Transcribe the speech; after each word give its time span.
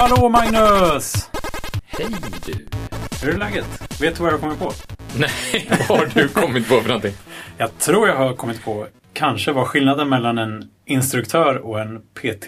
Hallå 0.00 0.28
Magnus! 0.28 1.30
Hej 1.86 2.06
du! 2.46 2.66
Hur 3.22 3.34
är 3.34 3.38
läget? 3.38 4.00
Vet 4.00 4.16
du 4.16 4.22
vad 4.22 4.32
jag 4.32 4.38
har 4.38 4.40
kommit 4.40 4.58
på? 4.58 4.72
Nej, 5.18 5.30
vad 5.88 5.98
har 5.98 6.06
du 6.14 6.28
kommit 6.28 6.68
på 6.68 6.80
för 6.80 6.88
någonting? 6.88 7.12
Jag 7.58 7.78
tror 7.78 8.08
jag 8.08 8.16
har 8.16 8.34
kommit 8.34 8.64
på 8.64 8.86
kanske 9.12 9.52
vad 9.52 9.66
skillnaden 9.66 10.08
mellan 10.08 10.38
en 10.38 10.70
instruktör 10.84 11.56
och 11.56 11.80
en 11.80 11.98
PT 12.00 12.46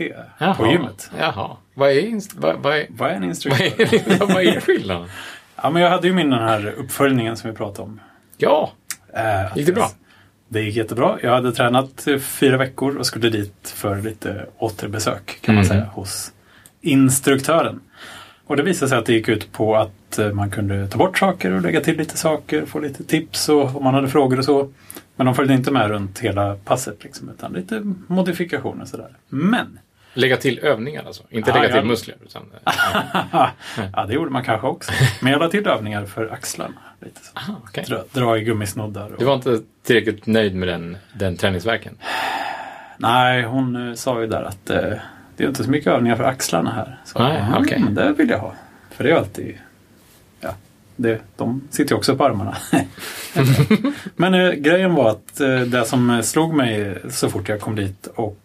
på 0.57 0.67
gymmet. 0.67 1.11
Jaha. 1.21 1.57
Vad 1.75 1.91
är, 1.91 2.01
inst- 2.03 2.35
vad, 2.37 2.57
vad 2.59 2.77
är, 2.77 2.87
Vad 2.91 3.11
är 3.11 3.15
en 3.15 3.21
vad 3.21 3.29
instruktör? 3.29 3.65
är, 3.65 4.27
vad 4.35 4.43
är 4.43 4.61
skillnaden? 4.61 5.09
Ja, 5.63 5.71
men 5.71 5.83
jag 5.83 5.91
hade 5.91 6.07
ju 6.07 6.15
min 6.15 6.31
den 6.31 6.43
här 6.43 6.67
uppföljningen 6.79 7.37
som 7.37 7.51
vi 7.51 7.57
pratade 7.57 7.83
om. 7.83 8.01
Ja, 8.37 8.73
Eh, 9.15 9.57
Gick 9.57 9.67
det 9.67 9.73
bra? 9.73 9.91
Det 10.49 10.61
gick 10.63 10.77
jättebra. 10.77 11.19
Jag 11.23 11.31
hade 11.31 11.53
tränat 11.53 12.07
fyra 12.21 12.57
veckor 12.57 12.97
och 12.97 13.07
skulle 13.07 13.29
dit 13.31 13.73
för 13.77 14.03
lite 14.03 14.47
återbesök 14.59 15.39
kan 15.43 15.55
man 15.55 15.65
Mhm. 15.65 15.69
säga 15.69 15.85
hos 15.85 16.33
instruktören. 16.83 17.81
Och 18.45 18.57
det 18.57 18.63
visade 18.63 18.89
sig 18.89 18.99
att 18.99 19.07
det 19.07 19.13
gick 19.13 19.29
ut 19.29 19.53
på 19.53 19.77
att 19.77 20.19
eh, 20.19 20.33
man 20.33 20.51
kunde 20.51 20.89
ta 20.89 20.99
bort 20.99 21.19
saker 21.19 21.53
och 21.53 21.63
lägga 21.63 21.81
till 21.81 21.97
lite 21.97 22.17
saker, 22.17 22.67
få 22.67 22.79
lite 22.79 23.05
tips 23.05 23.49
och 23.49 23.77
om 23.77 23.85
man 23.85 23.95
hade 23.95 24.09
frågor 24.09 24.39
och 24.39 24.45
så. 24.45 24.71
Men 25.17 25.27
de 25.27 25.35
följde 25.35 25.55
inte 25.55 25.71
med 25.71 25.89
runt 25.89 26.19
hela 26.19 26.55
passet 26.55 27.05
liksom, 27.05 27.29
utan 27.29 27.53
lite 27.53 27.83
modifikationer 28.07 28.85
sådär. 28.85 29.17
Men 29.29 29.79
lägga 30.15 30.37
till 30.37 30.59
övningar 30.59 31.05
alltså. 31.07 31.23
Inte 31.31 31.51
Ja, 31.51 31.63
lägga 31.63 31.75
till 31.75 31.85
muskler. 31.85 32.17
Utan, 32.27 32.43
ja, 33.93 34.07
det 34.07 34.15
gjorde 34.15 34.31
man 34.31 34.45
kanske 34.45 34.67
också. 34.67 34.93
Men 35.21 35.33
jag 35.33 35.41
la 35.41 35.49
till 35.49 35.67
övningar 35.67 36.05
för 36.05 36.29
axlarna. 36.33 36.75
Lite 37.01 37.21
så. 37.25 37.39
aha, 37.39 37.61
okej. 37.65 37.85
Dra, 37.89 38.05
dra 38.13 38.39
i 38.39 38.45
gummisnoddar. 38.45 39.13
Och... 39.13 39.19
Du 39.19 39.25
var 39.25 39.35
inte 39.35 39.61
tillräckligt 39.83 40.27
nöjd 40.27 40.55
med 40.55 40.69
den, 40.69 40.97
den 41.13 41.37
träningsverken? 41.37 41.97
Nej, 42.99 43.43
hon 43.43 43.89
eh, 43.89 43.95
sa 43.95 44.21
ju 44.21 44.27
där 44.27 44.43
att 44.43 44.71
eh, 44.71 44.93
det 45.37 45.45
är 45.45 45.49
inte 45.49 45.65
så 45.65 45.71
mycket 45.71 45.87
övningar 45.93 46.17
för 46.17 46.25
axlarna 46.25 46.71
här. 46.73 47.01
Så, 47.05 47.19
Nej, 47.19 47.41
"Mm, 47.41 47.63
okej. 47.63 47.81
men 47.85 47.95
det 47.95 48.13
vill 48.13 48.31
jag 48.31 48.39
ha. 48.39 48.53
För 48.91 49.05
det 49.05 49.11
är 49.11 49.17
alltid... 49.17 49.55
Ja, 50.41 50.55
det, 50.97 51.21
de 51.37 51.61
sitter 51.71 51.91
ju 51.93 51.97
också 51.97 52.17
på 52.17 52.25
armarna. 52.25 52.57
men 54.17 54.35
eh, 54.35 54.51
grejen 54.53 54.95
var 54.95 55.11
att 55.11 55.41
eh, 55.41 55.61
det 55.61 55.85
som 55.85 56.23
slog 56.23 56.55
mig 56.55 56.99
så 57.11 57.29
fort 57.31 57.49
jag 57.49 57.61
kom 57.61 57.77
dit 57.77 58.07
och 58.15 58.39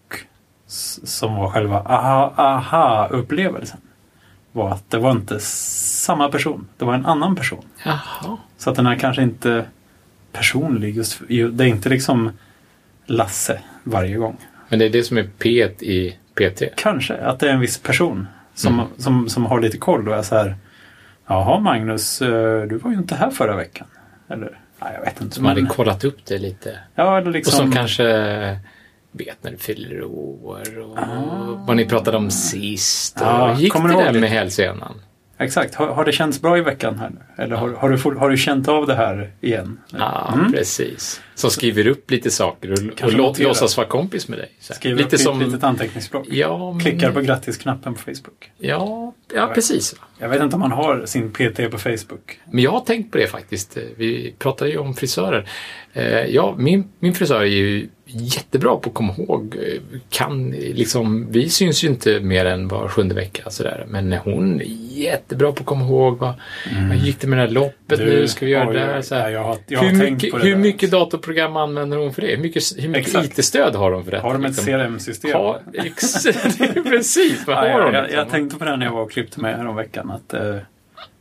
som 0.68 1.36
var 1.36 1.50
själva 1.50 1.80
aha- 1.80 2.34
aha-upplevelsen 2.38 3.78
var 4.52 4.72
att 4.72 4.90
det 4.92 4.98
var 4.98 5.12
inte 5.12 5.40
samma 5.40 6.30
person. 6.30 6.68
Det 6.78 6.86
var 6.86 6.94
en 6.94 7.06
annan 7.06 7.36
person. 7.36 7.66
Jaha. 7.86 8.38
Så 8.58 8.70
att 8.70 8.76
den 8.76 8.86
är 8.88 8.96
kanske 8.96 9.22
inte 9.24 9.66
personlig. 10.32 10.96
Just, 10.98 11.22
det 11.28 11.64
är 11.64 11.68
inte 11.68 11.90
liksom 11.90 12.32
Lasse 13.06 13.60
varje 13.84 14.16
gång. 14.18 14.38
Men 14.70 14.80
det 14.80 14.86
är 14.86 14.90
det 14.90 15.04
som 15.04 15.18
är 15.18 15.30
P 15.38 15.50
i 15.80 16.18
PT? 16.38 16.64
Kanske 16.76 17.16
att 17.18 17.40
det 17.40 17.50
är 17.50 17.54
en 17.54 17.60
viss 17.60 17.78
person 17.80 18.28
som, 18.56 18.74
Mm. 18.74 18.86
som, 18.98 19.30
som 19.30 19.46
har 19.46 19.60
lite 19.62 19.78
koll 19.78 20.10
och 20.10 20.16
är 20.16 20.22
så 20.22 20.36
här. 20.36 20.56
Jaha 21.28 21.60
Magnus, 21.60 22.22
eh, 22.22 22.62
du 22.64 22.78
var 22.78 22.92
ju 22.92 22.98
inte 22.98 23.16
här 23.16 23.30
förra 23.30 23.56
veckan. 23.56 23.88
Eller? 24.30 24.60
Nej, 24.82 24.92
jag 24.98 25.02
vet 25.06 25.22
inte. 25.22 25.36
Som 25.36 25.46
hade 25.46 25.62
men- 25.62 25.70
kollat 25.70 26.04
upp 26.04 26.26
det 26.26 26.38
lite. 26.38 26.80
ja, 26.96 27.18
eller 27.18 27.28
Och 27.28 27.34
liksom, 27.34 27.54
som 27.58 27.72
kanske 27.72 28.04
vet 29.12 29.44
när 29.44 29.52
du 29.52 29.58
fyller 29.58 30.04
år 30.04 30.80
och 30.80 30.98
vad 31.68 31.76
ni 31.76 31.86
pratade 31.86 32.18
om 32.18 32.32
sist. 32.32 33.22
Och 33.22 33.56
gick 33.62 33.74
kommer 33.74 33.90
det 33.90 34.04
där 34.04 34.20
med 34.20 34.30
hälsenan? 34.30 35.02
Exakt. 35.40 35.76
Har, 35.76 35.88
har 35.88 36.06
det 36.06 36.12
känts 36.12 36.42
bra 36.42 36.58
i 36.58 36.62
veckan 36.62 37.00
här 37.00 37.10
nu? 37.10 37.44
Eller 37.44 37.56
har, 37.56 37.70
har, 37.70 37.90
du, 37.90 38.16
har 38.18 38.30
du 38.30 38.38
känt 38.38 38.68
av 38.68 38.88
det 38.88 38.96
här 38.96 39.32
igen? 39.42 39.80
Ja, 39.90 40.34
Mm. 40.34 40.52
precis. 40.52 41.22
Som 41.36 41.50
skriver 41.50 41.88
upp 41.88 42.12
lite 42.12 42.32
saker 42.32 42.72
och, 42.72 43.04
och 43.06 43.14
lå, 43.14 43.36
låtsas 43.40 43.78
vara 43.78 43.88
kompis 43.88 44.28
med 44.28 44.40
dig. 44.40 44.50
Så. 44.60 44.74
Skriver 44.74 44.98
lite 44.98 45.16
upp 45.16 45.22
som... 45.22 45.42
ett 45.42 45.48
litet 45.48 45.64
anteckningsblock. 45.64 46.26
Ja, 46.30 46.72
men... 46.72 46.80
Klickar 46.80 47.12
på 47.12 47.22
grattisknappen 47.22 47.94
på 47.94 48.00
Facebook. 48.00 48.52
Ja, 48.58 49.14
ja, 49.36 49.52
precis. 49.56 49.96
Jag 50.20 50.30
vet 50.30 50.42
inte 50.42 50.56
om 50.56 50.60
man 50.60 50.72
har 50.72 51.06
sin 51.06 51.32
PT 51.32 51.72
på 51.72 51.78
Facebook. 51.78 52.40
Men 52.52 52.64
jag 52.64 52.72
har 52.72 52.80
tänkt 52.82 53.12
på 53.12 53.18
det 53.18 53.28
faktiskt. 53.28 53.78
Vi 53.98 54.36
pratade 54.40 54.72
ju 54.72 54.78
om 54.78 54.94
frisörer. 54.94 55.50
Eh, 55.94 56.26
Ja, 56.26 56.56
min, 56.58 56.90
min 57.00 57.14
frisör 57.14 57.42
är 57.42 57.46
ju 57.46 57.88
jättebra 58.08 58.76
på 58.76 58.90
att 58.90 58.94
komma 58.96 59.14
ihåg. 59.18 59.56
eh, 59.56 60.00
Kan, 60.10 60.50
liksom, 60.52 61.28
vi 61.32 61.50
syns 61.50 61.84
ju 61.84 61.88
inte 61.88 62.20
mer 62.20 62.46
än 62.46 62.68
var 62.68 62.88
sjunde 62.88 63.16
vecka. 63.16 63.50
Sådär. 63.50 63.86
Men 63.88 64.14
hon 64.14 64.62
är 64.62 64.66
jättebra 64.98 65.52
på 65.52 65.60
att 65.60 65.66
komma 65.66 65.86
ihåg. 65.86 66.18
Vad, 66.18 66.34
vad 66.90 66.98
gick 66.98 67.20
det 67.22 67.28
med 67.28 67.40
det 67.40 67.44
här 67.44 67.50
loppet 67.52 68.00
nu? 68.00 68.28
Ska 68.28 68.46
vi 68.46 68.52
göra 68.52 68.68
oj, 68.68 68.74
det 68.74 68.80
där? 68.80 69.02
Så 69.02 69.16
här. 69.16 69.22
ja, 69.24 69.30
jag 69.30 69.44
har, 69.44 69.58
jag 69.68 69.80
har 69.80 69.86
hur 69.88 70.10
mycket, 70.12 70.34
hur 70.34 70.40
där. 70.50 70.56
mycket 70.56 70.92
datorprogram 70.92 71.58
använder 71.58 71.98
hon 71.98 72.14
för 72.14 72.22
det? 72.22 72.28
Hur 72.28 72.38
mycket, 72.44 72.64
hur 72.78 72.90
mycket. 72.90 73.38
IT-stöd 73.40 73.76
har 73.76 73.92
hon 73.92 74.04
för 74.04 74.12
detta? 74.12 74.24
Har 74.24 74.34
de 74.34 74.46
ett 74.46 74.52
liksom? 74.52 74.66
CRM-system? 74.66 75.32
Ja, 75.32 75.60
ex- 75.74 76.24
precis. 76.84 77.48
Vad 77.48 77.56
Ja, 77.56 77.60
har 77.62 77.68
jag, 77.68 77.84
hon? 77.86 77.94
jag, 77.94 78.02
liksom? 78.04 78.18
jag 78.20 78.30
tänkte 78.30 78.58
på 78.58 78.66
det 78.66 78.76
när 78.78 78.86
jag 78.86 78.94
var 78.94 79.02
och 79.02 79.12
klippte 79.12 79.42
mig 79.42 79.56
häromveckan. 79.56 80.12
Att, 80.12 80.34
eh, 80.34 80.56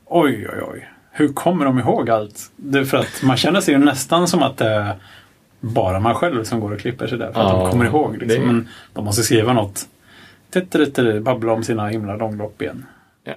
oj, 0.07 0.47
oj, 0.53 0.63
oj. 0.73 0.89
Hur 1.13 1.29
kommer 1.29 1.65
de 1.65 1.79
ihåg 1.79 2.11
allt? 2.11 2.41
Det, 2.57 2.87
för 2.87 2.97
att 2.99 3.23
man 3.23 3.37
känner 3.37 3.61
sig 3.61 3.75
ju 3.75 3.81
nästan 3.81 4.29
som 4.29 4.43
att 4.43 4.61
är 4.61 4.95
bara 5.67 6.01
man 6.01 6.15
själv 6.15 6.45
som 6.45 6.61
går 6.61 6.73
och 6.73 6.81
klipper 6.81 7.07
sig 7.07 7.19
där. 7.19 7.33
För 7.33 7.41
att 7.41 7.49
Ja, 7.53 7.59
de 7.63 7.71
kommer 7.71 7.85
ihåg. 7.85 8.17
Liksom. 8.17 8.41
det- 8.41 8.47
Men 8.47 8.69
de 8.93 9.05
måste 9.05 9.23
skriva 9.23 9.53
något. 9.53 9.89
Babbla 11.23 11.53
om 11.53 11.65
sina 11.65 11.89
himla 11.89 12.17
långlopp 12.17 12.63
igen. 12.63 12.87
Ja. 13.25 13.35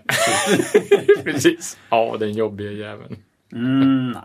precis. 1.23 1.77
Ja, 1.89 2.15
den 2.19 2.31
jobbiga 2.33 2.71
jäveln. 2.71 3.15
Mm, 3.53 4.11
nah. 4.11 4.23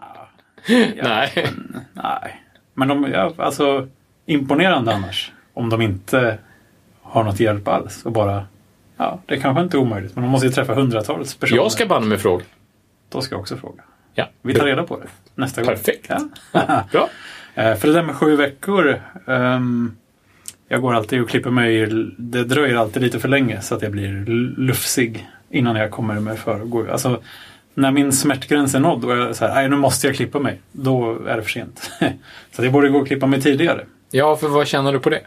Nej. 1.03 1.49
Nej. 1.93 2.43
Men 2.75 2.89
de, 2.89 3.11
ja, 3.13 3.33
alltså 3.39 3.89
imponerande 4.27 4.95
annars. 4.95 5.33
Om 5.55 5.71
de 5.71 5.83
inte 5.83 6.39
har 7.03 7.25
något 7.25 7.41
hjälp 7.41 7.69
alls 7.69 8.03
och 8.05 8.13
bara 8.13 8.47
Ja, 8.97 9.19
det 9.27 9.37
kanske 9.37 9.63
inte 9.63 9.77
är 9.77 9.79
omöjligt, 9.79 10.15
men 10.15 10.23
de 10.25 10.31
måste 10.31 10.47
ju 10.47 10.53
träffa 10.53 10.75
hundratals 10.75 11.35
personer. 11.35 11.63
Jag 11.63 11.73
ska 11.73 11.87
banne 11.87 12.07
mig 12.07 12.19
fråga. 12.19 12.45
Då 13.09 13.21
ska 13.21 13.35
jag 13.35 13.41
också 13.41 13.57
fråga. 13.57 13.83
Ja. 14.15 14.29
Vi 14.43 14.55
tar 14.55 14.67
reda 14.67 14.83
på 14.83 15.01
det 15.01 15.07
nästa 15.35 15.63
gång. 15.63 15.69
Perfekt. 15.75 16.11
Ja. 16.53 16.85
Bra. 16.93 17.09
Eh, 17.55 17.75
För 17.75 17.89
det 17.89 17.95
där 17.95 18.03
med 18.03 18.15
sju 18.15 18.37
veckor. 18.37 19.01
ehm, 19.27 19.97
jag 20.69 20.83
går 20.83 20.95
alltid 20.95 21.21
och 21.23 21.29
klipper 21.29 21.51
mig. 21.51 21.87
Det 22.19 22.45
dröjer 22.45 22.77
alltid 22.77 23.03
lite 23.03 23.21
för 23.21 23.29
länge 23.29 23.61
så 23.61 23.75
att 23.75 23.83
jag 23.83 23.93
blir 23.93 24.25
lufsig 24.61 25.29
innan 25.51 25.77
jag 25.77 25.91
kommer 25.91 26.21
mig 26.21 26.37
för. 26.37 26.89
Alltså, 26.91 27.21
när 27.75 27.91
min 27.91 28.13
smärtgräns 28.13 28.75
är 28.75 28.81
nådd 28.81 29.05
och 29.05 29.17
jag 29.17 29.35
"Nej, 29.41 29.69
nu 29.69 29.77
måste 29.77 30.07
jag 30.07 30.17
klippa 30.17 30.39
mig. 30.39 30.61
Då 30.73 31.19
är 31.27 31.37
det 31.37 31.43
för 31.43 31.51
sent. 31.51 31.91
så 32.53 32.65
jag 32.65 32.73
borde 32.73 32.89
gå 32.89 32.99
och 32.99 33.07
klippa 33.07 33.27
mig 33.27 33.41
tidigare. 33.43 33.85
Ja, 34.11 34.37
för 34.37 34.49
vad 34.49 34.67
känner 34.67 34.93
du 34.93 34.99
på 35.01 35.11
det? 35.11 35.21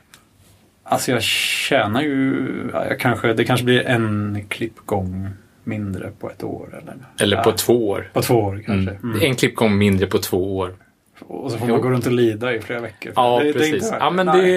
Alltså 0.83 1.11
jag 1.11 1.23
tjänar 1.23 2.01
ju, 2.01 2.47
ja, 2.73 2.85
jag 2.85 2.99
kanske, 2.99 3.33
det 3.33 3.43
kanske 3.43 3.65
blir 3.65 3.85
en 3.87 4.45
klippgång 4.49 5.29
mindre 5.63 6.11
på 6.19 6.29
ett 6.29 6.43
år. 6.43 6.79
Eller, 6.81 6.95
Eller 7.19 7.43
på 7.43 7.49
Ja, 7.49 7.55
två 7.57 7.89
år. 7.89 8.09
på 8.13 8.21
två 8.21 8.35
år 8.35 8.63
kanske. 8.65 8.91
Mm. 8.91 9.03
Mm. 9.11 9.21
En 9.21 9.35
klippgång 9.35 9.77
mindre 9.77 10.07
på 10.07 10.17
två 10.17 10.57
år. 10.57 10.73
Och 11.19 11.51
så 11.51 11.57
får 11.57 11.67
Jo. 11.67 11.73
man 11.73 11.81
gå 11.81 11.89
runt 11.89 12.05
och 12.05 12.11
lida 12.11 12.53
i 12.53 12.59
flera 12.59 12.79
veckor. 12.81 13.13
Ja, 13.15 13.39
Det- 13.39 13.45
det 13.45 13.53
precis. 13.53 13.91
värt 13.91 13.97
ja, 13.99 14.09
men 14.09 14.25
det, 14.25 14.47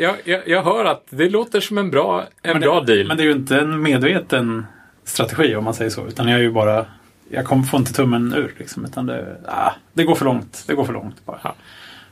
jag, 0.00 0.14
jag, 0.24 0.48
jag 0.48 0.62
hör 0.62 0.84
att 0.84 1.04
det 1.10 1.28
låter 1.28 1.60
som 1.60 1.78
en 1.78 1.90
bra, 1.90 2.24
en 2.42 2.52
Men 2.52 2.60
bra 2.60 2.80
det, 2.80 2.94
deal. 2.94 3.08
Men 3.08 3.16
det 3.16 3.22
är 3.22 3.24
ju 3.24 3.32
inte 3.32 3.58
en 3.58 3.82
medveten 3.82 4.66
strategi 5.04 5.54
om 5.56 5.64
man 5.64 5.74
säger 5.74 5.90
så. 5.90 6.06
Utan 6.06 6.28
jag 6.28 6.38
är 6.38 6.42
ju 6.42 6.50
bara, 6.52 6.86
jag 7.30 7.44
kommer 7.44 7.62
få 7.62 7.76
inte 7.76 7.92
tummen 7.92 8.34
ur 8.34 8.54
liksom. 8.58 8.84
Utan 8.84 9.06
det, 9.06 9.36
ah, 9.46 9.70
det 9.92 10.04
går 10.04 10.14
för 10.14 10.24
långt. 10.24 10.64
Det 10.66 10.74
går 10.74 10.84
för 10.84 10.92
långt 10.92 11.24
bara. 11.26 11.38
Ja. 11.42 11.54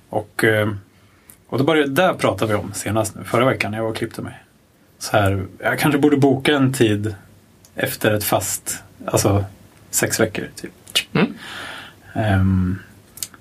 Och, 0.09 0.45
eh, 0.45 0.69
och 1.49 1.59
då 1.59 1.65
började, 1.65 1.91
där 1.91 2.15
pratade 2.15 2.53
vi 2.53 2.59
om 2.59 2.73
senast 2.73 3.15
nu, 3.17 3.25
förra 3.25 3.45
veckan 3.45 3.71
när 3.71 3.79
jag 3.79 3.83
var 3.85 3.91
och 3.91 3.97
klippte 3.97 4.23
mig. 4.23 4.39
Så 4.99 5.17
här, 5.17 5.47
jag 5.59 5.79
kanske 5.79 5.99
borde 5.99 6.17
boka 6.17 6.57
en 6.57 6.73
tid 6.73 7.15
efter 7.75 8.13
ett 8.15 8.25
fast, 8.25 8.83
alltså 9.07 9.45
sex 9.91 10.21
veckor 10.21 10.45
typ. 10.57 10.73
Mm. 11.13 11.35
Ehm, 12.15 12.79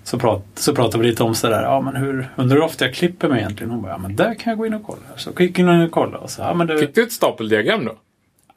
så, 0.08 0.20
prat, 0.20 0.44
så 0.56 0.76
pratade 0.76 1.04
vi 1.04 1.10
lite 1.10 1.24
om 1.24 1.36
sådär, 1.36 1.62
ja 1.64 1.82
men 1.82 1.96
hur, 1.96 2.30
undrar 2.36 2.56
hur 2.58 2.64
ofta 2.64 2.86
jag 2.86 2.94
klipper 2.94 3.30
mig 3.30 3.40
egentligen? 3.40 3.72
Hon 3.72 3.82
bara, 3.82 3.92
ja 3.92 3.98
men 3.98 4.16
där 4.16 4.34
kan 4.34 4.52
jag 4.52 4.58
gå 4.58 4.66
in 4.66 4.74
och 4.74 4.84
kolla. 4.84 5.02
Så 5.16 5.32
gick 5.40 5.60
jag 5.60 5.76
in 5.76 5.82
och 5.82 5.92
kollade 5.92 6.18
och 6.18 6.30
så, 6.30 6.42
ja 6.42 6.54
men 6.54 6.68
det, 6.68 6.78
Fick 6.78 6.96
du 6.96 7.04
ett 7.04 7.12
stapeldiagram 7.12 7.86
då? 7.86 7.96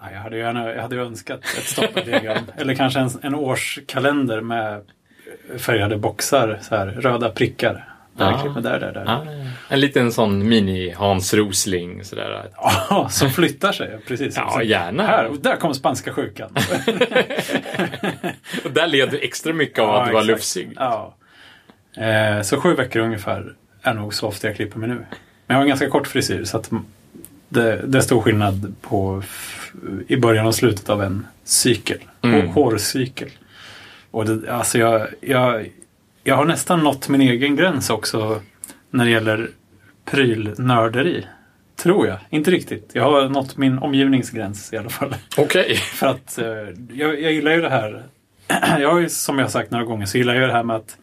Ja, 0.01 0.07
jag 0.13 0.21
hade 0.21 0.37
ju 0.37 0.43
gärna, 0.43 0.75
jag 0.75 0.83
hade 0.83 0.95
ju 0.97 1.07
önskat 1.07 1.41
ett 1.41 1.65
stapeldiagram. 1.65 2.39
Eller 2.57 2.75
kanske 2.75 3.01
en, 3.01 3.11
en 3.23 3.35
årskalender 3.35 4.41
med 4.41 4.81
färgade 5.59 5.97
boxar, 5.97 6.59
så 6.63 6.77
här, 6.77 6.87
röda 6.87 7.31
prickar. 7.31 7.87
Där, 8.17 8.31
Ja. 8.31 8.39
klipper, 8.43 8.61
där, 8.61 8.81
där, 8.81 8.93
där. 8.93 9.05
Ah, 9.07 9.27
en 9.69 9.81
liten 9.81 10.13
sån 10.13 10.49
mini-Hans 10.53 11.35
Rosling 11.35 12.05
sådär. 12.05 12.45
Ja, 12.91 13.09
som 13.11 13.31
flyttar 13.31 13.73
sig, 13.73 13.99
precis. 14.09 14.37
Ja, 14.37 14.51
Så, 14.55 14.63
gärna. 14.63 15.07
Här, 15.07 15.27
och 15.27 15.39
där 15.39 15.57
kom 15.57 15.75
spanska 15.75 16.13
sjukan. 16.13 16.51
Och 18.65 18.71
där 18.71 18.87
led 18.87 19.11
du 19.11 19.19
extra 19.19 19.53
mycket 19.53 19.79
av 19.79 19.91
att 19.91 20.07
du 20.07 20.13
var 20.13 20.21
exakt. 20.21 20.27
lufsig. 20.37 20.73
Ja. 20.77 21.17
Eh, 21.97 22.43
så 22.43 22.61
sju 22.61 22.75
veckor 22.75 23.01
ungefär 23.01 23.55
är 23.83 23.95
nog 23.95 24.15
så 24.15 24.27
ofta 24.27 24.47
jag 24.47 24.57
klipper 24.57 24.79
mig 24.79 24.89
nu. 24.89 24.95
Men 24.95 25.07
jag 25.47 25.55
har 25.55 25.63
en 25.63 25.69
ganska 25.69 25.91
kort 25.91 26.07
frisyr 26.07 26.45
så 26.45 26.57
att 26.57 26.71
det, 27.49 27.83
det 27.87 27.99
är 27.99 28.03
stor 28.03 28.21
skillnad 28.21 28.75
på 28.81 29.23
i 30.09 30.17
början 30.17 30.47
och 30.47 30.55
slutet 30.55 30.89
av 30.89 31.03
en 31.03 31.27
cykel. 31.45 31.99
Mm. 32.23 32.49
Hårcykel. 32.49 33.31
Och 34.11 34.25
det, 34.25 34.53
alltså 34.53 34.79
jag, 34.79 35.07
jag, 35.21 35.71
jag 36.25 36.37
har 36.37 36.45
nästan 36.45 36.81
nått 36.81 37.09
min 37.09 37.21
egen 37.21 37.57
gräns 37.57 37.91
också 37.91 38.41
när 38.91 39.05
det 39.05 39.11
gäller 39.11 39.51
prylnörderi. 40.05 41.27
Tror 41.77 42.07
jag. 42.07 42.19
Inte 42.31 42.51
riktigt. 42.51 42.91
Jag 42.93 43.05
har 43.05 43.29
nått 43.29 43.57
min 43.57 43.79
omgivningsgräns 43.79 44.73
i 44.73 44.77
alla 44.77 44.91
fall. 44.91 45.15
Okej. 45.37 45.75
För 45.77 46.07
att 46.07 46.39
eh, 46.39 46.47
jag, 46.93 47.21
jag 47.21 47.33
gillar 47.33 47.51
ju 47.51 47.61
det 47.61 47.71
här. 47.71 48.03
jag 48.79 48.93
har 48.93 48.99
ju, 48.99 49.09
som 49.09 49.39
jag 49.39 49.51
sagt 49.51 49.71
några 49.71 49.85
gånger, 49.85 50.07
så 50.07 50.19
gillar 50.19 50.35
jag 50.35 50.49
det 50.49 50.53
här 50.53 50.63
med 50.63 50.77
att 50.77 50.97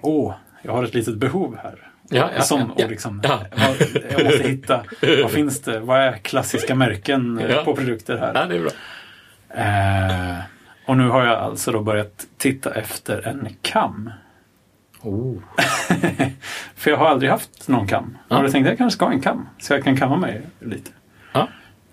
åh, 0.00 0.34
jag 0.62 0.72
har 0.72 0.84
ett 0.84 0.94
litet 0.94 1.16
behov 1.16 1.58
här. 1.62 1.90
Ja, 2.08 2.30
ja, 2.36 2.42
Sån, 2.42 2.72
ja, 2.76 2.84
och 2.84 2.90
liksom, 2.90 3.22
Jag 4.10 4.24
måste 4.24 4.48
hitta, 4.48 4.84
vad 5.22 5.30
finns 5.30 5.62
det? 5.62 5.80
Vad 5.80 6.00
är 6.00 6.12
klassiska 6.12 6.74
märken 6.74 7.38
eh, 7.38 7.64
på 7.64 7.76
produkter 7.76 8.16
här? 8.16 8.34
Ja, 8.34 8.44
det 8.46 8.56
är 8.56 8.60
bra. 8.60 8.70
Eh, 9.62 10.38
och 10.86 10.96
nu 10.96 11.08
har 11.08 11.26
jag 11.26 11.38
alltså 11.38 11.72
då 11.72 11.80
börjat 11.82 12.26
titta 12.36 12.74
efter 12.74 13.26
en 13.26 13.48
kam. 13.62 14.10
Oh. 15.02 15.36
För 16.74 16.90
jag 16.90 16.98
har 16.98 17.06
aldrig 17.06 17.30
haft 17.30 17.68
någon 17.68 17.86
kam. 17.86 18.18
Ja. 18.28 18.38
Och 18.38 18.44
jag 18.44 18.52
tänkte 18.52 18.70
jag 18.70 18.78
kanske 18.78 18.96
ska 18.96 19.04
ha 19.04 19.12
en 19.12 19.20
kam. 19.20 19.48
Så 19.58 19.72
jag 19.72 19.84
kan 19.84 19.96
kamma 19.96 20.16
mig 20.16 20.42
lite. 20.60 20.90
Ja. 21.32 21.48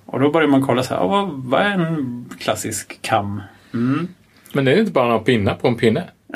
Och 0.06 0.20
då 0.20 0.32
börjar 0.32 0.48
man 0.48 0.62
kolla 0.62 0.84
så 0.84 0.94
här, 0.94 1.02
"Ja, 1.02 1.08
vad, 1.08 1.30
vad 1.30 1.62
är 1.62 1.72
en 1.72 2.30
klassisk 2.40 3.02
kam? 3.02 3.42
Mm. 3.74 4.08
Men 4.54 4.66
det 4.66 4.74
är 4.74 4.80
inte 4.80 4.92
bara 4.92 5.06
några 5.08 5.20
pinnar 5.20 5.56
på 5.56 5.68
en 5.68 5.76
pinne. 5.76 6.04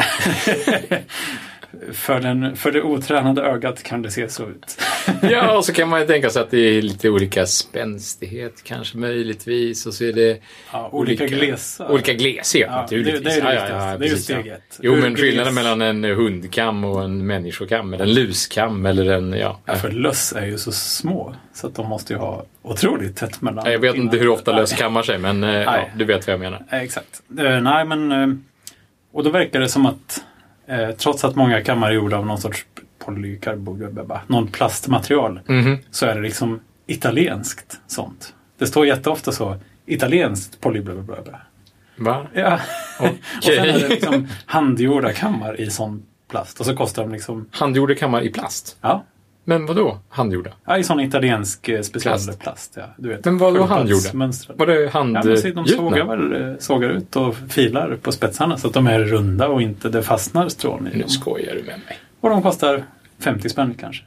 För, 1.92 2.20
den, 2.20 2.56
för 2.56 2.72
det 2.72 2.82
otränade 2.82 3.42
ögat 3.42 3.84
kan 3.84 4.02
det 4.02 4.12
se 4.12 4.30
så 4.30 4.44
ut. 4.50 4.82
Ja, 5.22 5.58
och 5.58 5.66
så 5.66 5.74
kan 5.74 5.90
man 5.90 6.02
ju 6.02 6.08
tänka 6.08 6.30
sig 6.30 6.42
att 6.42 6.52
det 6.52 6.58
är 6.60 6.82
lite 6.82 7.10
olika 7.10 7.46
spänstighet 7.46 8.64
kanske 8.64 8.98
möjligtvis. 8.98 9.86
Och 9.86 9.94
så 9.94 10.04
är 10.04 10.14
det 10.14 10.42
Ja, 10.74 10.90
olika 10.92 11.26
glesa. 11.28 11.88
Olika 11.90 12.14
gleshet 12.14 12.68
Ja, 12.72 12.82
naturligtvis. 12.82 13.24
det- 13.24 13.42
det 13.42 13.48
är 13.48 13.68
det 13.68 13.70
ja, 13.92 13.98
viktigaste. 13.98 14.34
ja, 14.34 14.38
Det 14.38 14.42
är 14.42 14.44
ju 14.46 14.50
ja. 14.50 14.56
ett. 14.56 14.80
Jo, 14.82 14.96
men 14.96 15.16
skillnaden 15.16 15.54
mellan 15.54 15.82
en 15.82 16.04
hundkam 16.04 16.84
och 16.84 17.04
en 17.04 17.26
människokam, 17.28 17.94
eller 17.94 18.04
en 18.06 18.14
luskam 18.14 18.86
eller 18.86 19.06
en... 19.14 19.34
Ja. 19.34 19.60
Ja, 19.66 19.76
för 19.76 19.92
löss 19.92 20.34
är 20.34 20.46
ju 20.46 20.58
så 20.58 20.72
små. 20.72 21.36
Så 21.54 21.68
att 21.68 21.76
de 21.76 21.88
måste 21.90 22.14
ju 22.14 22.20
ha 22.20 22.46
otroligt 22.62 23.16
tätt 23.18 23.42
mellan 23.42 23.72
Jag 23.72 23.80
vet 23.80 23.96
inte 23.96 24.18
hur 24.18 24.28
ofta 24.30 24.52
löss 24.56 24.74
kammar 24.74 25.04
sig, 25.04 25.18
men 25.18 25.44
eh, 25.44 25.80
du 25.96 26.06
vet 26.06 26.28
vad 26.28 26.34
jag 26.34 26.40
menar. 26.40 26.64
Eh, 26.72 26.80
Exakt. 26.82 27.22
Eh, 27.40 27.62
nej, 27.62 27.86
men... 27.86 28.44
Och 29.12 29.24
då 29.24 29.30
verkar 29.30 29.60
det 29.60 29.70
som 29.70 29.86
att 29.86 30.24
eh, 30.68 30.90
trots 30.92 31.24
att 31.24 31.36
många 31.36 31.62
kammare 31.64 31.92
är 31.92 31.96
gjorda 31.96 32.18
av 32.18 32.26
någon 32.26 32.38
sorts 32.42 32.66
polykarbonat, 33.00 34.30
någon 34.30 34.48
plastmaterial, 34.48 35.40
Mhm. 35.48 35.78
så 35.92 36.06
är 36.06 36.16
det 36.16 36.22
liksom 36.22 36.60
italienskt 36.88 37.80
sånt. 37.88 38.34
Det 38.58 38.68
står 38.68 38.86
jätteofta 38.88 39.32
så, 39.32 39.58
italienskt 39.86 40.62
polyblablabla. 40.62 41.40
Va? 41.98 42.28
Ja. 42.34 42.54
och 43.00 43.44
sen 43.44 43.54
är 43.66 43.80
det 43.80 43.88
liksom 43.88 44.28
handgjorda 44.46 45.14
kammar 45.14 45.62
i 45.62 45.70
sån 45.70 46.04
plast. 46.30 46.60
Och 46.60 46.66
så 46.66 46.76
kostar 46.76 47.04
de 47.04 47.12
liksom, 47.12 47.50
Handgjorda 47.52 47.96
kammar 47.96 48.22
i 48.22 48.30
plast? 48.30 48.78
ja, 48.82 49.04
Men 49.50 49.66
vad 49.66 49.76
då 49.76 50.00
handgjorda? 50.10 50.52
ja 50.66 50.78
i 50.78 50.84
sån 50.84 51.00
italiensk 51.00 51.70
eh, 51.70 51.82
specialplast. 51.82 52.40
Plast. 52.40 52.74
ja, 52.78 52.84
du 52.98 53.10
vet, 53.10 53.26
Men 53.26 53.38
vadå 53.38 53.68
sköldpaddsmönstrade. 53.68 54.60
Var 54.60 54.68
det 54.68 54.90
Ja, 54.94 55.04
men 55.04 55.38
se, 55.38 55.52
de 55.52 55.66
sågar 55.68 56.06
handgjutna? 56.06 56.38
väl 56.38 56.52
eh, 56.52 56.58
sågar 56.60 56.90
ut 56.90 57.16
och 57.16 57.36
filar 57.50 57.96
på 58.02 58.12
spetsarna 58.12 58.58
så 58.58 58.68
att 58.68 58.74
de 58.74 58.88
är 58.88 59.00
runda 59.00 59.48
och 59.48 59.62
inte 59.62 59.90
det 59.90 60.04
fastnar 60.04 60.50
strån 60.50 60.88
i 60.88 60.96
Nu 60.96 61.00
dem. 61.02 61.10
skojar 61.10 61.56
du 61.56 61.60
med 61.62 61.66
mig. 61.88 62.00
Och 62.22 62.30
de 62.30 62.42
kostar 62.42 62.84
50 63.20 63.50
spänn 63.50 63.74
kanske. 63.80 64.04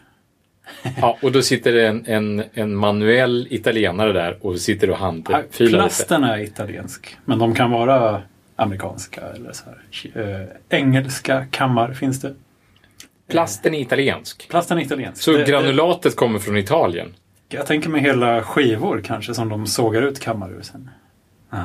Ja, 1.00 1.19
och 1.22 1.32
då 1.32 1.42
sitter 1.42 1.72
det 1.72 1.87
en, 1.87 2.04
en, 2.06 2.42
en 2.52 2.75
manuell 2.76 3.46
italienare 3.50 4.12
där 4.12 4.46
och 4.46 4.58
sitter 4.60 4.90
och 4.90 4.96
Ja, 5.00 5.04
handfilar 5.04 5.66
lite. 5.66 5.78
Plasten 5.78 6.25
är 6.25 6.38
italiensk, 6.38 7.16
men 7.25 7.38
de 7.38 7.54
kan 7.54 7.70
vara 7.70 8.22
amerikanska 8.56 9.20
eller 9.20 9.52
så 9.52 9.64
här. 9.64 10.40
Eh, 10.40 10.46
engelska 10.78 11.46
kammar 11.50 11.92
finns 11.92 12.20
det. 12.20 12.34
Plasten 13.31 13.75
är 13.75 13.81
italiensk. 13.81 14.49
Plasten 14.49 14.79
är 14.79 14.82
italiensk. 14.82 15.23
Så 15.23 15.32
Det- 15.32 15.44
granulatet 15.44 16.17
kommer 16.17 16.38
från 16.38 16.56
Italien. 16.56 17.15
det- 17.49 17.56
Jag 17.56 17.67
tänker 17.67 17.88
mig 17.88 18.00
hela 18.00 18.43
skivor 18.43 19.03
kanske 19.05 19.35
som 19.35 19.49
de 19.49 19.67
sågar 19.67 20.03
ut 20.03 20.21
kammar 20.21 20.50
ur 20.53 20.62
sen. 20.62 20.91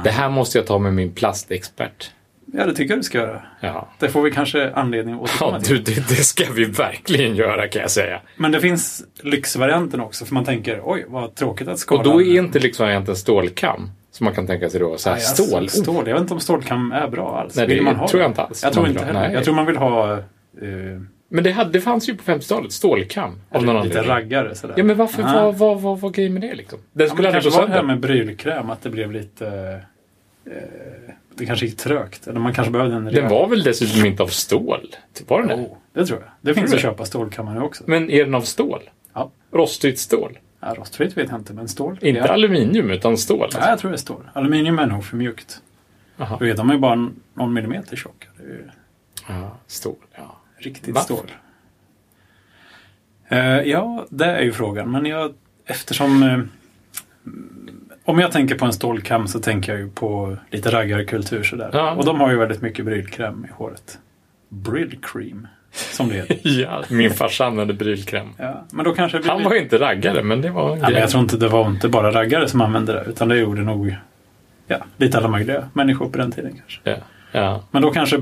Det 0.03 0.09
här 0.11 0.29
måste 0.29 0.57
jag 0.57 0.67
ta 0.67 0.79
med 0.79 0.93
min 0.93 1.11
plastexpert. 1.13 2.11
Ja, 2.53 2.65
det 2.65 2.73
tycker 2.73 2.91
jag 2.93 2.99
du 2.99 3.03
ska 3.03 3.17
göra. 3.17 3.41
Ja, 3.59 3.87
Det 3.99 4.09
får 4.09 4.21
vi 4.21 4.31
kanske 4.31 4.71
anledning 4.73 5.15
att 5.15 5.21
återkomma 5.21 5.51
ja 5.57 5.59
till. 5.59 5.83
du, 5.83 5.93
det, 5.93 6.07
det 6.09 6.15
ska 6.15 6.43
vi 6.53 6.65
verkligen 6.65 7.35
göra 7.35 7.67
kan 7.67 7.81
jag 7.81 7.91
säga. 7.91 8.21
Men 8.37 8.51
det 8.51 8.59
finns 8.61 9.03
lyxvarianten 9.23 9.99
också, 10.01 10.25
för 10.25 10.33
man 10.33 10.45
tänker 10.45 10.81
oj, 10.83 11.05
vad 11.07 11.35
tråkigt 11.35 11.67
att 11.67 11.79
skala. 11.79 11.99
Och 11.99 12.05
då 12.05 12.21
är 12.21 12.37
inte 12.39 12.59
lyxvarianten 12.59 13.15
stålkam. 13.15 13.89
Som 14.11 14.25
man 14.25 14.33
kan 14.33 14.47
tänka 14.47 14.69
sig 14.69 14.79
då. 14.79 14.97
Så 14.97 15.09
här, 15.09 15.15
Nej, 15.17 15.25
alltså, 15.27 15.43
stål. 15.43 15.69
stål. 15.69 16.07
Jag 16.07 16.13
vet 16.13 16.21
inte 16.21 16.33
om 16.33 16.39
stålkam 16.39 16.91
är 16.91 17.07
bra 17.07 17.39
alls. 17.39 17.55
Nej, 17.55 17.67
Vill 17.67 17.77
det 17.77 17.83
man 17.83 17.95
ha 17.95 18.07
tror 18.07 18.19
det? 18.19 18.23
jag 18.23 18.29
inte 18.31 18.41
alls. 18.41 18.63
Jag 18.63 18.73
tror 18.73 18.87
inte 18.87 18.99
vill 18.99 19.07
heller. 19.07 19.19
nej. 19.27 19.33
Jag 19.33 19.43
tror 19.43 19.55
man 19.55 19.65
vill 19.65 19.77
ha 19.77 20.13
eh, 20.13 20.19
Men 21.29 21.43
det, 21.43 21.51
hade, 21.51 21.71
det 21.71 21.81
fanns 21.81 22.09
ju 22.09 22.15
på 22.17 22.23
50-talet, 22.31 22.71
stålkam. 22.71 23.41
Av 23.49 23.63
någon 23.63 23.83
lite 23.83 23.99
anledning. 23.99 24.09
raggare 24.15 24.55
sådär. 24.55 24.73
Ja, 24.77 24.83
men 24.83 24.97
varför, 24.97 25.23
vad, 25.23 25.55
vad, 25.55 25.81
vad 25.81 25.99
var 25.99 26.09
grejen 26.09 26.33
med 26.33 26.41
det 26.41 26.55
liksom? 26.55 26.79
Den 26.93 27.07
Ja, 27.07 27.13
skulle 27.13 27.27
aldrig 27.27 27.43
kanske 27.43 27.59
gå 27.59 27.61
var 27.61 27.67
det 27.67 27.73
här 27.73 27.79
sönder. 27.79 27.93
med 27.95 28.01
brylkräm, 28.01 28.69
att 28.69 28.81
det 28.81 28.89
blev 28.89 29.11
lite... 29.11 29.47
Eh, 30.45 30.51
det 31.35 31.45
kanske 31.45 31.65
gick 31.65 31.77
trögt. 31.77 32.27
Eller 32.27 32.39
man 32.39 32.53
kanske 32.53 32.71
behövde 32.71 32.95
en 32.95 33.05
Den 33.05 33.29
var 33.29 33.47
väl 33.47 33.63
dessutom 33.63 34.05
inte 34.05 34.23
av 34.23 34.27
stål? 34.27 34.95
Var 35.27 35.39
den 35.39 35.47
det? 35.47 35.55
Oh, 35.55 35.77
det 35.93 36.05
tror 36.05 36.19
jag. 36.19 36.29
Det 36.41 36.53
finns 36.53 36.65
att 36.65 36.71
det? 36.77 36.81
köpa 36.81 37.05
stålkammare 37.05 37.59
också. 37.61 37.83
Men 37.87 38.09
är 38.09 38.25
den 38.25 38.35
av 38.35 38.41
stål? 38.41 38.81
Ja. 39.13 39.31
Rostfritt 39.51 39.99
stål? 39.99 40.39
Ja, 40.59 40.73
rostfritt 40.77 41.17
vet 41.17 41.29
jag 41.29 41.39
inte, 41.39 41.53
men 41.53 41.67
stål. 41.67 41.97
Inte 42.01 42.19
ja. 42.19 42.27
aluminium 42.33 42.91
utan 42.91 43.17
stål? 43.17 43.43
Alltså. 43.43 43.59
Ja, 43.59 43.69
jag 43.69 43.79
tror 43.79 43.91
det 43.91 43.95
är 43.95 43.97
stål. 43.97 44.29
Aluminium 44.33 44.79
är 44.79 44.85
nog 44.85 45.05
för 45.05 45.17
mjukt. 45.17 45.61
Jaha. 46.17 46.37
Du 46.39 46.45
vet, 46.45 46.57
de 46.57 46.69
är 46.69 46.73
ju 46.73 46.79
bara 46.79 47.09
någon 47.33 47.53
millimeter 47.53 47.95
tjocka. 47.95 48.27
Det 48.37 48.43
ju 48.43 48.69
Ja, 49.27 49.57
stål, 49.67 49.95
ja. 50.15 50.34
Riktigt 50.57 50.95
Varför? 50.95 51.05
stål. 51.15 51.31
Eh, 53.27 53.39
ja, 53.61 54.05
det 54.09 54.25
är 54.25 54.41
ju 54.41 54.51
frågan. 54.51 54.91
Men 54.91 55.05
jag, 55.05 55.33
eftersom... 55.65 56.23
Eh, 56.23 56.39
om 58.07 58.19
jag 58.19 58.31
tänker 58.31 58.55
på 58.55 58.65
en 58.65 58.73
stålkam 58.73 59.27
så 59.27 59.39
tänker 59.39 59.71
jag 59.71 59.81
ju 59.81 59.89
på 59.89 60.37
lite 60.51 60.69
raggarkultur 60.71 61.43
sådär. 61.43 61.69
Ja. 61.73 61.91
Och 61.91 62.05
de 62.05 62.19
har 62.19 62.29
ju 62.31 62.37
väldigt 62.37 62.61
mycket 62.61 62.85
brylkräm 62.85 63.45
i 63.49 63.51
håret. 63.53 63.99
Brylcream, 64.49 65.47
som 65.71 66.09
det 66.09 66.15
heter. 66.15 66.37
Ja, 66.61 66.83
min 66.89 67.11
farsa 67.11 67.45
använde 67.45 67.73
brylkräm. 67.73 68.29
Ja, 68.37 68.65
men 68.71 68.85
då 68.85 68.93
kanske 68.93 69.19
blir 69.19 69.29
Han 69.31 69.43
var 69.43 69.53
ju 69.53 69.59
inte 69.61 69.79
raggare, 69.79 70.23
men 70.23 70.41
det 70.41 70.49
var 70.49 70.63
en 70.71 70.77
Ja, 70.77 70.81
men 70.81 70.91
grej. 70.91 71.01
jag 71.01 71.09
tror 71.09 71.23
inte 71.23 71.37
det 71.37 71.47
var 71.47 71.67
inte 71.69 71.89
bara 71.89 72.11
raggare 72.11 72.47
som 72.49 72.61
använde 72.61 72.93
det, 72.93 73.05
utan 73.09 73.27
det 73.27 73.37
gjorde 73.37 73.61
nog 73.61 73.95
ja, 74.67 74.77
lite 74.97 75.17
alla 75.17 75.27
möjliga 75.27 75.69
människor 75.73 76.09
på 76.09 76.17
den 76.17 76.31
tiden 76.31 76.53
kanske. 76.57 77.01
Ja. 77.31 77.63
Men 77.71 77.81
då 77.81 77.91
kanske 77.91 78.17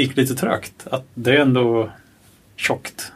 gick 0.00 0.16
lite 0.16 0.34
trögt. 0.34 0.86
Att 0.90 1.04
det 1.14 1.30
är 1.30 1.40
ändå 1.40 1.90
tjockt, 2.56 3.12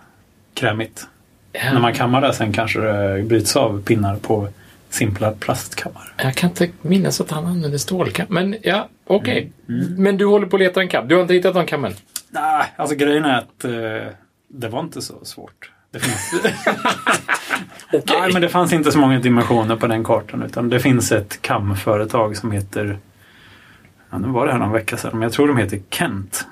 krämigt. 0.54 1.06
När 1.52 1.80
man 1.80 1.94
kammar 1.94 2.20
det 2.20 2.32
sen 2.32 2.52
kanske 2.52 2.80
det 2.80 3.22
bryts 3.22 3.56
av 3.56 3.82
pinnar 3.82 4.16
på 4.16 4.48
simpla 4.88 5.32
plastkammar. 5.32 6.12
Jag 6.16 6.34
kan 6.34 6.50
inte 6.50 6.68
minnas 6.82 7.20
att 7.20 7.30
han 7.30 7.46
använde 7.46 7.78
stålkam. 7.78 8.26
Men 8.30 8.56
ja, 8.62 8.88
okej. 9.06 9.52
Mm. 9.68 10.02
Men 10.02 10.16
du 10.16 10.26
håller 10.26 10.46
på 10.46 10.56
att 10.56 10.60
leta 10.60 10.80
en 10.80 10.88
kam. 10.88 11.08
Du 11.08 11.14
har 11.14 11.22
inte 11.22 11.34
hittat 11.34 11.54
någon 11.54 11.66
kam 11.66 11.84
än? 11.84 11.94
Nej, 12.30 12.72
alltså 12.76 12.96
grejen 12.96 13.24
är 13.24 13.38
att 13.38 13.64
eh, 13.64 14.12
det 14.48 14.68
var 14.68 14.80
inte 14.80 15.02
så 15.02 15.24
svårt. 15.24 15.70
Det 15.90 15.98
finns... 15.98 16.44
Okej. 17.92 18.16
Nej, 18.20 18.32
men 18.32 18.42
det 18.42 18.48
fanns 18.48 18.72
inte 18.72 18.92
så 18.92 18.98
många 18.98 19.18
dimensioner 19.18 19.76
på 19.76 19.86
den 19.86 20.04
kartan. 20.04 20.42
Utan 20.42 20.68
det 20.68 20.80
finns 20.80 21.12
ett 21.12 21.42
kamföretag 21.42 22.36
som 22.36 22.52
heter... 22.52 22.98
Ja, 24.10 24.18
nu 24.18 24.28
var 24.28 24.46
det 24.46 24.52
här 24.52 24.58
någon 24.58 24.72
vecka 24.72 24.96
sedan, 24.96 25.10
men 25.12 25.22
jag 25.22 25.32
tror 25.32 25.48
de 25.48 25.56
heter 25.56 25.80
Kent. 25.90 26.46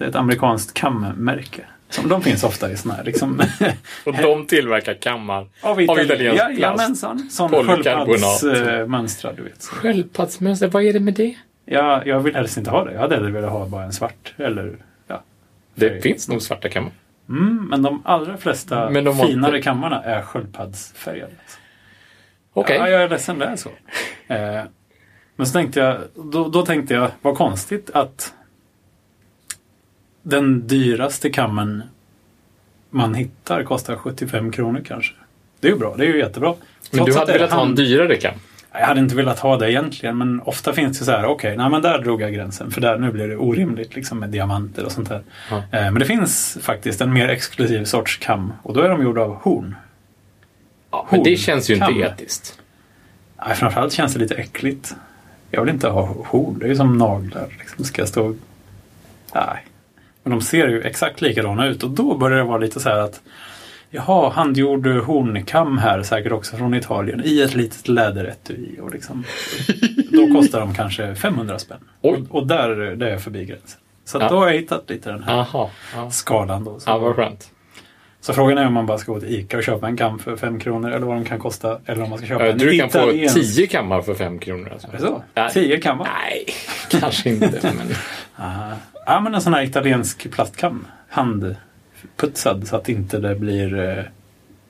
Det 0.00 0.06
är 0.06 0.08
ett 0.08 0.14
amerikanskt 0.16 0.74
kammärke. 0.74 1.64
Som 1.88 2.08
de 2.08 2.22
finns 2.22 2.44
ofta 2.44 2.72
i 2.72 2.76
sådana 2.76 2.96
här 2.96 3.04
liksom... 3.04 3.42
Och 4.06 4.12
de 4.12 4.46
tillverkar 4.46 4.94
kammar 4.94 5.36
av 5.40 5.70
av 5.70 5.80
Italien. 5.80 6.06
italiensk 6.06 6.36
plast. 6.44 6.58
Jajamensan. 6.60 7.30
Sån 7.30 7.50
sköldpaddsmönstrad, 7.66 9.36
du 9.36 9.42
vet. 9.42 9.64
Sköldpaddsmönster, 9.64 10.68
vad 10.68 10.82
är 10.82 10.92
det 10.92 11.00
med 11.00 11.14
det? 11.14 11.34
Ja, 11.64 12.02
jag 12.06 12.20
vill 12.20 12.34
helst 12.34 12.56
inte 12.56 12.70
ha 12.70 12.84
det. 12.84 12.92
Jag 12.92 13.00
hade 13.00 13.14
hellre 13.14 13.30
velat 13.30 13.50
ha 13.50 13.66
bara 13.66 13.84
en 13.84 13.92
svart. 13.92 14.34
Eller, 14.36 14.76
ja. 15.06 15.22
Det 15.74 16.02
finns 16.02 16.28
nog 16.28 16.42
svarta 16.42 16.68
kammar. 16.68 16.92
Mm, 17.28 17.66
men 17.70 17.82
de 17.82 18.02
allra 18.04 18.36
flesta 18.36 18.90
Men 18.90 19.04
de 19.04 19.18
finare 19.18 19.56
inte- 19.56 19.64
kammarna 19.64 20.02
är 20.02 20.22
sköldpaddsfärgade. 20.22 21.32
Okej. 22.52 22.76
Ja, 22.76 22.88
jag 22.88 23.02
är 23.02 23.08
ledsen, 23.08 23.38
det 23.38 23.44
är 23.46 23.56
så. 23.56 23.70
Eh, 24.34 24.62
men 25.36 25.46
så 25.46 25.52
tänkte 25.52 25.80
jag, 25.80 25.98
då, 26.32 26.48
då 26.48 26.62
tänkte 26.66 26.94
jag, 26.94 27.10
vad 27.22 27.36
konstigt 27.36 27.90
att 27.94 28.34
den 30.22 30.66
dyraste 30.66 31.30
kammen 31.30 31.82
man 32.90 33.14
hittar 33.14 33.62
kostar 33.62 33.96
75 33.96 34.52
kronor 34.52 34.80
kanske. 34.86 35.12
Det 35.60 35.68
är 35.68 35.72
ju 35.72 35.78
bra, 35.78 35.94
det 35.96 36.04
är 36.04 36.08
ju 36.08 36.18
jättebra. 36.18 36.54
Men 36.90 36.98
Trots 36.98 37.12
du 37.12 37.18
hade 37.18 37.32
det 37.32 37.38
velat 37.38 37.50
ha 37.52 37.60
en 37.60 37.66
hand- 37.66 37.76
dyrare 37.76 38.16
kam? 38.16 38.34
Jag 38.72 38.86
hade 38.86 39.00
inte 39.00 39.16
velat 39.16 39.38
ha 39.38 39.56
det 39.56 39.70
egentligen, 39.72 40.18
men 40.18 40.40
ofta 40.40 40.72
finns 40.72 40.98
det 40.98 41.04
så 41.04 41.10
här, 41.10 41.24
okej, 41.24 41.56
nej 41.56 41.70
men 41.70 41.82
där 41.82 41.98
drog 41.98 42.22
jag 42.22 42.32
gränsen, 42.34 42.70
för 42.70 42.80
där 42.80 42.98
nu 42.98 43.12
blir 43.12 43.28
det 43.28 43.36
orimligt 43.36 43.94
liksom 43.94 44.18
med 44.18 44.28
diamanter 44.28 44.84
och 44.84 44.92
sånt 44.92 45.08
där. 45.08 45.22
Eh, 45.50 45.60
men 45.70 45.94
det 45.94 46.04
finns 46.04 46.58
faktiskt 46.60 47.00
en 47.00 47.12
mer 47.12 47.28
exklusiv 47.28 47.84
sorts 47.84 48.16
kam 48.16 48.52
och 48.62 48.74
då 48.74 48.80
är 48.80 48.88
de 48.88 49.02
gjorda 49.02 49.20
av 49.20 49.34
horn. 49.34 49.74
Ja, 50.90 51.06
men 51.10 51.22
det 51.22 51.30
Horn. 51.30 51.36
känns 51.36 51.70
ju 51.70 51.74
inte 51.74 51.86
Kam. 51.86 52.02
etiskt. 52.02 52.58
Nej, 53.46 53.54
framförallt 53.56 53.92
känns 53.92 54.12
det 54.12 54.18
lite 54.18 54.34
äckligt. 54.34 54.94
Jag 55.50 55.60
vill 55.64 55.74
inte 55.74 55.88
ha 55.88 56.02
horn, 56.26 56.58
det 56.58 56.64
är 56.64 56.68
ju 56.68 56.76
som 56.76 56.98
naglar. 56.98 57.48
Liksom. 57.58 57.84
Ska 57.84 58.02
jag 58.02 58.08
stå... 58.08 58.34
Nej. 59.34 59.66
Men 60.30 60.38
de 60.38 60.44
ser 60.44 60.68
ju 60.68 60.82
exakt 60.82 61.20
likadana 61.20 61.66
ut 61.66 61.82
och 61.82 61.90
då 61.90 62.16
börjar 62.16 62.38
det 62.38 62.44
vara 62.44 62.58
lite 62.58 62.80
så 62.80 62.88
här 62.88 62.98
att 62.98 63.20
Jaha, 63.90 64.30
handgjord 64.30 64.86
hornkam 64.86 65.78
här, 65.78 66.02
säkert 66.02 66.32
också 66.32 66.56
från 66.56 66.74
Italien, 66.74 67.22
i 67.24 67.40
ett 67.40 67.54
litet 67.54 67.88
läderetui. 67.88 68.78
Och 68.82 68.90
liksom, 68.92 69.24
då 70.10 70.34
kostar 70.34 70.60
de 70.60 70.74
kanske 70.74 71.14
500 71.14 71.58
spänn. 71.58 71.78
Och, 72.00 72.16
och 72.28 72.46
där 72.46 72.68
det 72.96 73.06
är 73.06 73.10
jag 73.10 73.22
förbi 73.22 73.44
gränsen. 73.44 73.80
Så 74.04 74.18
Ja. 74.18 74.28
då 74.28 74.36
har 74.36 74.46
jag 74.46 74.54
hittat 74.54 74.90
lite 74.90 75.10
den 75.12 75.22
här 75.22 75.38
Aha. 75.38 75.70
Ja. 75.94 76.10
skalan. 76.10 76.64
Då. 76.64 76.80
Så, 76.80 76.90
ja, 76.90 76.98
vad 76.98 77.16
skönt. 77.16 77.50
Så 78.20 78.32
frågan 78.32 78.58
är 78.58 78.66
om 78.66 78.74
man 78.74 78.86
bara 78.86 78.98
ska 78.98 79.12
gå 79.12 79.20
till 79.20 79.34
ICA 79.34 79.56
och 79.56 79.62
köpa 79.62 79.86
en 79.86 79.96
kam 79.96 80.18
för 80.18 80.36
5 80.36 80.60
kronor 80.60 80.90
eller 80.90 81.06
vad 81.06 81.16
de 81.16 81.24
kan 81.24 81.38
kosta. 81.38 81.80
Eller 81.86 82.02
om 82.02 82.10
man 82.10 82.18
ska 82.18 82.26
köpa 82.26 82.44
Jag 82.44 82.52
en 82.52 82.58
tror 82.58 82.70
du 82.70 82.78
kan 82.78 82.90
få 82.90 82.98
italiensk. 82.98 83.34
10 83.34 83.66
kammar 83.66 84.02
för 84.02 84.14
5 84.14 84.38
kronor. 84.38 84.68
Alltså. 84.72 84.88
Är 84.88 84.92
det 84.92 84.98
så? 84.98 85.22
Nej. 85.34 85.50
10 85.52 85.80
kammar? 85.80 86.08
Nej, 86.20 86.46
kanske 87.00 87.28
inte. 87.30 87.60
Men... 87.62 87.94
Aha. 88.46 88.72
Ja, 89.06 89.20
men 89.20 89.34
en 89.34 89.40
sån 89.42 89.54
här 89.54 89.62
italiensk 89.62 90.30
plastkam. 90.30 90.86
Handputsad 91.08 92.68
så 92.68 92.76
att 92.76 92.88
inte 92.88 93.18
det 93.18 93.34
blir 93.34 93.78
eh, 93.78 94.04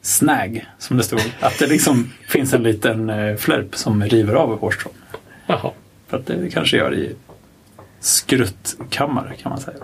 snag, 0.02 0.66
som 0.78 0.96
det 0.96 1.02
stod. 1.02 1.32
Att 1.40 1.58
det 1.58 1.66
liksom 1.66 2.12
finns 2.28 2.54
en 2.54 2.62
liten 2.62 3.10
eh, 3.10 3.36
flärp 3.36 3.76
som 3.76 4.04
river 4.04 4.34
av 4.34 4.58
hårstrån. 4.58 4.92
Jaha. 5.46 5.70
För 6.08 6.16
att 6.16 6.26
det 6.26 6.50
kanske 6.52 6.76
gör 6.76 6.94
i 6.94 7.14
skruttkammare 8.00 9.34
kan 9.42 9.50
man 9.50 9.60
säga. 9.60 9.78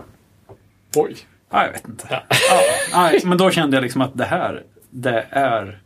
Oj. 0.96 1.16
Ja, 1.50 1.64
jag 1.64 1.72
vet 1.72 1.88
inte. 1.88 2.06
Ja. 2.10 2.22
Ja, 2.50 2.60
nej, 2.92 3.20
men 3.24 3.38
då 3.38 3.50
kände 3.50 3.76
jag 3.76 3.82
liksom 3.82 4.00
att 4.00 4.18
det 4.18 4.24
här, 4.24 4.62
det 4.90 5.26
är, 5.30 5.80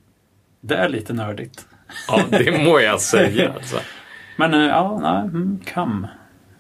det 0.61 0.75
är 0.75 0.89
lite 0.89 1.13
nördigt. 1.13 1.67
Ja, 2.09 2.21
det 2.31 2.65
må 2.65 2.81
jag 2.81 3.01
säga. 3.01 3.53
Alltså. 3.53 3.77
Men 4.37 4.55
eh, 4.55 4.61
ja, 4.61 4.99
nej, 5.03 5.23
mm, 5.23 5.61
kam. 5.65 6.07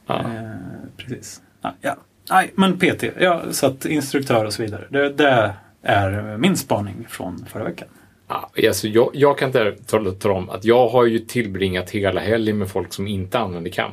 Ja. 0.07 0.19
Eh, 0.19 0.50
precis. 0.97 1.42
Ja, 1.62 1.75
ja. 1.80 1.97
Nej, 2.30 2.52
men 2.54 2.78
PT. 2.78 3.04
Ja, 3.21 3.42
så 3.50 3.66
att 3.66 3.85
instruktör 3.85 4.45
och 4.45 4.52
så 4.52 4.62
vidare. 4.62 4.87
Det, 4.90 5.09
det 5.09 5.54
är 5.83 6.37
min 6.37 6.57
spaning 6.57 7.07
från 7.09 7.47
förra 7.47 7.64
veckan. 7.64 7.88
Ja, 8.28 8.50
alltså 8.66 8.88
jag, 8.88 9.11
jag 9.14 9.38
kan 9.38 9.47
inte 9.49 9.73
tala, 9.87 10.35
om 10.35 10.50
att 10.50 10.64
jag 10.64 10.88
har 10.88 11.07
ju 11.07 11.19
tillbringat 11.19 11.90
hela 11.90 12.21
helgen 12.21 12.59
med 12.59 12.69
folk 12.69 12.92
som 12.92 13.07
inte 13.07 13.38
använder 13.38 13.71
kam. 13.71 13.92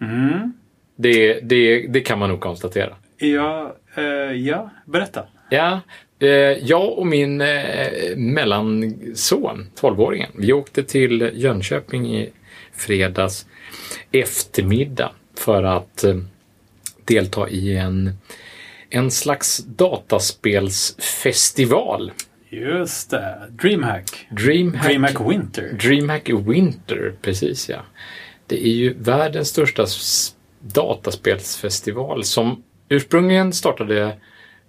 Mm. 0.00 0.52
Det, 0.96 1.40
det, 1.40 1.86
det 1.86 2.00
kan 2.00 2.18
man 2.18 2.28
nog 2.28 2.40
konstatera. 2.40 2.94
Ja, 3.18 3.62
eh, 3.62 3.85
ja, 4.34 4.70
berätta. 4.84 5.26
Ja, 5.50 5.80
eh, 6.18 6.28
jag 6.68 6.98
och 6.98 7.06
min 7.06 7.40
eh, 7.40 8.16
mellanson, 8.16 9.66
12-åringen, 9.80 10.30
vi 10.34 10.52
åkte 10.52 10.82
till 10.82 11.30
Jönköping 11.34 12.16
i 12.16 12.30
fredags 12.72 13.46
eftermiddag 14.12 15.10
för 15.38 15.62
att 15.62 16.04
eh, 16.04 16.16
delta 17.04 17.48
i 17.48 17.76
en, 17.76 18.12
en 18.90 19.10
slags 19.10 19.58
dataspelsfestival. 19.58 22.12
Just 22.48 23.10
det. 23.10 23.48
Dreamhack. 23.50 24.26
Dreamhack, 24.30 24.86
Dreamhack 24.86 25.30
Winter. 25.30 25.72
Dreamhack 25.72 26.30
Winter, 26.30 27.14
precis 27.22 27.68
ja. 27.68 27.80
Det 28.46 28.66
är 28.66 28.72
ju 28.72 28.94
världens 28.98 29.48
största 29.48 29.86
dataspelsfestival 30.60 32.24
som 32.24 32.62
ursprungligen 32.88 33.52
startade 33.52 34.16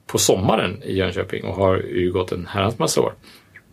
på 0.08 0.18
sommaren 0.18 0.84
i 0.84 0.94
Jönköping 0.94 1.46
och 1.46 1.56
har 1.56 1.78
ju 1.78 2.12
gått 2.12 2.32
en 2.32 2.46
herrans 2.46 2.80
massa 2.80 3.02
år. 3.02 3.14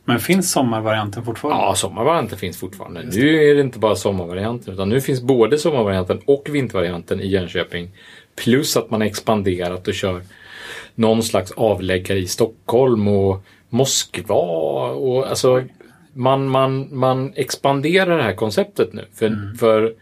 Men 0.05 0.21
finns 0.21 0.53
sommarvarianten 0.53 1.25
fortfarande? 1.25 1.63
Ja, 1.63 1.75
sommarvarianten 1.75 2.39
finns 2.39 2.57
fortfarande. 2.57 3.03
Nu 3.03 3.51
är 3.51 3.55
det 3.55 3.61
inte 3.61 3.79
bara 3.79 3.97
sommarvarianten 3.97 4.75
utan 4.75 4.89
nu 4.89 5.01
finns 5.01 5.23
både 5.23 5.59
sommarvarianten 5.59 6.21
och 6.27 6.49
vintervarianten 6.51 7.21
i 7.21 7.27
Jönköping. 7.27 7.91
Plus 8.37 8.77
att 8.77 8.91
man 8.91 9.01
har 9.01 9.09
expanderat 9.09 9.89
och 9.89 9.95
kör 9.95 10.23
någon 10.95 11.23
slags 11.23 11.53
avläggare 11.53 12.19
i 12.19 12.27
Stockholm 12.27 13.09
och 13.09 13.45
Moskva 13.69 14.91
och 14.91 15.27
alltså 15.29 15.63
man, 16.13 16.49
man, 16.49 16.89
man 16.99 17.33
expanderar 17.37 18.17
det 18.17 18.23
här 18.23 18.35
konceptet 18.35 18.93
nu. 18.93 19.05
För, 19.15 19.57
för 19.59 19.95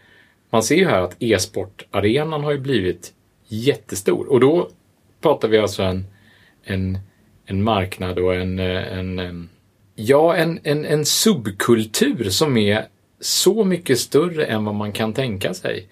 man 0.49 0.63
ser 0.63 0.75
ju 0.75 0.87
här 0.87 1.01
att 1.01 1.15
e-sportarenan 1.19 2.43
har 2.43 2.51
ju 2.51 2.59
blivit 2.59 3.13
jättestor 3.53 4.31
och 4.31 4.39
då 4.39 4.69
pratar 5.21 5.47
vi 5.47 5.57
alltså 5.57 5.83
en, 5.83 6.05
en, 6.63 6.99
en 7.45 7.63
marknad 7.63 8.19
och 8.19 8.35
en, 8.35 8.59
eh, 8.59 8.97
en, 8.97 9.19
em, 9.19 9.49
ja, 9.95 10.35
en, 10.35 10.59
en, 10.63 10.85
en 10.85 11.05
subkultur 11.05 12.29
som 12.29 12.57
är 12.57 12.85
så 13.19 13.63
mycket 13.63 13.99
större 13.99 14.45
än 14.45 14.65
vad 14.65 14.75
man 14.75 14.91
kan 14.91 15.13
tänka 15.13 15.53
sig. 15.53 15.87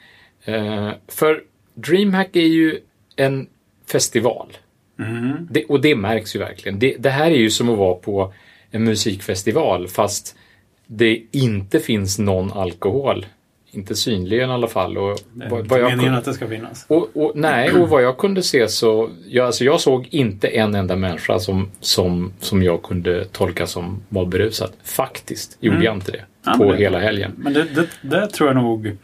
Eh, 0.46 0.90
för 1.08 1.44
DreamHack 1.74 2.36
är 2.36 2.48
ju 2.48 2.80
en 3.16 3.48
festival. 3.92 4.58
Mm. 5.00 5.48
Det, 5.52 5.66
och 5.66 5.82
det 5.82 5.96
märks 5.96 6.36
ju 6.36 6.40
verkligen. 6.40 6.80
Det, 6.80 6.96
det 7.00 7.10
här 7.10 7.32
är 7.32 7.38
ju 7.38 7.50
som 7.50 7.70
att 7.70 7.78
vara 7.78 7.96
på 7.96 8.34
en 8.72 8.84
musikfestival 8.84 9.88
fast 9.88 10.36
det 10.88 11.24
inte 11.32 11.80
finns 11.80 12.20
någon 12.20 12.52
alkohol. 12.52 13.26
Inte 13.74 13.96
synligen 13.96 14.50
i 14.50 14.54
alla 14.54 14.68
fall. 14.68 14.98
Och 14.98 15.20
Det 15.34 15.46
är 15.46 15.50
vad, 15.50 15.72
meningen 15.72 16.00
kunde, 16.00 16.18
att 16.18 16.26
det 16.26 16.34
ska 16.34 16.48
finnas. 16.48 16.86
och, 16.88 17.10
och, 17.14 17.32
nej, 17.36 17.72
och 17.72 17.90
vad 17.90 18.04
jag 18.04 18.18
kunde 18.18 18.44
se 18.44 18.68
så... 18.68 19.10
Jag, 19.28 19.46
alltså 19.46 19.64
jag 19.64 19.80
såg 19.82 20.08
inte 20.12 20.48
en 20.48 20.76
enda 20.76 20.96
människa 20.96 21.40
som, 21.40 21.72
som, 21.80 22.34
som 22.40 22.64
jag 22.64 22.84
kunde 22.84 23.26
tolka 23.26 23.68
som 23.68 24.02
var 24.10 24.26
berusad. 24.26 24.72
Faktiskt 24.84 25.58
gjorde 25.60 25.76
Mm. 25.76 25.86
jag 25.86 25.96
inte 25.96 26.12
det. 26.12 26.26
Ja, 26.46 26.54
på 26.58 26.72
det- 26.72 26.78
hela 26.78 27.00
helgen. 27.00 27.32
Men 27.38 27.54
det, 27.54 27.64
det, 27.64 27.88
det 28.02 28.28
tror 28.28 28.50
jag 28.50 28.56
nog... 28.56 28.98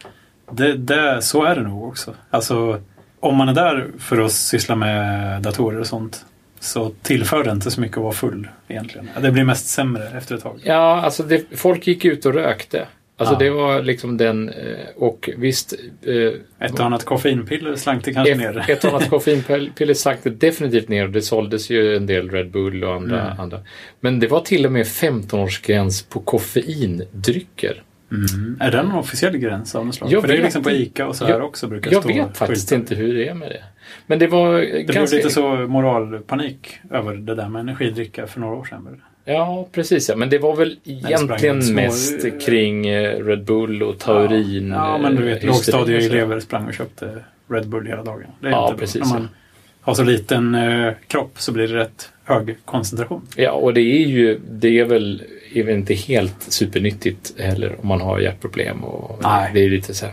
Det, 0.52 0.74
det, 0.74 1.22
så 1.22 1.44
är 1.44 1.54
det 1.54 1.62
nog 1.62 1.88
också. 1.88 2.14
Alltså, 2.30 2.80
om 3.20 3.36
man 3.36 3.48
är 3.48 3.54
där 3.54 3.86
för 3.98 4.18
att 4.20 4.32
syssla 4.32 4.76
med 4.76 5.42
datorer 5.42 5.80
och 5.80 5.86
sånt 5.86 6.24
så 6.60 6.90
tillför 7.02 7.44
det 7.44 7.50
inte 7.50 7.70
så 7.70 7.80
mycket 7.80 7.96
att 7.96 8.02
vara 8.02 8.12
full 8.12 8.48
egentligen. 8.68 9.08
Det 9.22 9.30
blir 9.30 9.44
mest 9.44 9.66
sämre 9.66 10.08
efter 10.18 10.34
ett 10.34 10.42
tag. 10.42 10.60
Ja, 10.64 11.00
alltså 11.00 11.24
folk 11.56 11.86
gick 11.86 12.04
ut 12.04 12.26
och 12.26 12.34
rökte. 12.34 12.86
Alltså 13.20 13.34
Ja. 13.34 13.38
det 13.38 13.50
var 13.50 13.82
liksom 13.82 14.16
den... 14.16 14.48
eh, 14.48 14.54
Och 14.96 15.30
visst... 15.36 15.74
eh, 16.02 16.66
Ett 16.66 16.72
och 16.72 16.80
annat 16.86 17.04
koffeinpiller 17.04 17.76
slank 17.76 18.04
det 18.04 18.12
kanske 18.12 18.34
ner. 18.34 18.58
Ett, 18.58 18.68
ett 18.68 18.84
annat 18.84 19.10
koffeinpiller 19.10 19.94
sack 19.94 20.18
det 20.22 20.30
definitivt 20.30 20.88
ner 20.88 21.04
och 21.04 21.10
det 21.10 21.22
såldes 21.22 21.70
ju 21.70 21.96
en 21.96 22.06
del 22.06 22.30
Red 22.30 22.50
Bull 22.50 22.84
och 22.84 22.94
andra. 22.94 23.20
Mm. 23.26 23.40
andra. 23.40 23.60
Men 24.00 24.20
det 24.20 24.26
var 24.28 24.40
till 24.40 24.66
och 24.66 24.72
med 24.72 24.86
15-årsgräns 24.86 26.08
på 26.10 26.20
koffeindrycker. 26.20 27.82
Mm. 28.12 28.56
Är 28.60 28.70
det 28.70 28.82
någon 28.82 28.94
officiell 28.94 29.36
gräns 29.38 29.74
av 29.74 29.86
något 29.86 29.94
slag? 29.94 30.12
Jag 30.12 30.20
För 30.20 30.28
det 30.28 30.34
är 30.34 30.36
vet 30.36 30.44
liksom 30.44 30.62
på. 30.62 30.70
ICA 30.70 31.06
och 31.06 31.16
så 31.16 31.24
här 31.24 31.32
Jag- 31.32 31.44
också 31.44 31.66
brukar 31.68 31.92
Jag 31.92 32.02
stå 32.02 32.08
vet 32.12 32.36
faktiskt 32.36 32.70
skyltar. 32.70 32.76
inte 32.76 32.94
hur 32.94 33.14
det 33.14 33.28
är 33.28 33.34
med 33.34 33.48
det. 33.48 33.62
Men 34.06 34.18
det 34.18 34.26
var 34.26 34.58
Det 34.58 34.66
blev 34.72 34.86
ganska... 34.86 35.16
lite 35.16 35.30
så 35.30 35.54
moralpanik 35.56 36.78
över 36.90 37.14
det 37.14 37.34
där 37.34 37.48
med 37.48 37.60
energidricka 37.60 38.26
för 38.26 38.40
några 38.40 38.54
år 38.56 38.64
sedan. 38.64 39.02
Ja, 39.28 39.68
precis 39.72 40.08
ja. 40.08 40.16
Men 40.16 40.30
det 40.30 40.38
var 40.38 40.56
väl 40.56 40.76
egentligen 40.84 41.62
små- 41.62 41.74
mest 41.74 42.26
kring 42.46 42.86
eh, 42.86 43.24
Red 43.24 43.44
Bull 43.44 43.82
och 43.82 43.98
taurin. 43.98 44.68
Ja, 44.70 44.92
ja 44.92 44.98
men 44.98 45.16
du 45.16 45.22
vet, 45.22 45.40
eh, 45.42 45.46
lågstadieelever 45.46 46.40
sprang 46.40 46.66
och 46.66 46.74
köpte 46.74 47.10
Red 47.50 47.68
Bull 47.68 47.86
hela 47.86 48.02
dagen. 48.04 48.24
Det 48.40 48.46
är 48.46 48.50
Ja, 48.50 48.62
inte 48.64 48.72
bra. 48.76 48.78
precis, 48.80 49.00
När 49.02 49.08
man 49.18 49.28
har 49.80 49.94
så 49.94 50.02
liten 50.02 50.54
eh, 50.54 50.92
kropp 51.06 51.32
så 51.36 51.52
blir 51.52 51.68
det 51.68 51.74
rätt 51.76 52.10
hög 52.24 52.56
koncentration. 52.64 53.22
Ja, 53.36 53.52
och 53.52 53.74
det 53.74 53.80
är 53.80 54.06
ju, 54.06 54.40
det 54.50 54.78
är 54.78 54.84
väl 54.84 55.22
är 55.54 55.62
väl 55.62 55.74
inte 55.74 55.94
helt 55.94 56.42
supernyttigt 56.42 57.40
heller 57.40 57.76
om 57.82 57.88
man 57.88 58.00
har 58.00 58.18
hjärtproblem. 58.18 58.84
Och 58.84 59.20
Nej. 59.22 59.50
Det 59.54 59.60
är 59.64 59.70
lite 59.70 59.94
så. 59.94 60.06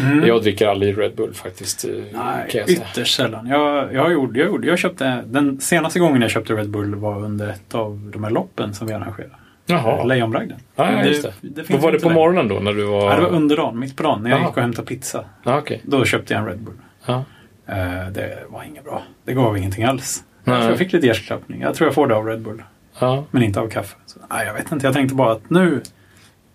Mm. 0.00 0.26
Jag 0.26 0.42
dricker 0.42 0.66
aldrig 0.66 0.98
Red 0.98 1.14
Bull 1.16 1.34
faktiskt. 1.34 1.84
eh, 1.84 1.90
Nej, 1.90 2.50
kan 2.50 2.58
jag 2.60 2.68
säga. 2.68 2.80
ytterst 2.92 3.16
sällan. 3.16 3.46
Jag, 3.46 3.94
jag, 3.94 4.12
gjorde, 4.12 4.38
jag, 4.40 4.48
gjorde, 4.48 4.66
jag 4.66 4.78
köpte, 4.78 5.22
den 5.26 5.60
senaste 5.60 5.98
gången 5.98 6.22
jag 6.22 6.30
köpte 6.30 6.54
Red 6.54 6.70
Bull 6.70 6.94
var 6.94 7.24
under 7.24 7.48
ett 7.48 7.74
av 7.74 8.10
de 8.12 8.24
här 8.24 8.30
loppen 8.30 8.74
som 8.74 8.86
vi 8.86 8.92
arrangerade. 8.92 9.34
Jaha. 9.66 10.04
Lejonbragden. 10.04 10.58
Ja, 10.76 10.92
ja, 10.92 11.02
det. 11.02 11.32
det 11.42 11.70
Vad 11.70 11.80
var 11.80 11.92
det 11.92 11.98
på 11.98 12.08
längre. 12.08 12.14
morgonen 12.20 12.48
då 12.48 12.54
när 12.54 12.72
du 12.72 12.84
var... 12.84 13.10
Ja, 13.10 13.16
det 13.16 13.22
var 13.22 13.30
under 13.30 13.56
dagen, 13.56 13.78
mitt 13.78 13.96
på 13.96 14.02
dagen, 14.02 14.22
när 14.22 14.30
jag 14.30 14.38
Jaha. 14.40 14.46
gick 14.48 14.56
och 14.56 14.62
hämtade 14.62 14.86
pizza. 14.88 15.24
Ja, 15.44 15.58
okej. 15.58 15.80
Då 15.84 16.04
köpte 16.04 16.34
jag 16.34 16.40
en 16.42 16.48
Red 16.48 16.58
Bull. 16.60 16.74
Ja. 17.06 17.24
Eh, 17.66 18.08
det 18.12 18.38
var 18.48 18.62
inget 18.62 18.84
bra. 18.84 19.02
Det 19.24 19.32
gav 19.34 19.56
ingenting 19.58 19.84
alls. 19.84 20.24
Nej. 20.44 20.62
Så 20.62 20.68
jag 20.70 20.78
fick 20.78 20.92
lite 20.92 21.06
hjärtklappning. 21.06 21.60
Jag 21.60 21.74
tror 21.74 21.86
jag 21.88 21.94
får 21.94 22.06
det 22.06 22.14
av 22.16 22.26
Red 22.26 22.40
Bull. 22.42 22.62
Ja. 23.00 23.24
Men 23.30 23.42
inte 23.42 23.60
av 23.60 23.68
kaffe. 23.68 23.96
Så, 24.06 24.18
nej, 24.30 24.46
jag 24.46 24.54
vet 24.54 24.72
inte. 24.72 24.86
Jag 24.86 24.94
tänkte 24.94 25.14
bara 25.14 25.32
att 25.32 25.50
nu, 25.50 25.82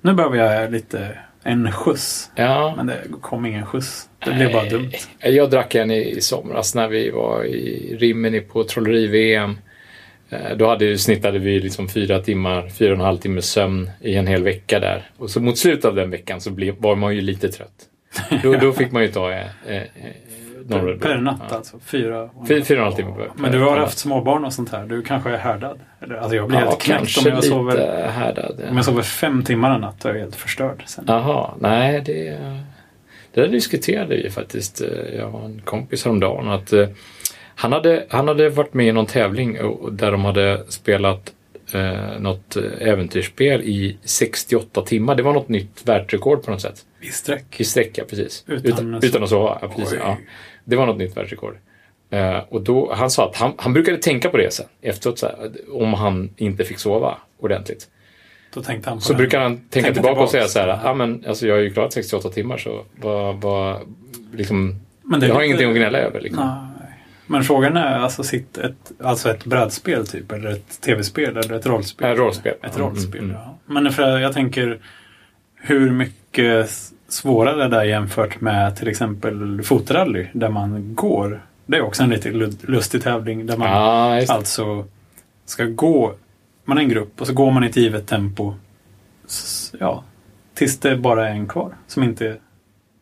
nu 0.01 0.13
behöver 0.13 0.37
jag 0.37 0.71
lite 0.71 1.17
en 1.43 1.71
skjuts. 1.71 2.31
ja. 2.35 2.73
Men 2.77 2.87
det 2.87 2.97
kom 3.21 3.45
ingen 3.45 3.65
skjuts. 3.65 4.09
Det 4.25 4.31
blev 4.33 4.51
bara 4.51 4.65
dumt. 4.69 4.91
Jag 5.19 5.49
drack 5.49 5.75
en 5.75 5.91
i, 5.91 6.09
i 6.09 6.21
somras 6.21 6.75
när 6.75 6.87
vi 6.87 7.09
var 7.09 7.43
i 7.43 7.95
Rimini 7.99 8.39
på 8.41 8.63
trolleri-VM. 8.63 9.57
Eh, 10.29 10.57
Då 10.57 10.67
hade, 10.67 10.97
snittade 10.97 11.39
vi 11.39 11.59
liksom 11.59 11.89
fyra 11.89 12.19
timmar, 12.19 12.69
fyra 12.69 12.91
och 12.91 12.99
en 12.99 13.05
halv 13.05 13.17
timme 13.17 13.41
sömn 13.41 13.89
i 14.01 14.15
en 14.15 14.27
hel 14.27 14.43
vecka 14.43 14.79
där. 14.79 15.09
Och 15.17 15.29
så 15.29 15.41
mot 15.41 15.57
slutet 15.57 15.85
av 15.85 15.95
den 15.95 16.09
veckan 16.09 16.41
så 16.41 16.51
blev, 16.51 16.75
var 16.77 16.95
man 16.95 17.15
ju 17.15 17.21
lite 17.21 17.49
trött. 17.49 17.89
Då, 18.43 18.53
då 18.53 18.71
fick 18.73 18.91
man 18.91 19.01
ju 19.01 19.07
ta 19.07 19.31
eh, 19.31 19.45
eh, 19.67 19.81
eh, 20.71 20.81
Bull. 20.81 20.99
Per 20.99 21.17
natt 21.17 21.41
Ja. 21.49 21.55
alltså. 21.55 21.79
Fyra, 21.85 22.23
och- 22.23 22.47
Fy- 22.47 22.63
fyra 22.63 22.77
och 22.79 22.85
en 22.87 22.93
halv 22.93 22.95
timme 22.95 23.15
per- 23.17 23.41
Men 23.41 23.51
du 23.51 23.59
har 23.59 23.71
per 23.73 23.77
haft 23.79 23.97
småbarn 23.97 24.45
och 24.45 24.53
sånt 24.53 24.71
här. 24.71 24.85
Du 24.85 25.01
kanske 25.01 25.29
är 25.29 25.37
härdad? 25.37 25.79
Eller, 26.01 26.15
alltså 26.15 26.35
jag 26.35 26.47
blir 26.47 26.59
Ja, 26.59 26.65
helt 26.65 26.81
knäckt 26.81 27.17
om 27.17 27.25
jag, 27.25 27.43
sover, 27.43 28.07
härdad. 28.07 28.61
om 28.69 28.75
jag 28.75 28.85
sover 28.85 29.01
fem 29.03 29.43
timmar 29.43 29.75
en 29.75 29.81
natt. 29.81 29.95
Då 30.01 30.09
är 30.09 30.13
jag 30.13 30.21
helt 30.21 30.35
förstörd. 30.35 30.83
Sen. 30.85 31.05
Jaha, 31.07 31.51
nej 31.59 32.01
det... 32.05 32.39
Det 33.33 33.41
där 33.41 33.47
diskuterade 33.47 34.15
vi 34.15 34.29
faktiskt, 34.29 34.81
eh, 34.81 34.87
jag 35.17 35.35
och 35.35 35.45
en 35.45 35.61
kompis 35.65 36.05
häromdagen. 36.05 36.47
Att, 36.49 36.73
eh, 36.73 36.87
han, 37.55 37.71
hade, 37.71 38.05
han 38.09 38.27
hade 38.27 38.49
varit 38.49 38.73
med 38.73 38.87
i 38.87 38.91
någon 38.91 39.05
tävling 39.05 39.57
där 39.91 40.11
de 40.11 40.25
hade 40.25 40.63
spelat 40.69 41.33
eh, 41.73 42.19
något 42.19 42.57
äventyrsspel 42.79 43.61
i 43.61 43.97
68 44.03 44.81
timmar. 44.81 45.15
Det 45.15 45.23
var 45.23 45.33
något 45.33 45.49
nytt 45.49 45.81
världsrekord 45.87 46.43
på 46.43 46.51
något 46.51 46.61
sätt. 46.61 46.85
I 47.01 47.05
sträck. 47.07 47.45
I 47.59 47.63
sträcka, 47.63 48.03
precis. 48.09 48.43
Utan 48.47 48.65
utan, 48.71 48.99
utan 49.03 49.23
att 49.23 49.29
sova. 49.29 49.57
Ja, 49.61 49.67
precis, 49.67 49.99
ja. 49.99 50.17
Det 50.63 50.75
var 50.75 50.85
något 50.85 50.97
nytt 50.97 51.17
världsrekord. 51.17 51.57
Eh, 52.09 52.37
och 52.49 52.61
då, 52.61 52.93
han 52.93 53.09
sa 53.11 53.29
att 53.29 53.35
han, 53.35 53.53
han 53.57 53.73
brukade 53.73 53.97
tänka 53.97 54.29
på 54.29 54.37
det 54.37 54.53
sen 54.53 54.65
efteråt, 54.81 55.19
så 55.19 55.25
här, 55.25 55.51
om 55.71 55.93
han 55.93 56.29
inte 56.37 56.63
fick 56.63 56.79
sova 56.79 57.17
ordentligt. 57.39 57.87
Då 58.53 58.61
tänkte 58.61 58.89
han 58.89 58.97
på 58.97 59.01
Så 59.03 59.13
den. 59.13 59.17
brukar 59.17 59.39
han 59.41 59.57
tänka 59.57 59.69
Tänka 59.69 59.93
tillbaka 59.93 60.21
och 60.21 60.29
säga 60.29 60.47
så 60.47 60.59
här, 60.59 60.79
ja 60.83 60.93
men 60.93 61.23
alltså 61.27 61.47
jag 61.47 61.55
har 61.55 61.61
ju 61.61 61.69
klarat 61.73 61.93
68 61.93 62.29
timmar 62.29 62.57
så 62.57 62.85
vad, 62.95 63.41
vad 63.41 63.79
liksom, 64.33 64.75
Men 65.03 65.19
det 65.19 65.27
jag 65.27 65.33
har 65.33 65.41
lite- 65.41 65.47
ingenting 65.47 65.69
att 65.69 65.75
gnälla 65.75 65.97
över. 65.99 66.21
Liksom. 66.21 66.67
Men 67.27 67.43
frågan 67.43 67.77
är 67.77 67.99
alltså, 67.99 68.23
sitt 68.23 68.57
ett, 68.57 68.91
alltså 69.03 69.29
ett 69.29 69.45
brädspel 69.45 70.07
typ, 70.07 70.31
eller 70.31 70.49
ett 70.49 70.81
tv-spel, 70.81 71.37
eller 71.37 71.53
ett 71.55 71.65
rollspel? 71.65 72.11
Äh, 72.11 72.15
rollspel. 72.15 72.53
Ett 72.63 72.75
Mm, 72.75 72.87
rollspel, 72.87 73.19
mm, 73.23 73.31
ja. 73.35 73.57
Men 73.65 73.91
för 73.91 74.19
jag 74.19 74.33
tänker, 74.33 74.79
hur 75.55 75.91
mycket 75.91 76.69
svårare 77.13 77.67
det 77.67 77.77
är 77.77 77.83
jämfört 77.83 78.41
med 78.41 78.75
till 78.75 78.87
exempel 78.87 79.63
fotrally, 79.63 80.27
där 80.33 80.49
man 80.49 80.95
går. 80.95 81.45
Det 81.65 81.77
är 81.77 81.81
också 81.81 82.03
en 82.03 82.09
lite 82.09 82.31
lustig 82.61 83.03
tävling, 83.03 83.45
där 83.45 83.57
man 83.57 83.67
det. 83.67 84.33
alltså 84.33 84.85
ska 85.45 85.65
gå, 85.65 86.15
man 86.65 86.77
är 86.77 86.81
en 86.81 86.89
grupp 86.89 87.21
och 87.21 87.27
så 87.27 87.33
går 87.33 87.51
man 87.51 87.63
i 87.63 87.67
ett 87.67 87.77
givet 87.77 88.07
tempo, 88.07 88.53
ja, 89.79 90.03
tills 90.53 90.79
det 90.79 90.97
bara 90.97 91.29
är 91.29 91.31
en 91.31 91.47
kvar 91.47 91.75
som 91.87 92.03
inte... 92.03 92.37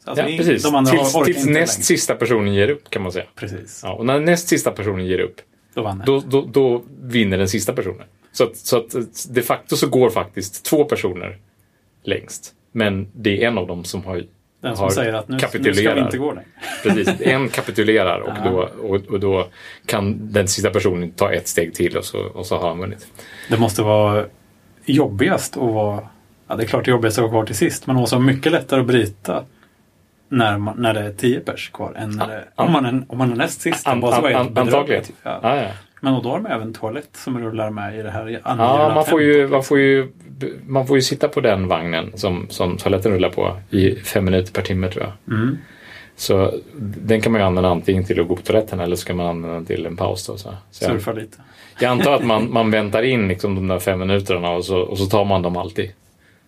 Alltså, 0.06 0.24
ja, 0.30 0.38
precis. 0.38 0.64
Tills, 0.64 1.14
tills 1.26 1.38
inte 1.38 1.52
näst 1.52 1.78
längre. 1.78 1.84
sista 1.84 2.16
personen 2.16 2.54
ger 2.54 2.70
upp 2.70 2.90
kan 2.90 3.02
man 3.02 3.12
säga. 3.12 3.26
Precis, 3.36 3.82
Ja, 3.84 3.94
och 3.94 4.06
när 4.06 4.20
näst 4.20 4.48
sista 4.48 4.72
personen 4.72 5.06
ger 5.06 5.20
upp, 5.20 5.42
då 5.74 5.98
då, 6.06 6.20
då, 6.20 6.42
då 6.52 6.84
vinner 7.02 7.38
den 7.38 7.50
sista 7.50 7.74
personen. 7.74 8.08
Så 8.32 8.44
att, 8.44 8.58
så 8.58 8.78
att 8.78 8.96
de 9.30 9.42
facto 9.42 9.76
så 9.76 9.88
går 9.88 10.10
faktiskt 10.10 10.66
två 10.66 10.84
personer 10.84 11.38
längst. 12.04 12.54
Men 12.72 13.08
det 13.14 13.44
är 13.44 13.48
en 13.48 13.58
av 13.58 13.68
dem 13.68 13.84
som 13.84 14.06
har 14.06 14.24
Den 14.62 14.78
som 14.78 14.90
säger 14.90 15.14
att 15.14 15.28
nu, 15.28 15.38
nu 15.60 15.74
ska 15.74 15.94
vi 15.94 16.02
inte 16.02 16.18
gå 16.18 16.32
längre. 16.32 16.48
Precis, 16.84 17.22
en 17.22 17.50
kapitulerar 17.50 18.20
och, 18.20 18.34
Ja. 18.46 18.50
då, 18.52 18.70
och, 18.88 18.96
och 18.96 19.20
då 19.20 19.48
kan 19.86 20.32
den 20.32 20.48
sista 20.48 20.70
personen 20.70 21.12
ta 21.12 21.34
ett 21.34 21.48
steg 21.48 21.74
till 21.74 21.98
och 21.98 22.06
så, 22.06 22.20
och 22.20 22.46
så 22.46 22.58
har 22.58 22.68
han 22.68 22.80
vunnit. 22.80 23.08
Det 23.50 23.58
måste 23.58 23.82
vara 23.82 24.26
jobbigast 24.86 25.58
att 25.58 25.64
vara... 25.64 26.08
Ja, 26.48 26.56
det 26.56 26.64
är 26.64 26.68
klart 26.68 26.86
det 26.86 26.90
är 26.90 26.94
jobbigast 26.94 27.18
att 27.18 27.22
vara 27.22 27.32
kvar 27.32 27.46
till 27.46 27.56
sist, 27.56 27.88
men 27.88 27.96
vara 27.96 28.20
mycket 28.20 28.52
lättare 28.52 28.80
att 28.82 28.88
bryta 28.88 29.44
när, 30.30 30.58
man, 30.58 30.76
när 30.78 30.94
det 30.94 31.00
är 31.00 31.14
tio 31.14 31.40
pers 31.40 31.70
kvar 31.70 31.94
än 31.98 32.10
när 32.10 32.28
det, 32.28 32.44
om, 32.56 32.72
man 32.72 32.86
är, 32.86 33.04
om 33.08 33.18
man 33.18 33.32
är 33.32 33.36
näst 33.36 33.62
sist. 33.62 33.88
An, 33.88 34.04
an, 34.04 34.26
an, 34.36 34.58
antagligen. 34.58 35.04
Ja. 35.24 35.40
Ja, 35.44 35.56
ja. 35.56 35.70
Men 36.04 36.14
och 36.14 36.24
då 36.24 36.30
har 36.30 36.38
de 36.40 36.46
även 36.46 36.74
toalett 36.74 37.10
som 37.14 37.40
rullar 37.40 37.70
med 37.70 38.00
i 38.00 38.02
det 38.02 38.12
här 38.12 38.42
ja 38.46 38.92
man, 38.96 39.06
får 39.06 39.22
ju, 39.22 39.48
man, 39.48 39.64
får 39.64 39.80
ju, 39.80 40.12
man 40.68 40.88
får 40.88 40.98
ju 40.98 41.02
sitta 41.02 41.28
på 41.28 41.42
den 41.42 41.68
vagnen 41.68 42.12
som, 42.16 42.46
som 42.50 42.78
toaletten 42.78 43.12
rullar 43.12 43.30
på 43.30 43.58
i 43.70 43.96
fem 43.96 44.26
minuter 44.26 44.54
per 44.54 44.62
timme 44.62 44.90
tror 44.90 45.04
jag. 45.04 45.38
Mm. 45.38 45.58
Så 46.16 46.54
den 46.78 47.22
kan 47.22 47.32
man 47.32 47.42
ju 47.42 47.48
använda 47.48 47.70
antingen 47.70 48.04
till 48.04 48.22
att 48.22 48.28
gå 48.28 48.36
på 48.36 48.42
toaletten 48.42 48.80
eller 48.80 48.96
så 48.96 49.08
kan 49.08 49.18
man 49.18 49.26
använda 49.26 49.56
den 49.56 49.66
till 49.66 49.86
en 49.86 49.98
paus. 49.98 50.28
Då, 50.28 50.38
så. 50.38 50.50
Så 50.72 50.84
jag, 50.86 50.92
Surfa 50.92 51.14
lite. 51.14 51.38
jag 51.80 51.92
antar 51.92 52.14
att 52.14 52.26
man, 52.26 52.48
man 52.54 52.72
väntar 52.72 53.04
in 53.04 53.28
liksom 53.28 53.56
de 53.56 53.68
där 53.68 53.80
fem 53.80 54.00
minuterna 54.00 54.50
och 54.50 54.66
så, 54.66 54.80
och 54.80 54.98
så 54.98 55.06
tar 55.06 55.26
man 55.26 55.42
dem 55.42 55.58
alltid. 55.58 55.92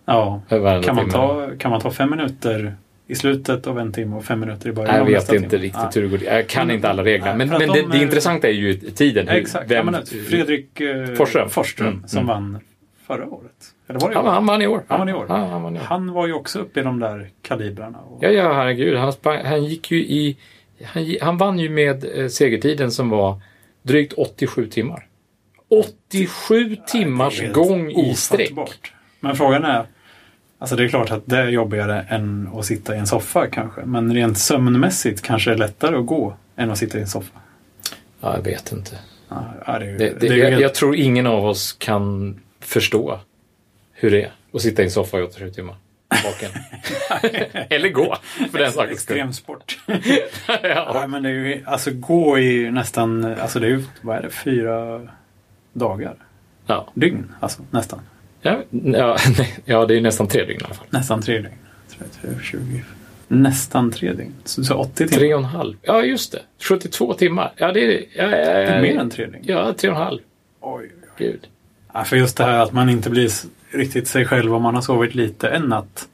Ja. 0.04 0.40
Kan 0.48 0.62
man, 0.62 0.82
timme. 0.82 1.10
ta, 1.10 1.50
kan 1.58 1.70
man 1.70 1.80
ta 1.80 1.90
fem 1.90 2.10
minuter 2.10 2.76
i 3.06 3.14
slutet 3.14 3.66
av 3.66 3.78
en 3.78 3.92
timme 3.92 4.16
och 4.16 4.24
fem 4.24 4.40
minuter 4.40 4.68
i 4.68 4.72
början 4.72 4.94
Jag 4.94 5.00
av 5.00 5.06
vet 5.06 5.16
nästa 5.16 5.36
inte 5.36 5.48
timme? 5.48 5.62
riktigt 5.62 5.96
hur 5.96 6.02
det 6.02 6.08
går. 6.08 6.22
Jag 6.22 6.46
kan 6.46 6.70
inte 6.70 6.88
alla 6.90 7.04
regler. 7.04 7.36
Men, 7.36 7.48
men 7.48 7.60
de 7.60 7.66
det, 7.66 7.88
det 7.92 8.02
intressanta 8.02 8.48
är 8.48 8.52
ju 8.52 8.74
tiden. 8.74 9.28
hur- 9.28 9.36
Exakt. 9.38 9.70
vem- 9.70 9.76
ja, 9.86 9.92
men, 9.92 10.06
Fredrik 10.06 10.80
eh, 10.80 11.14
Forsström. 11.14 11.48
Forsström 11.50 11.88
Mm, 11.88 12.08
som 12.08 12.18
mm. 12.18 12.26
vann 12.28 12.58
förra 13.06 13.26
året. 13.26 13.50
Eller 13.88 14.00
var 14.00 14.08
det 14.08 14.12
i 14.12 14.16
Han, 14.16 14.26
år? 14.26 14.30
han 14.30 14.46
vann 14.46 14.62
i 14.62 14.66
år. 14.66 14.82
Han 14.88 14.98
vann 14.98 15.08
i 15.08 15.12
år. 15.12 15.26
Ja, 15.28 15.34
han, 15.36 15.62
vann 15.62 15.76
i 15.76 15.78
år. 15.78 15.84
Han 15.84 16.12
var 16.12 16.26
ju 16.26 16.32
också 16.32 16.58
uppe 16.58 16.80
i 16.80 16.82
de 16.82 17.00
där 17.00 17.28
kalibrarna. 17.42 17.98
Och... 17.98 18.24
ja, 18.24 18.28
ja 18.28 18.52
herregud. 18.52 18.96
Han, 18.98 19.12
sprang, 19.12 19.44
han 19.44 19.64
gick 19.64 19.90
ju 19.90 19.98
i... 19.98 20.36
Han, 20.84 21.16
han 21.20 21.36
vann 21.38 21.58
ju 21.58 21.68
med 21.68 22.04
eh, 22.18 22.28
segertiden 22.28 22.90
som 22.90 23.10
var 23.10 23.40
drygt 23.82 24.12
87 24.12 24.66
timmar. 24.66 25.06
87 25.68 26.76
timmars 26.86 27.52
gång 27.52 27.90
i 27.90 28.14
sträck. 28.14 28.52
Men 29.20 29.36
frågan 29.36 29.64
är, 29.64 29.86
alltså 30.64 30.76
det 30.76 30.84
är 30.84 30.88
klart 30.88 31.10
att 31.10 31.22
det 31.26 31.38
är 31.38 31.48
jobbigare 31.48 32.06
än 32.08 32.48
att 32.54 32.64
sitta 32.64 32.94
i 32.94 32.98
en 32.98 33.06
soffa 33.06 33.46
kanske. 33.46 33.80
Men 33.84 34.14
rent 34.14 34.38
sömnmässigt 34.38 35.22
kanske 35.22 35.50
det 35.50 35.54
är 35.54 35.58
lättare 35.58 35.96
att 35.96 36.06
gå 36.06 36.36
än 36.56 36.70
att 36.70 36.78
sitta 36.78 36.98
i 36.98 37.00
en 37.00 37.06
soffa. 37.06 37.38
Ja, 38.20 38.36
jag 38.36 38.42
vet 38.42 38.72
inte. 38.72 38.98
Ja, 39.28 39.78
det 39.78 39.96
Det, 39.98 40.20
det, 40.20 40.26
jag, 40.26 40.60
jag 40.60 40.74
tror 40.74 40.96
ingen 40.96 41.26
av 41.26 41.46
oss 41.46 41.72
kan 41.72 42.36
förstå 42.60 43.20
hur 43.92 44.10
det 44.10 44.22
är 44.22 44.32
att 44.52 44.62
sitta 44.62 44.82
i 44.82 44.84
en 44.84 44.90
soffa 44.90 45.18
i 45.18 45.22
87 45.22 45.50
timmar. 45.50 45.76
Vaken. 46.24 46.50
Eller 47.70 47.88
gå, 47.88 48.16
för 48.52 48.58
den 48.58 48.72
sakens 48.72 49.00
skull. 49.00 49.16
Extremsport. 49.16 49.78
ja. 50.46 50.58
ja, 50.62 51.06
men 51.06 51.22
det 51.22 51.28
är 51.28 51.32
ju, 51.32 51.62
alltså 51.66 51.90
gå 51.94 52.38
i 52.38 52.70
nästan, 52.70 53.24
alltså 53.24 53.60
det 53.60 53.66
är 53.66 53.70
ju, 53.70 53.84
vad 54.00 54.16
är 54.16 54.22
det, 54.22 54.30
fyra 54.30 55.08
dagar? 55.72 56.16
Ja. 56.66 56.88
Dygn, 56.94 57.34
alltså 57.40 57.62
nästan. 57.70 58.00
Ja, 58.44 58.62
ja, 58.70 59.16
nej, 59.38 59.54
ja, 59.64 59.86
det 59.86 59.96
är 59.96 60.00
nästan 60.00 60.26
tre 60.28 60.44
dygn 60.44 60.60
i 60.60 60.64
alla 60.64 60.74
fall. 60.74 60.86
Nästan 60.90 61.22
tre 61.22 61.34
dygn. 61.34 61.54
30, 62.22 62.42
20, 62.42 62.60
nästan 63.28 63.90
tre 63.92 64.12
dygn. 64.12 64.34
Så, 64.44 64.64
så 64.64 64.74
80 64.74 64.94
timmar. 64.96 65.18
Tre 65.18 65.34
och 65.34 65.40
en 65.40 65.44
halv. 65.44 65.76
Ja, 65.82 66.02
just 66.02 66.32
det. 66.32 66.42
72 66.60 67.14
timmar. 67.14 67.52
Ja, 67.56 67.72
det 67.72 67.80
är... 67.80 68.04
Ja, 68.16 68.26
Det 68.28 68.36
är 68.36 68.82
mer 68.82 68.98
än 68.98 69.10
tre 69.10 69.26
dygn. 69.26 69.44
Ja, 69.46 69.72
tre 69.72 69.90
och 69.90 69.96
en 69.96 70.02
halv. 70.02 70.20
Oj, 70.60 70.84
oj. 70.84 70.90
Gud. 71.18 71.46
Ja, 71.92 72.04
för 72.04 72.16
just 72.16 72.36
det 72.36 72.44
här 72.44 72.58
att 72.58 72.72
man 72.72 72.88
inte 72.88 73.10
blir 73.10 73.30
riktigt 73.70 74.08
sig 74.08 74.24
själv 74.24 74.54
om 74.54 74.62
man 74.62 74.74
har 74.74 74.82
sovit 74.82 75.14
lite 75.14 75.48
en 75.48 75.62
natt. 75.62 76.08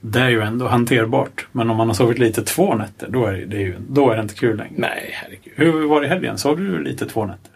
Det 0.00 0.20
är 0.20 0.28
ju 0.28 0.40
ändå 0.42 0.66
hanterbart. 0.66 1.46
Men 1.52 1.70
om 1.70 1.76
man 1.76 1.86
har 1.86 1.94
sovit 1.94 2.18
lite 2.18 2.42
två 2.42 2.74
nätter, 2.74 3.08
då 3.10 3.26
är 3.26 3.32
det, 3.32 3.44
det 3.44 3.56
är, 3.56 3.60
ju, 3.60 3.74
då 3.88 4.10
är 4.10 4.16
det 4.16 4.22
inte 4.22 4.34
kul 4.34 4.56
längre. 4.56 4.74
Nej, 4.76 5.10
herregud. 5.12 5.52
Hur 5.56 5.86
var 5.86 6.00
det 6.00 6.06
i 6.06 6.10
helgen? 6.10 6.38
Sov 6.38 6.56
du 6.56 6.82
lite 6.82 7.06
två 7.06 7.26
nätter? 7.26 7.50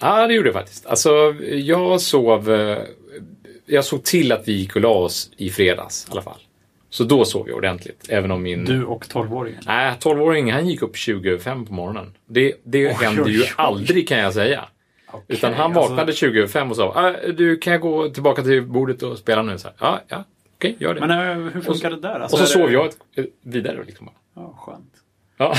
Ja, 0.00 0.26
det 0.26 0.34
gjorde 0.34 0.48
jag 0.48 0.54
faktiskt. 0.54 0.86
Alltså, 0.86 1.34
jag 1.50 2.00
sov... 2.00 2.50
eh, 3.70 3.74
Jag 3.74 3.84
såg 3.84 4.04
till 4.04 4.32
att 4.32 4.48
vi 4.48 4.52
gick 4.52 4.76
och 4.76 4.82
la 4.82 4.88
oss 4.88 5.30
i 5.36 5.50
fredags 5.50 6.06
i 6.08 6.12
alla 6.12 6.22
fall. 6.22 6.38
Så 6.90 7.04
då 7.04 7.24
sov 7.24 7.48
jag 7.48 7.56
ordentligt. 7.56 8.06
Även 8.08 8.30
om 8.30 8.42
min... 8.42 8.64
Du 8.64 8.84
och 8.84 9.08
tolvåringen? 9.08 9.62
Nej, 9.66 9.94
12-åringen 10.00 10.52
han 10.52 10.68
gick 10.68 10.82
upp 10.82 10.96
25 10.96 11.66
på 11.66 11.72
morgonen. 11.74 12.14
Det, 12.26 12.54
det 12.64 12.86
Oj, 12.88 12.92
händer 12.92 13.24
oj, 13.24 13.32
ju 13.32 13.40
oj. 13.42 13.48
aldrig 13.56 14.08
kan 14.08 14.18
jag 14.18 14.34
säga. 14.34 14.64
Okej, 15.12 15.24
Utan 15.28 15.54
han 15.54 15.76
alltså- 15.76 15.80
vaknade 15.92 16.12
25 16.12 16.70
och 16.70 16.76
sa 16.76 16.92
ah, 16.96 17.32
du 17.32 17.56
kan 17.56 17.72
jag 17.72 17.82
gå 17.82 18.08
tillbaka 18.08 18.42
till 18.42 18.62
bordet 18.62 19.02
och 19.02 19.18
spela 19.18 19.42
nu? 19.42 19.58
Så 19.58 19.68
här, 19.68 19.76
ja, 19.80 20.00
ja, 20.08 20.24
okej, 20.56 20.76
gör 20.78 20.94
det. 20.94 21.00
Men 21.06 21.10
eh, 21.46 21.52
hur 21.52 21.60
funkar 21.60 21.90
det 21.90 22.00
där? 22.00 22.20
Alltså, 22.20 22.36
och 22.42 22.48
så 22.48 22.58
är 22.58 22.62
sov 22.62 22.66
det... 22.68 22.72
jag 22.72 22.86
ett- 22.86 23.32
vidare. 23.42 23.84
Liksom. 23.86 24.08
Ja, 24.36 24.54
skönt. 24.58 24.92
Ja. 25.40 25.54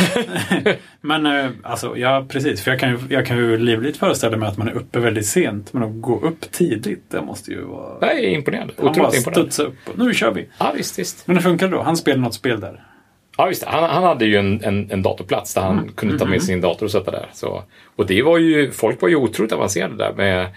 Men 1.01 1.25
eh, 1.25 1.51
alltså, 1.63 1.97
ja 1.97 2.25
precis. 2.29 2.61
För 2.63 2.71
jag 2.71 2.79
kan, 2.79 2.89
ju, 2.89 2.97
jag 3.09 3.25
kan 3.25 3.37
ju 3.37 3.57
livligt 3.57 3.97
föreställa 3.97 4.37
mig 4.37 4.49
att 4.49 4.57
man 4.57 4.67
är 4.67 4.71
uppe 4.71 4.99
väldigt 4.99 5.25
sent. 5.25 5.73
Men 5.73 5.83
att 5.83 6.01
gå 6.01 6.19
upp 6.19 6.51
tidigt, 6.51 7.03
det 7.11 7.21
måste 7.21 7.51
ju 7.51 7.61
vara... 7.61 7.97
Jag 8.01 8.19
är 8.19 8.29
imponerad. 8.29 8.71
Han 8.77 8.93
bara 8.93 9.11
studsade 9.11 9.69
upp 9.69 9.75
och 9.85 9.97
nu 9.97 10.13
kör 10.13 10.31
vi. 10.31 10.47
Ja, 10.57 10.73
visst, 10.77 10.99
visst. 10.99 11.27
Men 11.27 11.57
det 11.57 11.67
då? 11.67 11.81
Han 11.81 11.97
spelade 11.97 12.21
något 12.21 12.33
spel 12.33 12.59
där. 12.59 12.83
Ja, 13.37 13.45
visst. 13.45 13.63
Han, 13.63 13.83
han 13.89 14.03
hade 14.03 14.25
ju 14.25 14.35
en, 14.35 14.63
en, 14.63 14.91
en 14.91 15.01
datorplats 15.01 15.53
där 15.53 15.61
han 15.61 15.79
Mm. 15.79 15.91
kunde 15.93 16.19
ta 16.19 16.25
med 16.25 16.43
sin 16.43 16.61
dator 16.61 16.85
och 16.85 16.91
sätta 16.91 17.11
där. 17.11 17.29
Så, 17.33 17.63
och 17.95 18.05
det 18.05 18.21
var 18.21 18.37
ju, 18.37 18.71
folk 18.71 19.01
var 19.01 19.09
ju 19.09 19.15
otroligt 19.15 19.51
avancerade 19.51 19.97
där 19.97 20.13
med 20.13 20.47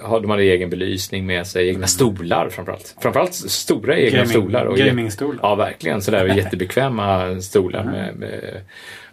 de 0.00 0.30
hade 0.30 0.42
egen 0.42 0.70
belysning 0.70 1.26
med 1.26 1.46
sig, 1.46 1.68
egna 1.68 1.86
stolar 1.86 2.48
framförallt. 2.48 2.96
Framförallt 3.00 3.34
stora 3.34 3.96
egna 3.98 4.18
Gaming- 4.18 4.26
stolar. 4.30 4.64
Och 4.64 4.76
gamingstolar. 4.76 5.38
Ja, 5.42 5.54
verkligen. 5.54 6.02
Sådär 6.02 6.26
jättebekväma 6.36 7.40
stolar. 7.40 7.84
Med, 7.84 8.16
med, 8.16 8.60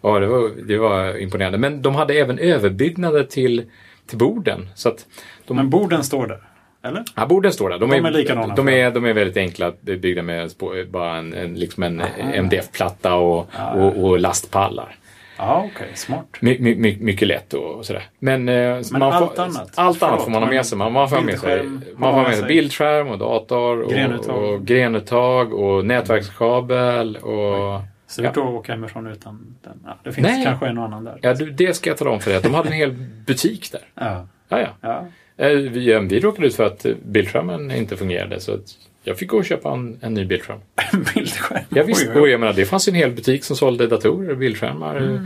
ja, 0.01 0.19
det 0.19 0.27
var, 0.27 0.49
det 0.67 0.77
var 0.77 1.17
imponerande. 1.21 1.57
Men 1.57 1.81
de 1.81 1.95
hade 1.95 2.13
även 2.13 2.39
överbyggnader 2.39 3.23
till, 3.23 3.63
till 4.07 4.17
borden. 4.17 4.69
Så 4.75 4.89
att 4.89 5.05
de, 5.47 5.57
Men 5.57 5.69
borden 5.69 6.03
står 6.03 6.27
där. 6.27 6.39
Eller? 6.83 7.03
Ja, 7.15 7.25
borden 7.25 7.51
står 7.53 7.69
där. 7.69 7.79
De, 7.79 7.89
De 7.89 8.05
är 8.05 8.11
likadana 8.11 8.55
De 8.55 8.69
är, 8.69 8.91
de 8.91 9.05
är 9.05 9.13
väldigt 9.13 9.37
enkla, 9.37 9.73
byggda 9.81 10.21
med 10.21 10.51
bara 10.91 11.17
en, 11.17 11.33
en, 11.33 11.55
liksom 11.55 11.83
en 11.83 12.01
MDF-platta 12.33 13.15
och, 13.15 13.47
och, 13.75 14.03
och 14.03 14.19
lastpallar. 14.19 14.95
Ja, 15.39 15.69
okej. 15.75 15.87
Smart. 15.93 16.25
My, 16.39 16.57
my, 16.59 16.75
my, 16.75 16.97
mycket 16.99 17.27
lätt 17.27 17.53
och, 17.53 17.75
och 17.75 17.85
sådär. 17.85 18.03
Men, 18.19 18.49
eh, 18.49 18.55
Men 18.55 18.83
man 18.91 19.01
allt 19.01 19.35
får, 19.35 19.43
annat? 19.43 19.71
Allt 19.75 20.03
annat 20.03 20.23
får 20.23 20.31
man 20.31 20.43
ha 20.43 20.49
med 20.49 20.65
sig. 20.65 20.77
Man, 20.77 20.93
man 20.93 21.09
får 21.09 21.15
ha 21.15 21.23
med 21.23 21.39
sig, 21.39 21.57
bildskärm, 21.59 21.83
man 21.97 22.13
får 22.13 22.21
med 22.29 22.37
sig 22.37 22.47
bildskärm 22.47 23.07
och 23.07 23.17
dator 23.17 23.81
och 23.81 23.91
Grenuttag. 23.91 24.43
och, 24.53 24.65
grenuttag 24.65 25.53
och 25.53 25.85
nätverkskabel 25.85 27.15
och... 27.15 27.81
Surt 28.07 28.25
att 28.25 28.37
åka 28.37 28.71
hemifrån 28.71 29.07
utan 29.07 29.55
den. 29.63 29.79
Ja, 29.85 29.97
det 30.03 30.11
finns 30.11 30.27
Nej. 30.27 30.43
kanske 30.45 30.67
en 30.67 30.77
och 30.77 30.83
annan 30.83 31.03
där. 31.03 31.19
Ja, 31.21 31.33
du, 31.33 31.51
det 31.51 31.73
ska 31.73 31.89
jag 31.89 31.97
tala 31.97 32.11
om 32.11 32.19
för 32.19 32.31
dig. 32.31 32.41
De 32.43 32.53
hade 32.53 32.67
en 32.69 32.73
hel 32.73 32.91
butik 33.25 33.71
där. 33.71 33.81
Ja. 33.95 34.27
Ja, 34.49 34.59
ja. 34.59 34.67
ja. 34.81 35.05
Eh, 35.45 35.55
Vi, 35.57 35.99
vi 36.09 36.19
råkade 36.19 36.47
ut 36.47 36.55
för 36.55 36.63
att 36.65 36.85
bildskärmen 37.05 37.71
inte 37.71 37.97
fungerade 37.97 38.39
så 38.39 38.53
att 38.53 38.61
jag 39.09 39.17
fick 39.17 39.29
gå 39.29 39.37
och 39.37 39.45
köpa 39.45 39.71
en, 39.71 39.97
en 40.01 40.13
ny 40.13 40.25
bildskärm. 40.25 40.59
En 40.93 41.05
bildskärm. 41.15 41.63
Ja, 41.69 41.83
visst, 41.83 42.01
Oj, 42.01 42.11
oj, 42.15 42.21
och 42.21 42.29
jag 42.29 42.39
menar, 42.39 42.53
det 42.53 42.65
fanns 42.65 42.87
en 42.87 42.93
hel 42.93 43.11
butik 43.11 43.43
som 43.43 43.55
sålde 43.55 43.87
datorer 43.87 44.35
bildskärmar. 44.35 45.21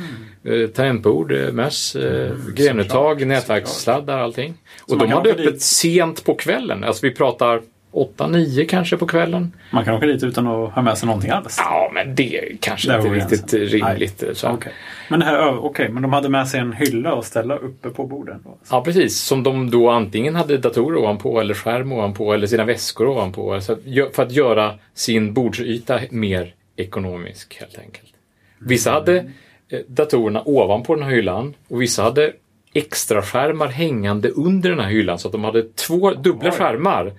Eh, 0.45 0.67
tangentbord, 0.67 1.31
eh, 1.31 1.51
möss, 1.51 1.95
eh, 1.95 2.31
grenuttag, 2.55 2.89
såklart, 3.19 3.27
nätverkssladdar, 3.27 4.17
allting. 4.19 4.53
Och 4.87 4.97
de 4.97 5.11
hade 5.11 5.31
öppet 5.31 5.45
dit- 5.45 5.61
sent 5.61 6.23
på 6.25 6.35
kvällen. 6.35 6.83
Alltså 6.83 7.05
vi 7.05 7.11
pratar 7.15 7.61
8-9 7.93 8.65
kanske 8.65 8.97
på 8.97 9.07
kvällen. 9.07 9.51
Man 9.71 9.85
kan 9.85 9.95
åka 9.95 10.05
dit 10.05 10.23
utan 10.23 10.47
att 10.47 10.73
ha 10.73 10.81
med 10.81 10.97
sig 10.97 11.07
någonting 11.07 11.31
alls. 11.31 11.55
Ja, 11.59 11.91
men 11.93 12.15
det 12.15 12.37
är 12.37 12.57
kanske 12.59 12.87
Där 12.87 12.97
inte 12.97 13.09
går 13.09 13.15
riktigt 13.15 13.53
rimligt. 13.53 14.23
Så. 14.33 14.49
Okej. 14.49 14.71
Men 15.09 15.19
det 15.19 15.25
här, 15.25 15.65
okej, 15.65 15.89
men 15.89 16.01
de 16.01 16.13
hade 16.13 16.29
med 16.29 16.47
sig 16.47 16.59
en 16.59 16.73
hylla 16.73 17.19
att 17.19 17.25
ställa 17.25 17.55
uppe 17.55 17.89
på 17.89 18.05
borden? 18.05 18.41
Då. 18.43 18.57
Ja, 18.69 18.83
precis. 18.83 19.19
Som 19.19 19.43
de 19.43 19.69
då 19.69 19.89
antingen 19.89 20.35
hade 20.35 20.57
datorer 20.57 20.97
ovanpå 20.97 21.39
eller 21.39 21.53
skärm 21.53 21.91
ovanpå 21.91 22.33
eller 22.33 22.47
sina 22.47 22.65
väskor 22.65 23.07
ovanpå. 23.07 23.61
Så 23.61 23.73
att, 23.73 23.79
för 24.13 24.23
att 24.23 24.31
göra 24.31 24.73
sin 24.93 25.33
bordsyta 25.33 25.99
mer 26.09 26.53
ekonomisk 26.75 27.57
helt 27.59 27.79
enkelt. 27.79 28.13
Vissa 28.59 28.91
hade 28.91 29.17
eh, 29.69 29.79
datorerna 29.87 30.41
ovanpå 30.45 30.95
den 30.95 31.03
här 31.03 31.11
hyllan 31.11 31.53
och 31.67 31.81
vissa 31.81 32.03
hade 32.03 32.33
extra 32.73 33.21
skärmar 33.21 33.67
hängande 33.67 34.29
under 34.29 34.69
den 34.69 34.79
här 34.79 34.89
hyllan 34.89 35.19
så 35.19 35.27
att 35.27 35.31
de 35.31 35.43
hade 35.43 35.63
två 35.75 36.11
dubbla 36.11 36.51
skärmar. 36.51 37.13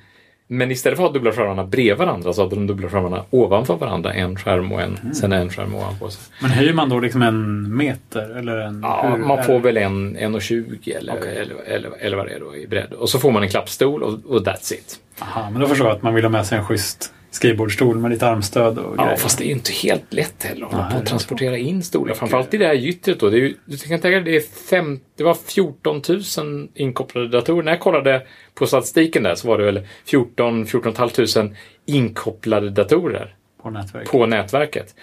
Men 0.56 0.70
istället 0.70 0.96
för 0.98 1.04
att 1.04 1.10
ha 1.10 1.14
dubbla 1.14 1.32
skärmarna 1.32 1.64
bredvid 1.64 1.96
varandra 1.96 2.32
så 2.32 2.42
hade 2.42 2.54
de 2.54 2.66
dubbla 2.66 2.88
skärmarna 2.88 3.24
ovanför 3.30 3.76
varandra. 3.76 4.12
En 4.12 4.36
skärm 4.36 4.72
och 4.72 4.80
en, 4.82 5.14
sen 5.14 5.32
en 5.32 5.50
skärm 5.50 5.74
ovanpå. 5.74 6.10
sig. 6.10 6.22
Men 6.42 6.50
höjer 6.50 6.72
man 6.72 6.88
då 6.88 7.00
liksom 7.00 7.22
en 7.22 7.76
meter? 7.76 8.38
Eller 8.38 8.56
en, 8.56 8.80
Ja, 8.82 9.16
man 9.16 9.44
får 9.44 9.58
väl 9.58 9.76
en 9.76 10.16
1,20 10.16 10.96
eller, 10.96 11.12
Okej. 11.16 11.36
eller, 11.36 11.56
eller, 11.66 11.90
eller 12.00 12.16
vad 12.16 12.26
det 12.26 12.32
är 12.32 12.40
då 12.40 12.56
i 12.56 12.66
bredd. 12.66 12.92
Och 12.92 13.08
så 13.08 13.18
får 13.18 13.30
man 13.30 13.42
en 13.42 13.48
klappstol 13.48 14.02
och, 14.02 14.12
och 14.26 14.40
that's 14.46 14.72
it. 14.74 14.98
Aha, 15.20 15.50
men 15.50 15.60
då 15.60 15.66
förstår 15.68 15.86
jag 15.86 15.96
att 15.96 16.02
man 16.02 16.14
vill 16.14 16.24
ha 16.24 16.30
med 16.30 16.46
sig 16.46 16.58
en 16.58 16.64
schysst 16.64 17.12
skrivbordsstol 17.30 17.96
med 17.96 18.10
lite 18.10 18.26
armstöd 18.28 18.78
och 18.78 18.94
Ja, 18.98 19.04
grejer. 19.04 19.16
fast 19.16 19.38
det 19.38 19.44
är 19.44 19.46
ju 19.46 19.52
inte 19.52 19.72
helt 19.72 20.12
lätt 20.14 20.42
heller 20.44 20.66
att 20.66 20.72
hålla 20.72 20.90
på 20.90 20.96
att 20.96 21.06
transportera 21.06 21.58
in 21.58 21.82
stolar. 21.82 22.14
Framförallt 22.14 22.54
i 22.54 22.58
det 22.58 22.66
här 22.66 22.74
gyttret 22.74 23.20
då. 23.20 23.30
Det 23.30 23.36
är 23.36 23.40
ju, 23.40 23.54
du 23.64 23.76
kan 23.76 23.88
tänka 23.88 24.08
dig, 24.08 24.20
det, 24.22 24.36
är 24.36 24.42
fem, 24.70 25.00
det 25.16 25.24
var 25.24 25.34
14 25.34 26.02
000 26.38 26.68
inkopplade 26.74 27.28
datorer. 27.28 27.62
När 27.62 27.72
jag 27.72 27.80
kollade 27.80 28.22
på 28.54 28.66
statistiken 28.66 29.22
där 29.22 29.34
så 29.34 29.48
var 29.48 29.58
det 29.58 29.64
väl 29.64 29.86
14 30.04 30.66
14 30.66 30.94
500 30.94 31.56
inkopplade 31.86 32.70
datorer 32.70 33.36
På 33.62 33.70
nätverket. 33.70 34.10
på 34.10 34.26
nätverket. 34.26 34.94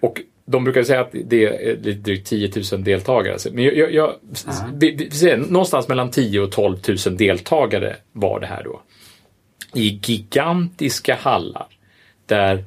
Och 0.00 0.20
de 0.44 0.64
brukar 0.64 0.82
säga 0.82 1.00
att 1.00 1.10
det 1.24 1.44
är 1.44 1.76
lite 1.76 2.00
drygt 2.00 2.26
10 2.26 2.50
000 2.72 2.84
deltagare. 2.84 3.36
Men 3.52 3.64
jag, 3.64 3.76
jag, 3.76 3.92
jag, 3.92 4.14
vi, 4.74 4.90
vi 4.90 5.10
säger, 5.10 5.36
någonstans 5.36 5.88
mellan 5.88 6.10
10 6.10 6.40
och 6.40 6.52
12 6.52 6.76
000 7.06 7.16
deltagare 7.16 7.96
var 8.12 8.40
det 8.40 8.46
här 8.46 8.64
då. 8.64 8.82
I 9.74 10.00
gigantiska 10.02 11.14
hallar. 11.14 11.66
Där 12.26 12.64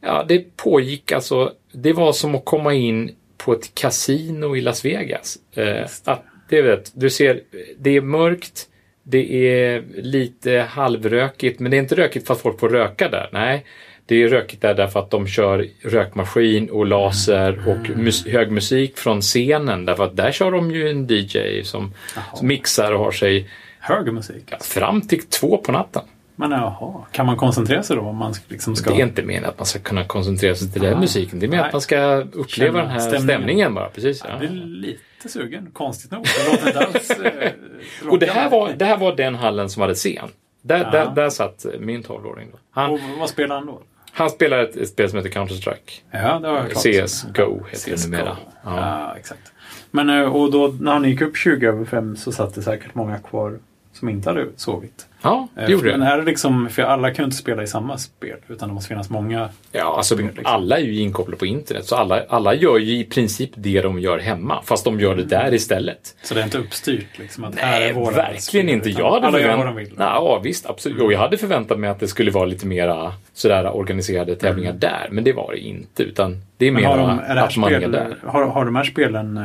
ja, 0.00 0.24
det 0.28 0.56
pågick 0.56 1.12
alltså, 1.12 1.52
det 1.72 1.92
var 1.92 2.12
som 2.12 2.34
att 2.34 2.44
komma 2.44 2.74
in 2.74 3.14
på 3.36 3.52
ett 3.52 3.74
kasino 3.74 4.56
i 4.56 4.60
Las 4.60 4.84
Vegas. 4.84 5.38
Eh, 5.52 5.86
att, 6.04 6.24
det 6.48 6.62
vet, 6.62 6.92
du 6.94 7.10
ser, 7.10 7.42
det 7.78 7.90
är 7.90 8.00
mörkt, 8.00 8.68
det 9.08 9.48
är 9.48 9.84
lite 9.96 10.66
halvrökigt, 10.70 11.60
men 11.60 11.70
det 11.70 11.76
är 11.76 11.78
inte 11.78 11.94
rökigt 11.94 12.26
för 12.26 12.34
att 12.34 12.40
folk 12.40 12.60
får 12.60 12.68
röka 12.68 13.08
där. 13.08 13.28
Nej, 13.32 13.64
det 14.06 14.22
är 14.22 14.28
rökigt 14.28 14.62
där 14.62 14.74
därför 14.74 15.00
att 15.00 15.10
de 15.10 15.26
kör 15.26 15.66
rökmaskin 15.82 16.70
och 16.70 16.86
laser 16.86 17.58
och 17.68 17.90
mus- 17.98 18.28
hög 18.28 18.50
musik 18.50 18.98
från 18.98 19.20
scenen. 19.20 19.84
Därför 19.84 20.04
att 20.04 20.16
där 20.16 20.32
kör 20.32 20.50
de 20.50 20.70
ju 20.70 20.88
en 20.90 21.06
DJ 21.10 21.62
som, 21.64 21.94
som 22.34 22.46
mixar 22.46 22.92
och 22.92 22.98
har 23.04 23.10
sig 23.12 23.48
Hög 23.78 24.12
musik. 24.12 24.44
fram 24.60 25.00
till 25.00 25.22
två 25.22 25.56
på 25.56 25.72
natten. 25.72 26.02
Men 26.38 26.50
jaha, 26.50 27.04
kan 27.12 27.26
man 27.26 27.36
koncentrera 27.36 27.82
sig 27.82 27.96
då 27.96 28.02
om 28.02 28.16
man 28.16 28.34
liksom 28.48 28.76
ska... 28.76 28.90
Det 28.90 29.00
är 29.00 29.06
inte 29.06 29.22
meningen 29.22 29.44
att 29.48 29.58
man 29.58 29.66
ska 29.66 29.78
kunna 29.78 30.04
koncentrera 30.04 30.54
sig 30.54 30.72
till 30.72 30.82
den 30.82 30.94
Ah. 30.94 31.00
musiken. 31.00 31.38
Det 31.38 31.46
är 31.46 31.48
mer 31.48 31.56
Nej. 31.56 31.66
att 31.66 31.72
man 31.72 31.80
ska 31.80 32.16
uppleva 32.16 32.46
Känna 32.48 32.78
den 32.78 32.90
här 32.90 32.98
stämningen, 32.98 33.22
stämningen. 33.40 33.74
bara. 33.74 33.88
Precis, 33.88 34.22
ja. 34.24 34.30
Jag 34.30 34.38
blir 34.38 34.50
lite 34.66 35.28
sugen, 35.28 35.70
konstigt 35.72 36.10
nog. 36.10 36.22
Det 36.24 36.50
låter 36.50 36.66
inte 36.66 36.80
alls... 36.80 37.10
Eh, 37.10 37.52
Och 38.10 38.18
det 38.18 38.26
här, 38.30 38.50
var, 38.50 38.72
det 38.76 38.84
här 38.84 38.96
var 38.96 39.16
den 39.16 39.34
hallen 39.34 39.70
som 39.70 39.82
hade 39.82 39.94
scen. 39.94 40.28
Där, 40.62 40.78
Ja. 40.78 40.90
där, 40.90 41.10
där 41.14 41.30
satt 41.30 41.66
min 41.80 42.02
12-åring. 42.02 42.48
Då. 42.52 42.58
Han, 42.70 42.90
Och 42.90 43.00
vad 43.18 43.28
spelar 43.28 43.54
han 43.56 43.66
då? 43.66 43.80
han 44.12 44.30
spelar 44.30 44.58
ett, 44.58 44.76
ett 44.76 44.88
spel 44.88 45.08
som 45.10 45.16
heter 45.16 45.30
Counter-Strike. 45.30 46.00
Ja, 46.10 46.38
det 46.38 46.48
har 46.48 46.56
jag 46.56 46.70
klart. 46.70 46.82
CSGO 46.84 47.64
heter 47.70 47.90
det 47.90 47.96
CS:GO. 47.96 48.10
numera. 48.10 48.36
Ja. 48.64 48.76
Ja. 48.76 49.16
exakt. 49.18 49.52
Men 49.90 50.10
eh, 50.10 50.22
och 50.36 50.50
då 50.52 50.74
när 50.80 50.92
han 50.92 51.04
gick 51.04 51.20
upp 51.20 51.36
20 51.36 51.66
över 51.68 51.84
5 51.84 52.16
så 52.16 52.32
satt 52.32 52.54
det 52.54 52.62
säkert 52.62 52.94
många 52.94 53.18
kvar 53.18 53.58
som 53.98 54.08
inte 54.08 54.30
hade 54.30 54.46
sovit. 54.56 55.06
Ja, 55.22 55.48
Eh, 55.56 55.66
det 55.66 55.72
gjorde 55.72 55.90
Men 55.90 56.00
det. 56.00 56.06
är 56.06 56.16
det 56.18 56.24
liksom, 56.24 56.68
för 56.68 56.82
alla 56.82 57.10
kan 57.10 57.22
ju 57.22 57.24
inte 57.24 57.36
spela 57.36 57.62
i 57.62 57.66
samma 57.66 57.98
spel 57.98 58.36
utan 58.48 58.68
det 58.68 58.74
måste 58.74 58.88
finnas 58.88 59.10
många. 59.10 59.48
Ja, 59.72 59.96
alltså, 59.96 60.14
spel, 60.14 60.26
liksom. 60.26 60.44
alla 60.46 60.76
är 60.78 60.82
ju 60.82 60.98
inkopplade 61.00 61.36
på 61.38 61.46
internet, 61.46 61.84
så 61.86 61.96
alla, 61.96 62.22
alla 62.28 62.54
gör 62.54 62.78
ju 62.78 62.98
i 62.98 63.04
princip 63.04 63.50
det 63.54 63.80
de 63.82 63.98
gör 63.98 64.18
hemma, 64.18 64.62
fast 64.64 64.84
de 64.84 65.00
gör 65.00 65.14
det 65.16 65.24
där 65.24 65.54
istället. 65.54 66.16
Så 66.22 66.34
det 66.34 66.40
är 66.40 66.44
inte 66.44 66.58
uppstyrt 66.58 67.18
liksom. 67.18 67.44
Att 67.44 67.58
här 67.58 67.80
Nej, 67.80 67.88
är 67.90 67.94
våra 67.94 68.10
verkligen 68.16 68.40
spel, 68.42 68.68
inte. 68.68 68.90
Jag 68.90 69.10
hade 69.10 69.26
alla 69.26 69.40
gör 69.40 69.56
vad 69.56 69.66
de 69.66 69.76
vill. 69.76 69.88
Nej, 69.96 70.06
ja, 70.06 70.40
visst, 70.44 70.66
absolut. 70.66 71.02
Och 71.02 71.12
jag 71.12 71.18
hade 71.18 71.36
förväntat 71.38 71.78
mig 71.78 71.90
att 71.90 72.00
det 72.00 72.08
skulle 72.08 72.30
vara 72.30 72.44
lite 72.46 72.66
mera 72.66 73.12
sådär 73.34 73.76
organiserade 73.76 74.34
tävlingar 74.36 74.72
där, 74.72 75.08
men 75.10 75.24
det 75.24 75.32
var 75.32 75.52
det 75.52 75.58
inte. 75.58 76.02
Utan 76.02 76.42
det 76.56 76.66
är 76.66 76.70
Men 76.72 76.82
mer 76.82 76.88
har, 76.88 76.98
de, 76.98 77.10
är 77.18 77.34
det 77.34 77.40
här 77.40 77.46
att 77.46 77.56
man 77.56 77.72
är 77.72 77.78
spel, 77.78 77.92
där. 77.92 78.16
har, 78.26 78.46
har 78.46 78.64
de 78.64 78.76
här 78.76 78.84
spelen, 78.84 79.36
eh, 79.36 79.42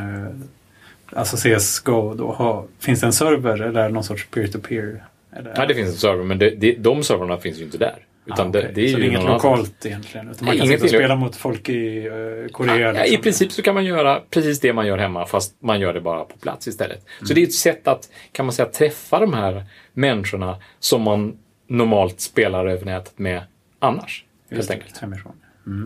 alltså 1.16 1.38
CSGO, 1.38 2.14
då 2.14 2.32
har, 2.32 2.66
finns 2.80 3.00
det 3.00 3.06
en 3.06 3.14
server 3.14 3.62
eller 3.62 3.90
någon 3.90 4.04
sorts 4.04 4.28
peer-to-peer? 4.32 5.04
Eller- 5.36 5.54
Ja, 5.56 5.66
det 5.66 5.76
finns 5.76 5.90
en 5.90 5.96
server, 5.96 6.24
men 6.24 6.38
det, 6.40 6.50
det, 6.50 6.72
de 6.74 7.04
servrarna 7.04 7.38
finns 7.38 7.60
ju 7.60 7.64
inte 7.64 7.78
där. 7.78 8.06
Utan 8.26 8.46
Ah, 8.46 8.50
okej. 8.50 8.62
det, 8.62 8.72
det 8.82 8.82
är 8.82 8.88
så 8.94 8.98
ju 9.00 9.04
det 9.04 9.06
är 9.06 9.18
inget 9.18 9.26
lokalt 9.30 9.86
egentligen? 9.86 10.30
Utan 10.32 10.46
man 10.46 10.56
Nej, 10.56 10.60
kan 10.60 10.68
sitta 10.68 10.84
och 10.84 10.90
spela 10.90 11.16
mot 11.16 11.36
folk 11.36 11.70
i 11.70 12.10
uh, 12.10 12.48
Korea? 12.48 12.80
Ja, 12.80 12.92
liksom. 12.92 13.14
I 13.14 13.18
princip 13.18 13.52
så 13.52 13.62
kan 13.62 13.74
man 13.74 13.86
göra 13.86 14.22
precis 14.30 14.60
det 14.60 14.74
man 14.74 14.88
gör 14.88 14.98
hemma 14.98 15.26
fast 15.26 15.56
man 15.60 15.80
gör 15.80 15.94
det 15.94 16.02
bara 16.02 16.24
på 16.26 16.38
plats 16.38 16.68
istället. 16.68 16.98
Mm. 17.18 17.28
Så 17.28 17.34
det 17.34 17.42
är 17.42 17.44
ett 17.48 17.54
sätt 17.54 17.88
att, 17.88 18.10
kan 18.32 18.46
man 18.46 18.54
säga, 18.54 18.70
träffa 18.70 19.20
de 19.20 19.34
här 19.34 19.64
människorna 19.94 20.58
som 20.80 21.02
man 21.02 21.38
normalt 21.68 22.22
spelar 22.22 22.66
över 22.68 22.86
nätet 22.86 23.20
med 23.20 23.42
annars. 23.80 24.26
Just 24.50 24.70
Helt 24.70 24.82
enkelt. 24.82 24.98
hemifrån. 25.02 25.34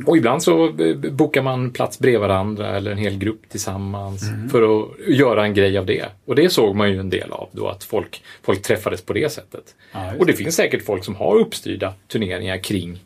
Och 0.05 0.17
ibland 0.17 0.43
så 0.43 0.65
eh, 0.65 0.95
bokar 0.95 1.41
man 1.41 1.71
plats 1.71 1.99
bredvid 1.99 2.21
varandra 2.21 2.77
eller 2.77 2.91
en 2.91 2.97
hel 2.97 3.17
grupp 3.17 3.49
tillsammans 3.49 4.29
Mm. 4.29 4.49
för 4.49 4.81
att 4.81 4.87
göra 5.07 5.45
en 5.45 5.53
grej 5.53 5.77
av 5.77 5.85
det. 5.85 6.05
Och 6.25 6.35
det 6.35 6.49
såg 6.49 6.75
man 6.75 6.91
ju 6.91 6.99
en 6.99 7.09
del 7.09 7.31
av 7.31 7.49
då, 7.51 7.67
att 7.67 7.83
folk, 7.83 8.23
folk 8.43 8.61
träffades 8.61 9.01
på 9.01 9.13
det 9.13 9.31
sättet. 9.31 9.75
Ja, 9.91 10.11
och 10.19 10.25
det 10.25 10.33
finns 10.33 10.55
säkert 10.55 10.85
folk 10.85 11.03
som 11.05 11.15
har 11.15 11.35
uppstyrda 11.35 11.93
turneringar 12.07 12.57
kring 12.57 12.99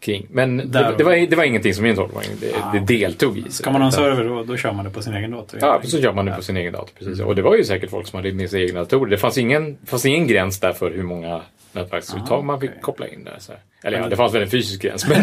kring. 0.00 0.26
Men 0.30 0.56
det, 0.56 0.94
det, 0.98 1.04
var, 1.04 1.26
det 1.30 1.36
var 1.36 1.44
ingenting 1.44 1.74
som 1.74 1.82
min 1.84 1.96
12-åring 1.96 2.30
det, 2.40 2.78
det 2.78 2.98
deltog 2.98 3.38
i. 3.38 3.50
Ska 3.50 3.70
man 3.70 3.80
ha 3.80 3.86
en 3.86 3.92
server 3.92 4.24
då, 4.24 4.42
då 4.42 4.56
kör 4.56 4.72
man 4.72 4.84
det 4.84 4.90
på 4.90 5.02
sin 5.02 5.14
egen 5.14 5.30
dator? 5.30 5.60
Ja, 5.62 5.80
så 5.84 5.98
gör 5.98 6.12
man 6.12 6.24
det 6.26 6.32
på 6.32 6.42
sin 6.42 6.56
egen 6.56 6.72
dator. 6.72 6.90
Precis. 6.98 7.20
Och 7.20 7.34
det 7.36 7.42
var 7.42 7.56
ju 7.56 7.64
säkert 7.64 7.90
folk 7.90 8.06
som 8.06 8.16
hade 8.16 8.32
med 8.32 8.50
sig 8.50 8.64
egna 8.64 8.80
datorer. 8.80 9.10
Det 9.10 9.18
fanns 9.18 9.38
ingen, 9.38 9.76
fanns 9.86 10.06
ingen 10.06 10.26
gräns 10.26 10.60
där 10.60 10.72
för 10.72 10.90
hur 10.90 11.02
många 11.02 11.40
nätverksuttag 11.76 12.38
Ah, 12.38 12.42
man 12.42 12.60
fick 12.60 12.70
okej. 12.70 12.82
koppla 12.82 13.08
in 13.08 13.24
där. 13.24 13.36
Så. 13.38 13.52
Eller 13.84 13.98
ja, 13.98 14.08
det 14.08 14.16
fanns 14.16 14.34
väl 14.34 14.42
en 14.42 14.50
fysisk 14.50 14.82
gräns. 14.82 15.06
Men, 15.08 15.22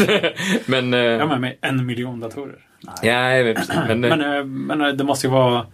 men, 0.90 0.94
Ja, 0.94 1.10
ja, 1.12 1.26
men 1.26 1.42
med 1.42 1.56
en 1.62 1.86
miljon 1.86 2.20
datorer? 2.20 2.58
Nej. 2.82 3.12
ja, 3.12 3.44
men, 3.44 3.56
precis. 3.56 3.76
men, 3.88 4.00
Men, 4.00 4.22
eh, 4.38 4.44
men 4.46 4.82
eh, 4.82 4.88
det 4.88 5.04
måste 5.04 5.28
ju 5.28 5.34
vara... 5.34 5.66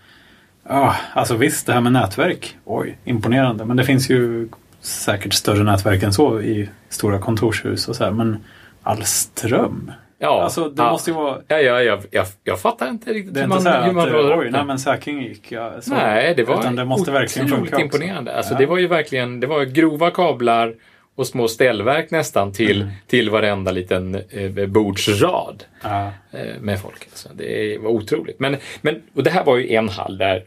Ja, 0.70 0.96
alltså 1.14 1.36
visst, 1.36 1.66
det 1.68 1.74
här 1.74 1.82
med 1.82 1.92
nätverk. 1.92 2.58
Oj, 2.66 2.98
imponerande. 3.06 3.66
Men 3.66 3.78
det 3.78 3.84
finns 3.84 4.10
ju 4.10 4.50
säkert 4.82 5.34
större 5.34 5.64
nätverk 5.64 6.04
än 6.04 6.14
så 6.14 6.42
i 6.42 6.70
stora 6.90 7.20
kontorshus 7.20 7.88
och 7.88 7.96
så 7.96 8.04
här. 8.04 8.12
Men 8.12 8.44
all 8.84 9.04
ström? 9.04 9.92
Ja, 10.20 10.44
alltså 10.44 10.70
det 10.70 10.84
ja. 10.84 10.92
måste 10.92 11.10
ju 11.10 11.16
vara... 11.16 11.38
Ja, 11.48 11.58
ja, 11.60 11.82
jag, 11.84 12.00
jag, 12.12 12.26
jag 12.44 12.60
fattar 12.60 12.90
inte 12.90 13.14
riktigt 13.14 13.34
Det 13.34 13.40
är 13.40 13.48
hur 13.48 13.54
inte 13.56 13.56
man, 13.56 13.64
så 13.64 13.70
här 13.80 13.86
hur 13.86 13.92
man 13.94 14.08
eh, 14.32 14.38
upp 14.38 14.44
det. 14.44 14.50
nej 14.52 14.66
men 14.66 14.80
säkring 14.80 15.22
gick. 15.22 15.52
Ja, 15.52 15.82
så. 15.82 15.94
Nej, 15.94 16.34
det 16.38 16.44
var 16.44 16.60
Utan 16.60 16.76
det 16.76 16.86
måste 16.86 17.12
verkligen 17.12 17.46
otroligt 17.54 17.70
funka 17.70 17.86
också. 17.86 17.98
imponerande. 17.98 18.36
Alltså, 18.36 18.54
Ja. 18.54 18.58
Det 18.60 18.66
var 18.66 18.78
ju 18.78 18.88
verkligen 18.88 19.40
det 19.40 19.48
var 19.48 19.64
grova 19.64 20.12
kablar 20.12 20.74
och 21.16 21.28
små 21.28 21.48
ställverk 21.48 22.12
nästan 22.12 22.52
till, 22.54 22.82
Mm. 22.82 22.94
till 23.08 23.30
varenda 23.30 23.72
liten 23.72 24.16
eh, 24.30 24.68
bordsrad. 24.68 25.64
Ja. 25.84 26.12
eh, 26.32 26.62
med 26.62 26.80
folk. 26.82 27.06
Alltså, 27.10 27.30
det 27.34 27.78
var 27.78 27.90
otroligt. 27.90 28.40
Men, 28.40 28.58
men, 28.82 29.02
och 29.16 29.24
det 29.24 29.30
här 29.30 29.44
var 29.44 29.58
ju 29.58 29.74
en 29.74 29.90
hall 29.90 30.18
där 30.18 30.44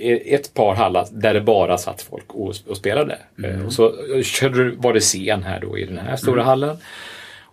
eh, 0.00 0.34
ett 0.34 0.54
par 0.54 0.74
hallar 0.74 1.06
där 1.10 1.34
det 1.34 1.40
bara 1.40 1.78
satt 1.78 2.02
folk 2.02 2.34
och, 2.34 2.54
och 2.68 2.76
spelade. 2.76 3.18
Eh, 3.44 3.66
Och 3.66 3.72
så 3.72 3.86
eh, 4.16 4.22
körde, 4.22 4.70
var 4.76 4.92
det 4.92 5.00
scen 5.00 5.42
här 5.42 5.60
då 5.60 5.78
i 5.78 5.84
den 5.84 5.98
här 5.98 6.16
stora 6.16 6.42
hallen. 6.42 6.76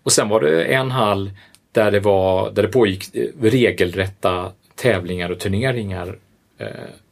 Och 0.04 0.12
sen 0.12 0.30
var 0.30 0.42
det 0.42 0.64
en 0.64 0.92
hall 0.92 1.32
där 1.72 1.92
det, 1.92 2.00
var, 2.00 2.52
där 2.52 2.64
det 2.64 2.68
pågick 2.70 3.16
eh, 3.16 3.28
regelrätta 3.42 4.52
tävlingar 4.76 5.30
och 5.30 5.40
turneringar. 5.40 6.18
Eh, 6.58 6.68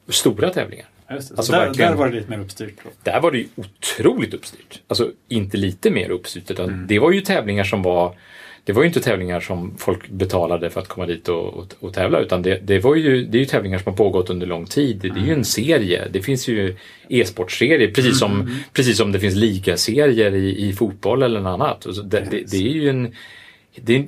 stora 0.09 0.49
tävlingar. 0.49 0.85
Just 1.11 1.31
Alltså 1.37 1.51
där, 1.51 1.73
där 1.73 1.95
var 1.95 2.09
det 2.09 2.15
lite 2.15 2.29
mer 2.29 2.39
uppstyrt. 2.39 2.75
Då. 2.83 2.89
Där 3.03 3.21
var 3.21 3.31
det 3.31 3.37
ju 3.37 3.47
otroligt 3.55 4.33
uppstyrt. 4.33 4.81
Alltså 4.87 5.11
inte 5.27 5.57
lite 5.57 5.91
mer 5.91 6.09
uppstyrt 6.09 6.51
utan 6.51 6.69
Mm. 6.69 6.87
det 6.87 6.99
var 6.99 7.11
ju 7.11 7.21
tävlingar 7.21 7.63
som 7.63 7.83
var 7.83 8.15
det 8.63 8.73
var 8.73 8.81
ju 8.81 8.87
inte 8.87 9.01
tävlingar 9.01 9.39
som 9.39 9.77
folk 9.77 10.09
betalade 10.09 10.69
för 10.69 10.81
att 10.81 10.87
komma 10.87 11.05
dit 11.05 11.29
och, 11.29 11.53
och, 11.53 11.73
och 11.79 11.93
tävla 11.93 12.19
utan 12.19 12.41
det, 12.41 12.59
det, 12.63 12.79
var 12.79 12.95
ju, 12.95 13.25
det 13.25 13.37
är 13.37 13.39
ju 13.39 13.45
tävlingar 13.45 13.77
som 13.77 13.91
har 13.91 13.97
pågått 13.97 14.29
under 14.29 14.47
lång 14.47 14.65
tid. 14.65 14.97
Det, 15.01 15.07
det 15.07 15.13
är 15.13 15.17
Mm. 15.17 15.27
ju 15.27 15.33
en 15.33 15.45
serie. 15.45 16.07
Det 16.11 16.21
finns 16.21 16.47
ju 16.47 16.75
e-sportserier 17.09 17.91
precis 17.91 18.19
som, 18.19 18.41
Mm. 18.41 18.53
precis 18.73 18.97
som 18.97 19.11
det 19.11 19.19
finns 19.19 19.35
ligaserier 19.35 20.35
i, 20.35 20.67
i 20.67 20.73
fotboll 20.73 21.23
eller 21.23 21.41
något 21.41 21.61
annat. 21.61 21.85
Det, 22.03 22.27
det, 22.51 22.57
är 22.57 22.61
ju 22.61 22.89
en 22.89 23.13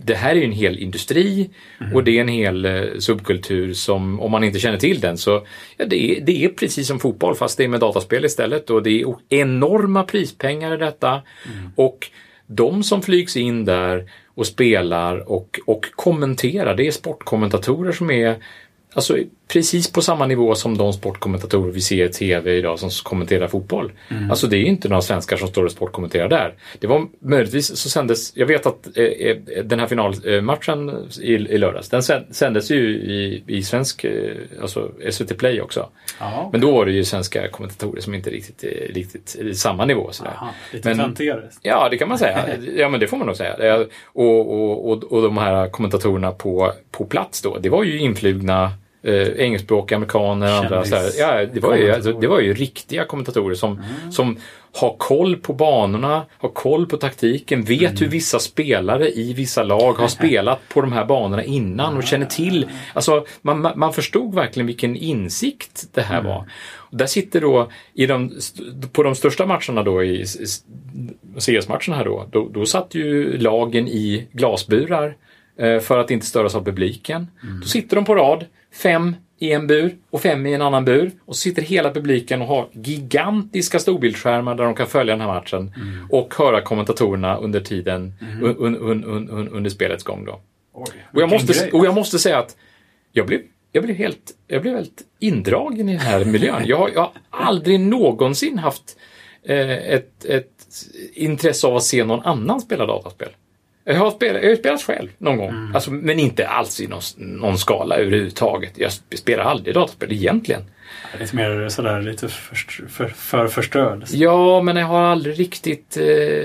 det, 0.03 0.15
här 0.15 0.31
är 0.31 0.35
ju 0.35 0.43
en 0.43 0.51
hel 0.51 0.79
industri 0.79 1.49
Mm. 1.79 1.95
och 1.95 2.03
det 2.03 2.17
är 2.17 2.21
en 2.21 2.27
hel 2.27 2.65
eh, 2.65 2.81
subkultur 2.99 3.73
som, 3.73 4.19
om 4.19 4.31
man 4.31 4.43
inte 4.43 4.59
känner 4.59 4.77
till 4.77 4.99
den, 4.99 5.17
så 5.17 5.45
ja, 5.77 5.85
det, 5.85 6.11
är, 6.17 6.21
det 6.21 6.43
är 6.45 6.49
precis 6.49 6.87
som 6.87 6.99
fotboll 6.99 7.35
fast 7.35 7.57
det 7.57 7.63
är 7.63 7.67
med 7.67 7.79
dataspel 7.79 8.25
istället 8.25 8.69
och 8.69 8.83
det 8.83 9.01
är 9.01 9.15
enorma 9.29 10.03
prispengar 10.03 10.73
i 10.73 10.77
detta. 10.77 11.09
Mm. 11.09 11.71
Och 11.75 12.09
de 12.47 12.83
som 12.83 13.01
flygs 13.01 13.37
in 13.37 13.65
där 13.65 14.09
och 14.35 14.47
spelar 14.47 15.31
och, 15.31 15.59
och 15.65 15.85
kommenterar, 15.95 16.75
det 16.75 16.87
är 16.87 16.91
sportkommentatorer 16.91 17.91
som 17.91 18.11
är 18.11 18.37
Alltså 18.93 19.17
precis 19.53 19.91
på 19.91 20.01
samma 20.01 20.25
nivå 20.25 20.55
som 20.55 20.77
de 20.77 20.93
sportkommentatorer 20.93 21.71
vi 21.71 21.81
ser 21.81 22.05
i 22.05 22.09
TV 22.09 22.57
idag 22.57 22.79
som 22.79 22.89
kommenterar 23.03 23.47
fotboll. 23.47 23.91
Alltså 24.29 24.47
det 24.47 24.57
är 24.57 24.63
inte 24.63 24.89
några 24.89 25.01
svenskar 25.01 25.37
som 25.37 25.47
står 25.47 25.63
och 25.65 25.71
sportkommenterar 25.71 26.27
där. 26.29 26.53
Det 26.79 26.87
var 26.87 27.07
möjligtvis 27.19 27.77
så 27.77 27.89
sändes, 27.89 28.37
jag 28.37 28.45
vet 28.45 28.65
att 28.65 28.97
eh, 28.97 29.03
eh, 29.03 29.37
den 29.63 29.79
här 29.79 29.87
finalmatchen 29.87 31.07
i, 31.21 31.33
i 31.33 31.57
lördags, 31.57 31.89
den 31.89 32.01
sän- 32.01 32.25
sändes 32.33 32.71
ju 32.71 32.89
i, 32.89 33.43
i 33.47 33.63
svensk, 33.63 34.03
eh, 34.03 34.35
alltså 34.61 34.91
SVT 35.11 35.37
Play 35.37 35.61
också. 35.61 35.89
Ja, 36.19 36.49
Men 36.51 36.61
då 36.61 36.71
var 36.71 36.85
det 36.85 36.91
ju 36.91 37.03
svenska 37.03 37.47
kommentatorer 37.47 38.01
som 38.01 38.13
inte 38.13 38.29
riktigt, 38.29 38.63
eh, 38.63 38.93
riktigt 38.93 39.35
i 39.41 39.53
samma 39.55 39.85
nivå. 39.85 40.11
Sådär. 40.11 40.31
Aha, 40.31 40.49
lite 40.71 40.89
Men-. 40.89 40.97
Ja, 41.61 41.89
det 41.89 41.97
kan 41.97 42.09
man 42.09 42.17
säga. 42.17 42.39
Ja, 42.77 42.89
men 42.89 42.99
det 42.99 43.07
får 43.07 43.17
man 43.17 43.27
nog 43.27 43.35
säga. 43.35 43.85
Och, 44.05 44.39
och, 44.53 44.91
och, 44.91 45.03
och 45.03 45.21
de 45.21 45.37
här 45.37 45.69
kommentatorerna 45.69 46.31
på, 46.31 46.71
på 46.91 47.05
plats 47.05 47.41
då, 47.41 47.57
det 47.57 47.69
var 47.69 47.83
ju 47.83 47.99
influgna 47.99 48.71
eh, 49.03 49.27
engelskspråkiga 49.27 49.95
amerikaner 49.95 50.47
och 50.47 50.57
andra. 50.65 50.85
Så 50.85 50.95
här, 50.95 51.11
ja, 51.17 51.45
det, 51.53 51.59
var 51.59 51.75
ju, 51.75 51.91
alltså, 51.91 52.13
det 52.13 52.27
var 52.27 52.39
ju 52.39 52.53
riktiga 52.53 53.05
kommentatorer 53.05 53.55
som, 53.55 53.83
som 54.11 54.37
har 54.75 54.95
koll 54.97 55.35
på 55.35 55.53
banorna, 55.53 56.25
har 56.37 56.49
koll 56.49 56.85
på 56.85 56.97
taktiken, 56.97 57.63
vet 57.63 58.01
hur 58.01 58.07
vissa 58.07 58.39
spelare 58.39 59.09
i 59.09 59.33
vissa 59.33 59.63
lag 59.63 59.93
har 59.93 60.07
spelat 60.17 60.59
på 60.69 60.81
de 60.81 60.91
här 60.91 61.05
banorna 61.05 61.43
innan 61.43 61.97
och 61.97 62.03
känner 62.03 62.25
till. 62.25 62.69
Alltså, 62.93 63.25
man, 63.41 63.71
man- 63.75 63.93
förstod 63.93 64.35
verkligen 64.35 64.67
vilken 64.67 64.95
insikt 64.95 65.89
det 65.93 66.01
här 66.01 66.21
var. 66.21 66.45
Och 66.75 66.97
där 66.97 67.05
sitter 67.05 67.41
då, 67.41 67.71
i 67.93 68.05
de, 68.05 68.31
på 68.91 69.03
de 69.03 69.15
största 69.15 69.45
matcherna 69.45 69.83
då, 69.83 70.03
i 70.03 70.25
CS-matcherna 71.37 71.95
här 71.97 72.05
då, 72.05 72.27
då, 72.31 72.49
då 72.49 72.65
satt 72.65 72.95
ju 72.95 73.37
lagen 73.37 73.87
i 73.87 74.27
glasburar 74.31 75.15
eh, 75.59 75.79
för 75.79 75.99
att 75.99 76.11
inte 76.11 76.25
störas 76.25 76.55
av 76.55 76.65
publiken. 76.65 77.27
Då 77.61 77.67
sitter 77.67 77.95
de 77.95 78.05
på 78.05 78.15
rad, 78.15 78.45
fem 78.73 79.15
i 79.39 79.51
en 79.51 79.67
bur 79.67 79.95
och 80.09 80.21
fem 80.21 80.45
i 80.45 80.53
en 80.53 80.61
annan 80.61 80.85
bur. 80.85 81.11
Och 81.25 81.35
så 81.35 81.39
sitter 81.41 81.61
hela 81.61 81.91
publiken 81.93 82.41
och 82.41 82.47
har 82.47 82.67
gigantiska 82.71 83.79
storbildsskärmar 83.79 84.55
där 84.55 84.63
de 84.63 84.75
kan 84.75 84.87
följa 84.87 85.13
den 85.13 85.21
här 85.21 85.27
matchen 85.27 85.73
och 86.09 86.33
höra 86.37 86.61
kommentatorerna 86.61 87.37
under 87.37 87.59
tiden, 87.59 88.13
un, 88.41 88.55
un, 88.57 88.75
un, 88.77 89.03
un, 89.03 89.29
un, 89.29 89.49
under 89.49 89.69
spelets 89.69 90.03
gång. 90.03 90.25
Då. 90.25 90.39
Oj, 90.73 90.85
Och 91.13 91.21
jag, 91.21 91.29
måste, 91.29 91.53
och 91.71 91.85
jag 91.85 91.95
måste 91.95 92.19
säga 92.19 92.39
att 92.39 92.55
jag 93.11 93.27
blev, 93.27 93.41
jag 93.71 93.83
blev, 93.83 93.95
helt, 93.95 94.31
jag 94.47 94.61
blev 94.61 94.75
helt 94.75 95.01
indragen 95.19 95.89
i 95.89 95.91
den 95.91 96.01
här 96.01 96.25
miljön. 96.25 96.61
Jag, 96.65 96.77
har- 96.77 96.89
jag 96.95 97.01
har 97.01 97.11
aldrig 97.45 97.79
någonsin 97.79 98.57
haft 98.59 98.97
eh, 99.45 99.71
ett, 99.71 100.25
ett 100.25 100.47
intresse 101.13 101.67
av 101.67 101.75
att 101.75 101.83
se 101.83 102.03
någon 102.03 102.25
annan 102.25 102.61
spela 102.61 102.85
dataspel. 102.85 103.29
Jag 103.85 103.95
har 103.95 104.11
spelat, 104.11 104.43
jag 104.43 104.49
har 104.49 104.55
spelat 104.55 104.81
själv 104.81 105.09
någon 105.17 105.37
gång, 105.37 105.49
Mm. 105.49 105.75
alltså, 105.75 105.91
men 105.91 106.19
inte 106.19 106.47
alls 106.47 106.81
i 106.81 106.87
någon, 106.87 107.01
någon 107.17 107.57
skala 107.57 107.95
överhuvudtaget. 107.95 108.71
Jag 108.75 108.91
spelar 109.15 109.43
aldrig 109.43 109.75
dataspel 109.75 110.11
egentligen. 110.11 110.61
Lite 111.19 111.35
mer 111.35 111.69
sådär, 111.69 112.01
lite 112.01 112.27
för, 112.27 112.55
för, 112.87 113.07
för 113.07 113.47
förströd. 113.47 114.03
Ja, 114.11 114.61
men 114.61 114.75
jag 114.75 114.85
har 114.85 115.01
aldrig 115.01 115.39
riktigt, 115.39 115.97
eh, 115.97 116.03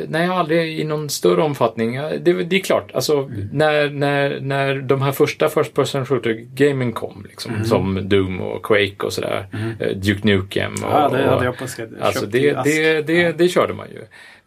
nej, 0.08 0.22
jag 0.22 0.28
har 0.28 0.36
aldrig 0.38 0.80
i 0.80 0.84
någon 0.84 1.10
större 1.10 1.42
omfattning. 1.42 1.94
Ja, 1.94 2.10
Det, 2.20 2.32
det 2.32 2.56
är 2.56 2.60
klart, 2.60 2.90
alltså 2.94 3.16
Mm. 3.18 3.48
när, 3.52 3.90
när, 3.90 4.40
när 4.40 4.74
de 4.74 5.02
här 5.02 5.12
första 5.12 5.48
First 5.48 5.74
Person 5.74 6.06
Shooter-gamen 6.06 6.92
kom, 6.92 7.26
liksom, 7.28 7.52
Mm. 7.52 7.64
som 7.64 8.08
Doom 8.08 8.40
och 8.40 8.62
Quake 8.62 8.96
och 9.06 9.12
sådär, 9.12 9.46
eh, 9.80 9.96
Duke 9.96 10.20
Nukem 10.26 10.72
och, 10.72 10.78
Ja, 10.92 11.08
det 11.08 11.28
hade 11.30 11.44
jag 11.44 11.58
på. 11.58 11.64
Alltså 12.00 12.26
det, 12.26 12.54
ask. 12.54 12.64
det, 12.70 13.02
det, 13.02 13.32
det 13.38 13.48
körde 13.48 13.74
man 13.74 13.86
ju. 13.90 14.02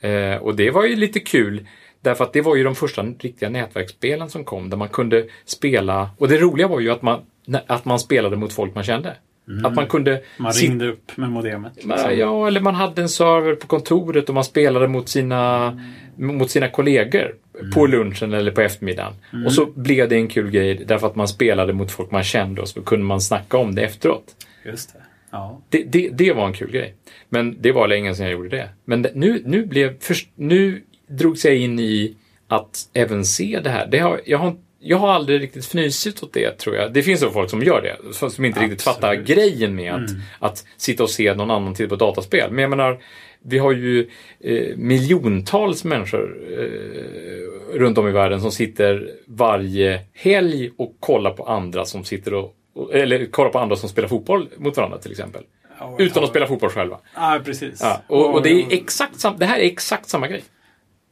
Eh, 0.10 0.38
och 0.38 0.56
det 0.56 0.72
var 0.72 0.86
ju 0.86 0.96
lite 0.96 1.20
kul 1.20 1.68
därför 2.02 2.24
att 2.24 2.34
det 2.34 2.42
var 2.42 2.56
ju 2.56 2.64
de 2.64 2.76
första 2.76 3.04
riktiga 3.04 3.50
nätverksspelen 3.50 4.30
som 4.30 4.44
kom 4.44 4.70
där 4.70 4.78
man 4.78 4.90
kunde 4.90 5.26
spela 5.46 6.10
och 6.18 6.28
det 6.28 6.38
roliga 6.38 6.68
var 6.68 6.80
ju 6.80 6.92
att 6.92 7.02
man, 7.02 7.22
att 7.68 7.86
man 7.86 8.00
spelade 8.00 8.36
mot 8.36 8.54
folk 8.54 8.76
man 8.76 8.84
kände. 8.84 9.16
Att 9.64 9.76
man 9.76 9.88
kunde 9.88 10.12
Mm. 10.12 10.24
Man 10.38 10.52
ringde 10.52 10.88
upp 10.88 11.18
med 11.18 11.30
modemet. 11.30 11.76
liksom. 11.76 12.18
Ja, 12.18 12.48
eller 12.48 12.62
man 12.62 12.76
hade 12.76 13.02
en 13.02 13.10
server 13.10 13.56
på 13.56 13.68
kontoret 13.68 14.30
och 14.30 14.36
man 14.36 14.44
spelade 14.44 14.88
mot 14.88 15.10
sina, 15.10 15.82
mot 16.16 16.52
sina 16.52 16.68
kollegor 16.68 17.36
på 17.74 17.86
lunchen 17.86 18.34
eller 18.34 18.52
på 18.52 18.62
eftermiddagen. 18.62 19.14
Och 19.46 19.54
så 19.54 19.66
blev 19.66 20.10
det 20.10 20.16
en 20.16 20.28
kul 20.28 20.52
grej 20.52 20.84
därför 20.88 21.08
att 21.08 21.16
man 21.16 21.28
spelade 21.28 21.74
mot 21.74 21.92
folk 21.92 22.12
man 22.12 22.24
kände 22.24 22.62
och 22.62 22.68
så 22.68 22.82
kunde 22.82 23.06
man 23.06 23.22
snacka 23.22 23.58
om 23.58 23.76
det 23.76 23.82
efteråt. 23.82 24.24
Just 24.66 24.94
det. 24.94 25.00
Ja. 25.32 25.62
Det, 25.70 25.84
det, 25.84 26.10
det 26.10 26.34
var 26.34 26.48
en 26.48 26.54
kul 26.54 26.72
grej. 26.72 26.96
Men 27.30 27.58
det 27.62 27.72
var 27.72 27.88
länge 27.88 28.16
sedan 28.16 28.26
jag 28.26 28.34
gjorde 28.34 28.50
det. 28.50 28.70
Men 28.86 29.08
nu, 29.14 29.42
nu, 29.46 29.66
blev, 29.66 30.00
först, 30.00 30.30
nu 30.36 30.82
drogs 31.12 31.46
jag 31.46 31.56
in 31.56 31.80
i 31.80 32.16
att 32.48 32.90
även 32.94 33.26
se 33.26 33.60
det 33.64 33.70
här. 33.70 33.88
Det 33.88 34.00
har, 34.00 34.22
jag, 34.26 34.38
har, 34.38 34.56
jag 34.80 34.98
har 34.98 35.10
aldrig 35.10 35.42
riktigt 35.42 35.66
fnysit 35.66 36.24
åt 36.24 36.34
det, 36.34 36.58
tror 36.58 36.76
jag. 36.76 36.94
Det 36.94 37.04
finns 37.04 37.22
nog 37.22 37.34
folk 37.34 37.50
som 37.50 37.64
gör 37.64 37.82
det, 37.82 38.14
som 38.14 38.46
inte 38.46 38.60
riktigt 38.60 38.88
Absolut. 38.88 38.96
fattar 38.96 39.16
grejen 39.16 39.76
med 39.76 39.94
att, 39.94 40.10
att 40.40 40.66
sitta 40.78 41.04
och 41.04 41.10
se 41.10 41.34
någon 41.34 41.52
annan 41.52 41.74
titta 41.74 41.90
på 41.90 41.96
dataspel. 41.96 42.52
Men 42.52 42.62
jag 42.62 42.70
menar, 42.70 43.00
vi 43.44 43.58
har 43.58 43.72
ju 43.72 44.10
eh, 44.40 44.78
miljontals 44.78 45.84
människor 45.84 46.38
eh, 46.52 47.78
runt 47.78 47.98
om 47.98 48.08
i 48.08 48.12
världen 48.12 48.42
som 48.42 48.52
sitter 48.52 49.12
varje 49.28 50.02
helg 50.14 50.72
och 50.78 50.96
kollar 51.00 51.32
på 51.32 51.44
andra 51.44 51.86
som 51.86 52.04
sitter 52.04 52.34
och 52.34 52.56
eller 52.94 53.26
kollar 53.26 53.50
på 53.50 53.60
andra 53.60 53.76
som 53.76 53.90
spelar 53.90 54.10
fotboll 54.10 54.50
mot 54.58 54.78
varandra 54.78 54.98
till 54.98 55.12
exempel. 55.12 55.44
Ja, 55.80 55.96
Utan 56.00 56.24
att 56.24 56.30
spela 56.30 56.48
fotboll 56.48 56.70
själva. 56.70 57.00
Ja, 57.16 57.40
precis. 57.46 57.80
Ja, 57.82 58.02
och, 58.08 58.34
och 58.34 58.44
det, 58.44 58.50
är 58.50 58.74
exakt 58.74 59.20
sam, 59.20 59.36
det 59.38 59.46
här 59.46 59.60
är 59.60 59.66
exakt 59.66 60.10
samma 60.10 60.28
grej. 60.28 60.44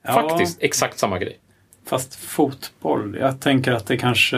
Ja, 0.03 0.13
Faktiskt 0.13 0.57
exakt 0.61 0.99
samma 0.99 1.19
grej. 1.19 1.39
Fast 1.85 2.15
fotboll, 2.15 3.17
jag 3.19 3.39
tänker 3.39 3.71
att 3.71 3.87
det 3.87 3.97
kanske 3.97 4.37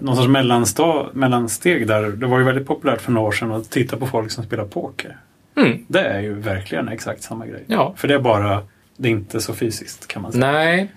någon 0.00 0.16
sorts 0.16 0.28
mellansta, 0.28 1.06
mellansteg 1.12 1.86
där. 1.86 2.02
Det 2.02 2.26
var 2.26 2.38
ju 2.38 2.44
väldigt 2.44 2.66
populärt 2.66 3.00
för 3.00 3.12
några 3.12 3.28
år 3.28 3.32
sedan 3.32 3.52
att 3.52 3.70
titta 3.70 3.96
på 3.96 4.06
folk 4.06 4.30
som 4.30 4.44
spelar 4.44 4.64
poker. 4.64 5.16
Mm. 5.56 5.84
Det 5.88 6.00
är 6.00 6.20
ju 6.20 6.34
verkligen 6.34 6.88
exakt 6.88 7.22
samma 7.22 7.46
grej. 7.46 7.64
Ja. 7.66 7.94
För 7.96 8.08
det 8.08 8.14
är 8.14 8.18
bara, 8.18 8.62
det 9.02 9.08
är 9.08 9.10
inte 9.10 9.40
så 9.40 9.54
fysiskt 9.54 10.06
kan 10.08 10.22
man 10.22 10.32
säga. 10.32 10.52
Nej. 10.52 10.88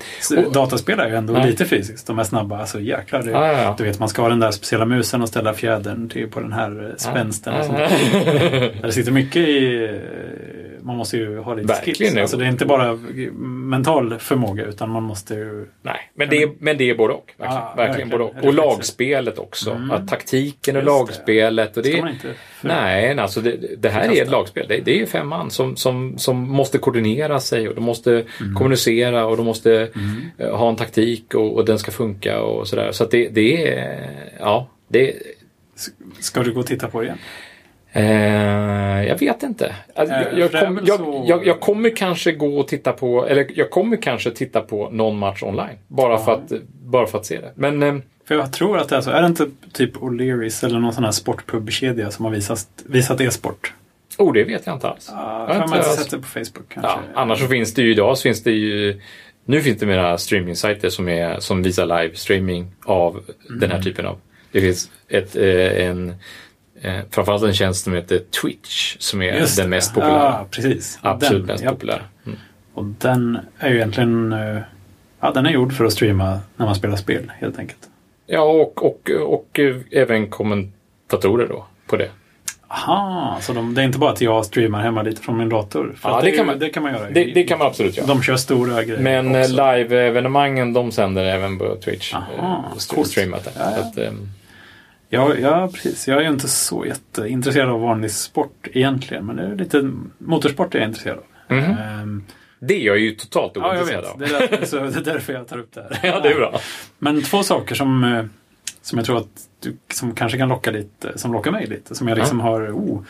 Och- 0.46 0.54
Dataspel 0.54 1.00
är 1.00 1.08
ju 1.08 1.16
ändå 1.16 1.34
Nej. 1.34 1.48
lite 1.48 1.66
fysiskt. 1.66 2.08
De 2.08 2.20
är 2.20 2.24
snabba. 2.24 2.60
Alltså 2.60 2.80
jäklar. 2.80 3.24
Det, 3.24 3.32
Ja, 3.32 3.48
ja, 3.52 3.62
ja. 3.62 3.76
Du 3.78 3.84
vet, 3.84 4.00
man 4.00 4.10
ska 4.10 4.22
ha 4.22 4.30
den 4.30 4.40
där 4.40 4.52
speciella 4.52 4.86
musen 4.86 5.22
och 5.22 5.28
ställa 5.30 5.54
fjädern 5.54 6.10
till 6.10 6.30
på 6.30 6.40
den 6.40 6.54
här 6.54 6.90
eh, 6.90 6.96
spänsten. 6.98 7.54
Och 7.54 7.66
sånt. 7.66 7.80
Ja. 7.80 7.88
Där 8.26 8.82
Det 8.82 8.92
sitter 8.92 9.12
mycket 9.12 9.36
i... 9.48 9.84
eh, 9.86 10.82
Man 10.82 10.96
måste 10.98 11.18
ju 11.18 11.38
ha 11.40 11.54
lite 11.54 11.68
Verkligen, 11.68 11.96
skills. 11.96 12.14
ja. 12.16 12.22
Alltså 12.22 12.38
det 12.38 12.46
är 12.46 12.50
inte 12.50 12.66
bara 12.66 12.94
mental 13.40 14.20
förmåga 14.20 14.66
utan 14.66 14.90
man 14.90 15.04
måste 15.04 15.34
ju... 15.34 15.68
Nej, 15.82 16.12
men 16.16 16.30
det, 16.30 16.44
är, 16.44 16.50
men 16.60 16.78
det 16.78 16.90
är 16.90 16.96
både 16.96 17.14
och. 17.14 17.34
Verkligen, 17.38 17.62
Ja, 17.62 17.74
verkligen 17.78 18.10
verkligen. 18.10 18.10
både 18.10 18.24
och. 18.24 18.46
Och 18.48 18.54
lagspelet 18.54 19.40
också. 19.40 19.72
Mm. 19.72 19.92
Att 19.92 20.08
taktiken 20.08 20.76
och 20.76 20.82
Just 20.84 20.86
det. 20.86 21.00
lagspelet. 21.00 21.78
Och 21.78 21.84
det, 21.84 21.92
för- 22.22 22.34
Nej, 22.68 23.20
alltså 23.20 23.42
det, 23.42 23.58
det 23.78 23.90
här 23.90 24.12
är 24.18 24.22
ett 24.22 24.30
lagspel. 24.32 24.66
Det, 24.70 24.78
det 24.80 25.02
är 25.02 25.06
fem 25.06 25.28
man 25.28 25.52
som, 25.52 25.76
som, 25.76 26.18
som 26.18 26.38
måste 26.50 26.78
koordinera 26.78 27.40
sig 27.40 27.70
och 27.70 27.76
de 27.76 27.84
måste 27.84 28.12
Mm. 28.42 28.56
kommunicera 28.56 29.26
och 29.26 29.38
de 29.38 29.46
måste 29.46 29.88
eh, 30.38 30.56
ha 30.58 30.70
en 30.70 30.76
taktik 30.76 31.34
och, 31.34 31.56
och 31.56 31.66
den 31.66 31.80
ska 31.80 31.92
funka 31.92 32.42
och 32.42 32.68
sådär. 32.68 32.92
Så 32.92 33.04
att 33.04 33.12
det, 33.12 33.30
det 33.30 33.68
är... 33.74 34.10
Ja, 34.40 34.68
det 34.88 35.14
Ska 36.20 36.44
du 36.44 36.54
gå 36.54 36.60
och 36.60 36.66
titta 36.68 36.88
på 36.88 37.00
det 37.02 37.06
igen? 37.06 37.18
Eh, 37.92 39.08
jag 39.08 39.20
vet 39.20 39.44
inte. 39.44 39.76
Alltså, 39.96 40.16
Eh, 40.16 40.40
jag, 40.40 40.52
kom, 40.52 40.80
jag, 40.86 41.24
jag, 41.28 41.46
jag 41.48 41.60
kommer 41.60 41.96
kanske 41.96 42.32
gå 42.32 42.60
och 42.60 42.68
titta 42.68 42.92
på, 42.92 43.26
eller 43.28 43.48
jag 43.56 43.70
kommer 43.70 43.98
kanske 43.98 44.32
titta 44.32 44.62
på 44.62 44.90
någon 44.90 45.18
match 45.18 45.44
online. 45.44 45.78
Bara, 45.88 46.12
Ja. 46.14 46.18
för, 46.18 46.32
att, 46.34 46.52
bara 46.84 47.08
för 47.08 47.18
att 47.18 47.26
se 47.26 47.36
det. 47.42 47.52
Men 47.56 47.84
eh, 47.84 47.96
För 48.28 48.36
jag 48.36 48.54
tror 48.54 48.78
att 48.78 48.90
det 48.90 48.96
är 48.96 49.02
så. 49.02 49.10
Är 49.12 49.22
det 49.22 49.28
inte 49.28 49.48
typ 49.74 49.96
O'Learys 49.98 50.66
eller 50.66 50.80
någon 50.80 50.94
sån 50.94 51.04
här 51.04 51.12
sportpubkedja 51.12 52.12
som 52.12 52.26
har 52.26 52.32
visat, 52.32 52.68
visat 52.86 53.22
e-sport? 53.22 53.74
oh, 54.18 54.34
det 54.34 54.44
vet 54.44 54.66
jag 54.66 54.76
inte 54.76 54.88
alls. 54.90 55.10
Ja, 55.12 55.46
Jag 55.54 55.68
har 55.68 55.78
inte 55.78 55.90
sett 55.90 56.10
det 56.12 56.18
på 56.18 56.28
Facebook 56.28 56.70
kanske. 56.70 56.92
Ja, 56.92 57.00
annars 57.16 57.40
så 57.40 57.48
finns 57.48 57.74
det 57.74 57.82
ju 57.82 57.92
idag 57.92 58.18
så 58.18 58.22
finns 58.22 58.44
det 58.44 58.52
ju 58.52 59.02
nu 59.46 59.62
finns 59.62 59.80
det 59.80 59.86
mera 59.86 60.18
streaming-sajter 60.18 60.90
som, 60.90 61.10
är, 61.10 61.40
som 61.40 61.64
visar 61.64 61.86
live-streaming 61.86 62.68
av 62.86 63.24
den 63.50 63.58
Mm. 63.58 63.72
här 63.72 63.82
typen 63.82 64.06
av... 64.06 64.18
Det 64.52 64.62
finns 64.62 64.92
ett, 65.08 65.36
eh, 65.36 65.86
en, 65.88 66.14
eh, 66.82 67.00
framförallt 67.12 67.44
en 67.44 67.54
tjänst 67.54 67.84
som 67.84 67.94
heter 67.94 68.20
Twitch 68.42 68.96
som 69.00 69.22
är 69.22 69.34
Just 69.40 69.58
den 69.58 69.66
det. 69.66 69.70
mest 69.70 69.94
populära. 69.94 70.14
Ja, 70.24 70.48
precis. 70.52 71.00
Absolut 71.02 71.42
Den, 71.42 71.54
mest 71.54 71.64
japp. 71.64 71.74
populära. 71.74 72.02
Mm. 72.26 72.38
Och 72.74 72.86
den 72.86 73.40
är 73.60 73.70
ju 73.70 73.76
egentligen... 73.76 74.34
eh, 74.34 74.58
Ja, 75.20 75.32
den 75.32 75.46
är 75.46 75.50
gjord 75.52 75.74
för 75.74 75.86
att 75.86 75.94
streama 75.94 76.40
när 76.58 76.66
man 76.66 76.76
spelar 76.76 76.96
spel 76.96 77.32
helt 77.40 77.60
enkelt. 77.60 77.80
Ja, 78.28 78.42
och, 78.44 78.86
och, 78.86 79.10
och, 79.28 79.60
även 79.92 80.30
kommentatorer 80.30 81.48
då 81.48 81.66
på 81.88 81.96
det. 81.98 82.10
Aha, 82.68 83.38
så 83.42 83.54
de, 83.54 83.74
det 83.74 83.82
är 83.82 83.86
inte 83.86 84.00
bara 84.00 84.12
att 84.12 84.22
jag 84.22 84.46
streamar 84.46 84.82
hemma 84.82 85.02
lite 85.02 85.22
från 85.22 85.38
min 85.38 85.50
dator? 85.50 85.94
För 85.98 86.10
Ja, 86.10 86.22
det 86.22 86.32
är 86.32 86.38
kan 86.38 86.46
man- 86.46 86.60
det 86.60 86.70
kan 86.70 86.84
man 86.84 86.94
göra. 86.94 87.10
Det, 87.10 87.24
det 87.24 87.44
kan 87.44 87.58
man 87.60 87.68
absolut 87.68 87.98
göra. 87.98 88.08
De 88.08 88.22
kör 88.22 88.36
stora 88.36 88.84
grejer 88.84 89.02
Men 89.02 89.36
eh, 89.36 89.50
live-evenemangen 89.50 90.74
de 90.74 90.92
sänder 90.92 91.26
även 91.26 91.60
på 91.60 91.76
Twitch. 91.76 92.14
Aha, 92.14 92.64
eh, 92.72 92.96
coolt. 92.96 93.08
streamat 93.08 93.44
det. 93.44 93.52
Ja, 93.58 93.66
ja. 93.72 93.82
Så 93.84 93.88
att, 93.88 93.98
ehm, 93.98 94.30
Ja, 95.10 95.34
ja, 95.42 95.70
precis. 95.74 96.08
Jag 96.08 96.18
är 96.18 96.22
ju 96.22 96.28
inte 96.30 96.48
så 96.48 96.86
jätteintresserad 96.86 97.70
av 97.70 97.82
vanlig 97.82 98.12
sport 98.12 98.68
egentligen. 98.74 99.26
Men 99.26 99.36
det 99.36 99.44
är 99.44 99.56
lite 99.56 99.92
motorsport 100.18 100.76
är 100.76 100.80
jag 100.80 100.88
intresserad 100.88 101.18
av. 101.18 101.56
Mhm. 101.58 101.64
Ehm, 101.78 102.24
det 102.68 102.74
är 102.74 102.86
jag 102.86 103.00
ju 103.00 103.16
totalt 103.16 103.52
ja, 103.56 103.62
jag 103.62 103.72
ointresserad 103.72 104.20
vet. 104.20 104.34
av. 104.34 104.50
Det 104.50 104.62
är, 104.62 104.66
så, 104.66 104.76
det 104.76 104.98
är 105.10 105.14
därför 105.14 105.34
jag 105.34 105.48
tar 105.48 105.58
upp 105.58 105.74
det 105.74 105.82
här. 105.82 106.00
Ja, 106.10 106.20
det 106.20 106.30
är 106.30 106.36
bra. 106.36 106.60
Men 107.00 107.24
två 107.24 107.44
saker 107.44 107.76
som, 107.76 108.04
eh, 108.04 108.26
som 108.82 108.98
jag 108.98 109.06
tror 109.06 109.18
att 109.18 109.48
du 109.60 109.78
som 109.94 110.16
kanske 110.16 110.38
kan 110.38 110.50
locka 110.50 110.72
lite, 110.72 111.18
som 111.18 111.34
lockar 111.34 111.52
mig 111.52 111.68
lite. 111.68 111.96
Som 111.96 112.08
jag 112.08 112.18
liksom 112.18 112.40
har 112.40 112.72
oh, 112.72 113.02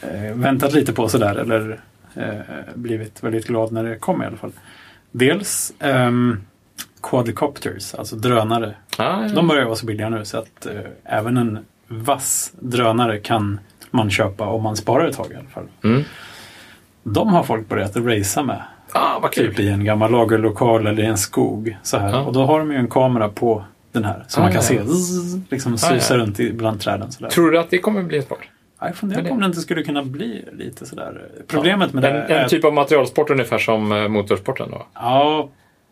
eh, 0.00 0.34
väntat 0.34 0.72
lite 0.72 0.92
på 0.92 1.08
sådär 1.08 1.34
eller 1.34 1.80
eh, 2.14 2.40
blivit 2.74 3.22
väldigt 3.22 3.46
glad 3.46 3.72
när 3.72 3.84
det 3.84 3.96
kom 3.96 4.22
i 4.22 4.26
alla 4.26 4.36
fall. 4.36 4.52
Dels 5.12 5.72
ehm, 5.78 6.40
quadcopters, 7.02 7.94
alltså 7.94 8.16
drönare. 8.16 8.74
Ja, 8.98 9.22
ja. 9.22 9.34
De 9.34 9.48
börjar 9.48 9.64
vara 9.64 9.76
så 9.76 9.86
billiga 9.86 10.08
nu 10.08 10.24
så 10.24 10.38
att 10.38 10.66
eh, 10.66 10.80
även 11.04 11.36
en 11.36 11.58
vass 11.88 12.52
drönare 12.58 13.18
kan 13.18 13.60
man 13.90 14.10
köpa 14.10 14.46
om 14.46 14.62
man 14.62 14.76
sparar 14.76 15.08
ett 15.08 15.16
tag 15.16 15.32
i 15.32 15.34
alla 15.34 15.48
fall. 15.48 15.66
Mm. 15.84 16.04
De 17.02 17.28
har 17.28 17.42
folk 17.42 17.68
börjat 17.68 17.96
racea 17.96 18.42
med. 18.42 18.62
Ah, 18.94 19.18
vad 19.22 19.32
kul. 19.32 19.50
Typ 19.50 19.60
i 19.60 19.68
en 19.68 19.84
gammal 19.84 20.10
lagerlokal 20.10 20.86
eller 20.86 21.02
i 21.02 21.06
en 21.06 21.18
skog. 21.18 21.76
Så 21.82 21.98
här. 21.98 22.10
Ja. 22.10 22.20
Och 22.20 22.32
då 22.32 22.44
har 22.44 22.58
de 22.58 22.70
ju 22.72 22.76
en 22.78 22.88
kamera 22.88 23.28
på 23.28 23.64
den 23.92 24.04
här. 24.04 24.24
Så 24.28 24.40
Ah, 24.40 24.42
man 24.42 24.52
kan 24.52 24.56
ja. 24.56 24.62
se 24.62 24.84
zzz, 24.84 25.50
liksom 25.50 25.74
Ah, 25.74 25.76
susa 25.76 26.16
runt 26.16 26.40
i, 26.40 26.52
bland 26.52 26.80
träden. 26.80 27.12
Sådär. 27.12 27.30
Tror 27.30 27.50
du 27.50 27.58
att 27.58 27.70
det 27.70 27.78
kommer 27.78 28.02
bli 28.02 28.16
en 28.16 28.22
sport? 28.22 28.48
Ja, 28.80 28.86
Jag 28.86 28.96
funderar 28.96 29.20
på 29.20 29.26
det- 29.26 29.32
om 29.32 29.40
det 29.40 29.46
inte 29.46 29.60
skulle 29.60 29.82
kunna 29.82 30.02
bli 30.04 30.44
lite 30.52 30.86
sådär. 30.86 31.22
Problemet 31.46 31.92
med 31.92 32.02
det 32.02 32.08
En, 32.10 32.16
är 32.16 32.42
en 32.42 32.48
typ 32.48 32.64
av 32.64 32.74
materialsport 32.74 33.30
ungefär 33.30 33.58
som 33.58 33.92
eh, 33.92 34.08
motorsporten 34.08 34.70
då? 34.70 34.86
Ja, 34.94 35.48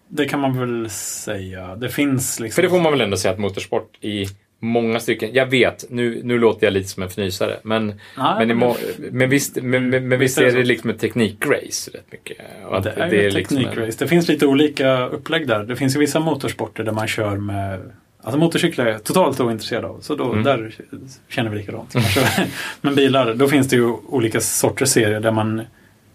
det 0.08 0.24
kan 0.24 0.40
man 0.40 0.58
väl 0.58 0.90
säga. 0.90 1.76
Det 1.76 1.88
finns 1.88 2.40
liksom... 2.40 2.54
För 2.56 2.62
det 2.62 2.68
får 2.70 2.80
man 2.80 2.92
väl 2.92 3.00
ändå 3.00 3.16
säga 3.16 3.32
att 3.32 3.38
motorsport 3.40 3.96
i 4.00 4.26
många 4.60 5.00
stycken, 5.00 5.30
jag 5.32 5.46
vet, 5.46 5.84
nu, 5.90 6.20
nu 6.24 6.38
låter 6.38 6.66
jag 6.66 6.72
lite 6.72 6.88
som 6.88 7.02
en 7.02 7.08
fnysare, 7.08 7.56
men, 7.62 7.86
Nej, 8.16 8.46
men, 8.46 8.58
men 8.58 8.74
men 9.10 9.30
visst, 9.30 9.56
men, 9.62 9.90
men, 9.90 10.18
visst 10.18 10.38
är 10.38 10.52
det 10.52 10.64
liksom 10.64 10.90
ett 10.90 10.98
teknikrace 11.00 11.90
rätt 11.94 12.12
mycket. 12.12 12.36
Och 12.66 12.82
Det 12.82 12.90
är 12.90 13.12
ju 13.12 13.26
ett 13.28 13.34
liksom 13.34 13.56
en- 13.56 13.64
teknikrace. 13.64 14.04
Det 14.04 14.08
finns 14.08 14.28
lite 14.28 14.46
olika 14.46 15.06
upplägg 15.06 15.46
där. 15.48 15.64
Det 15.64 15.76
finns 15.76 15.96
ju 15.96 16.00
vissa 16.00 16.20
motorsporter 16.20 16.84
där 16.84 16.92
man 16.92 17.08
kör 17.08 17.36
med 17.36 17.80
Alltså 18.22 18.38
motorcyklar 18.38 18.86
är 18.86 18.90
jag 18.92 19.04
totalt 19.04 19.40
ointresserad 19.40 19.84
av. 19.84 20.00
Så 20.00 20.14
då, 20.14 20.32
Mm. 20.32 20.44
där 20.44 20.74
känner 21.28 21.50
vi 21.50 21.56
likadant. 21.58 21.94
Men 22.80 22.94
bilar, 22.94 23.34
då 23.34 23.48
finns 23.48 23.68
det 23.68 23.76
ju 23.76 23.84
olika 24.08 24.40
sorters 24.40 24.88
serier 24.88 25.20
där 25.20 25.30
man 25.30 25.62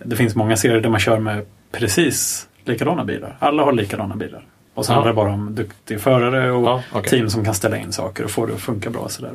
Det 0.04 0.16
finns 0.16 0.36
många 0.36 0.58
serier 0.58 0.82
där 0.82 0.90
man 0.90 1.00
kör 1.00 1.20
med 1.20 1.46
precis 1.72 2.48
likadana 2.66 3.06
bilar. 3.06 3.38
Alla 3.40 3.64
har 3.64 3.74
likadana 3.74 4.16
bilar. 4.16 4.46
Och 4.74 4.86
så 4.86 4.92
Ja. 4.92 4.96
handlar 4.96 5.12
det 5.12 5.16
bara 5.16 5.32
om 5.34 5.56
duktiga 5.56 6.00
förare 6.00 6.52
och 6.52 6.64
Ja, 6.64 6.84
okej. 6.92 7.10
team 7.10 7.30
som 7.30 7.46
kan 7.46 7.54
ställa 7.54 7.78
in 7.78 7.92
saker 7.92 8.24
och 8.24 8.32
få 8.32 8.46
det 8.46 8.54
att 8.54 8.62
funka 8.62 8.90
bra. 8.90 9.10
Sådär. 9.10 9.32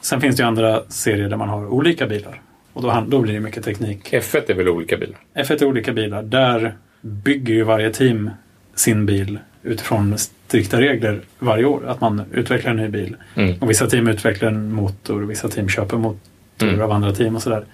Sen 0.00 0.20
finns 0.20 0.36
det 0.36 0.42
ju 0.42 0.46
andra 0.46 0.82
serier 0.88 1.28
där 1.28 1.36
man 1.36 1.48
har 1.48 1.66
olika 1.66 2.06
bilar. 2.06 2.40
Och 2.72 2.82
då, 2.82 3.04
då 3.08 3.18
blir 3.20 3.34
det 3.34 3.40
mycket 3.40 3.64
teknik. 3.64 4.12
F1 4.12 4.50
är 4.50 4.54
väl 4.54 4.68
olika 4.68 4.96
bilar? 4.96 5.16
F1 5.34 5.62
är 5.62 5.64
olika 5.66 5.92
bilar. 5.92 6.22
Där 6.22 6.74
bygger 7.00 7.54
ju 7.54 7.62
varje 7.62 7.90
team 7.90 8.30
sin 8.74 9.06
bil 9.06 9.38
utifrån 9.62 10.18
strikta 10.18 10.80
regler 10.80 11.20
varje 11.38 11.64
år. 11.64 11.86
Att 11.88 12.00
man 12.00 12.22
utvecklar 12.32 12.70
en 12.70 12.76
ny 12.76 12.88
bil. 12.88 13.16
Mm. 13.34 13.54
Och 13.60 13.70
vissa 13.70 13.86
team 13.86 14.08
utvecklar 14.08 14.48
en 14.48 14.72
motor, 14.72 15.20
vissa 15.22 15.48
team 15.48 15.68
köper 15.68 15.96
motorer 15.96 16.18
Mm. 16.62 16.80
av 16.80 16.92
andra 16.92 17.12
team 17.12 17.36
och 17.36 17.42
sådär. 17.42 17.64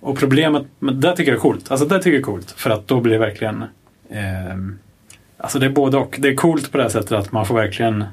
Och 0.00 0.18
problemet, 0.18 0.66
men 0.78 1.00
det 1.00 1.16
tycker 1.16 1.30
jag 1.32 1.36
är 1.36 1.40
coolt. 1.40 1.70
Alltså 1.70 1.86
det 1.86 1.96
tycker 1.98 2.10
jag 2.10 2.18
är 2.18 2.22
coolt. 2.22 2.50
För 2.50 2.70
att 2.70 2.88
då 2.88 3.00
blir 3.00 3.12
det 3.12 3.18
verkligen 3.18 3.64
ehm, 4.10 4.78
Alltså 5.38 5.58
det 5.58 5.66
är 5.66 5.70
både 5.70 5.96
och. 5.96 6.16
Det 6.18 6.28
är 6.28 6.34
coolt 6.34 6.72
på 6.72 6.78
det 6.78 6.90
sättet 6.90 7.12
att 7.12 7.32
man 7.32 7.46
får 7.46 7.54
verkligen 7.54 8.04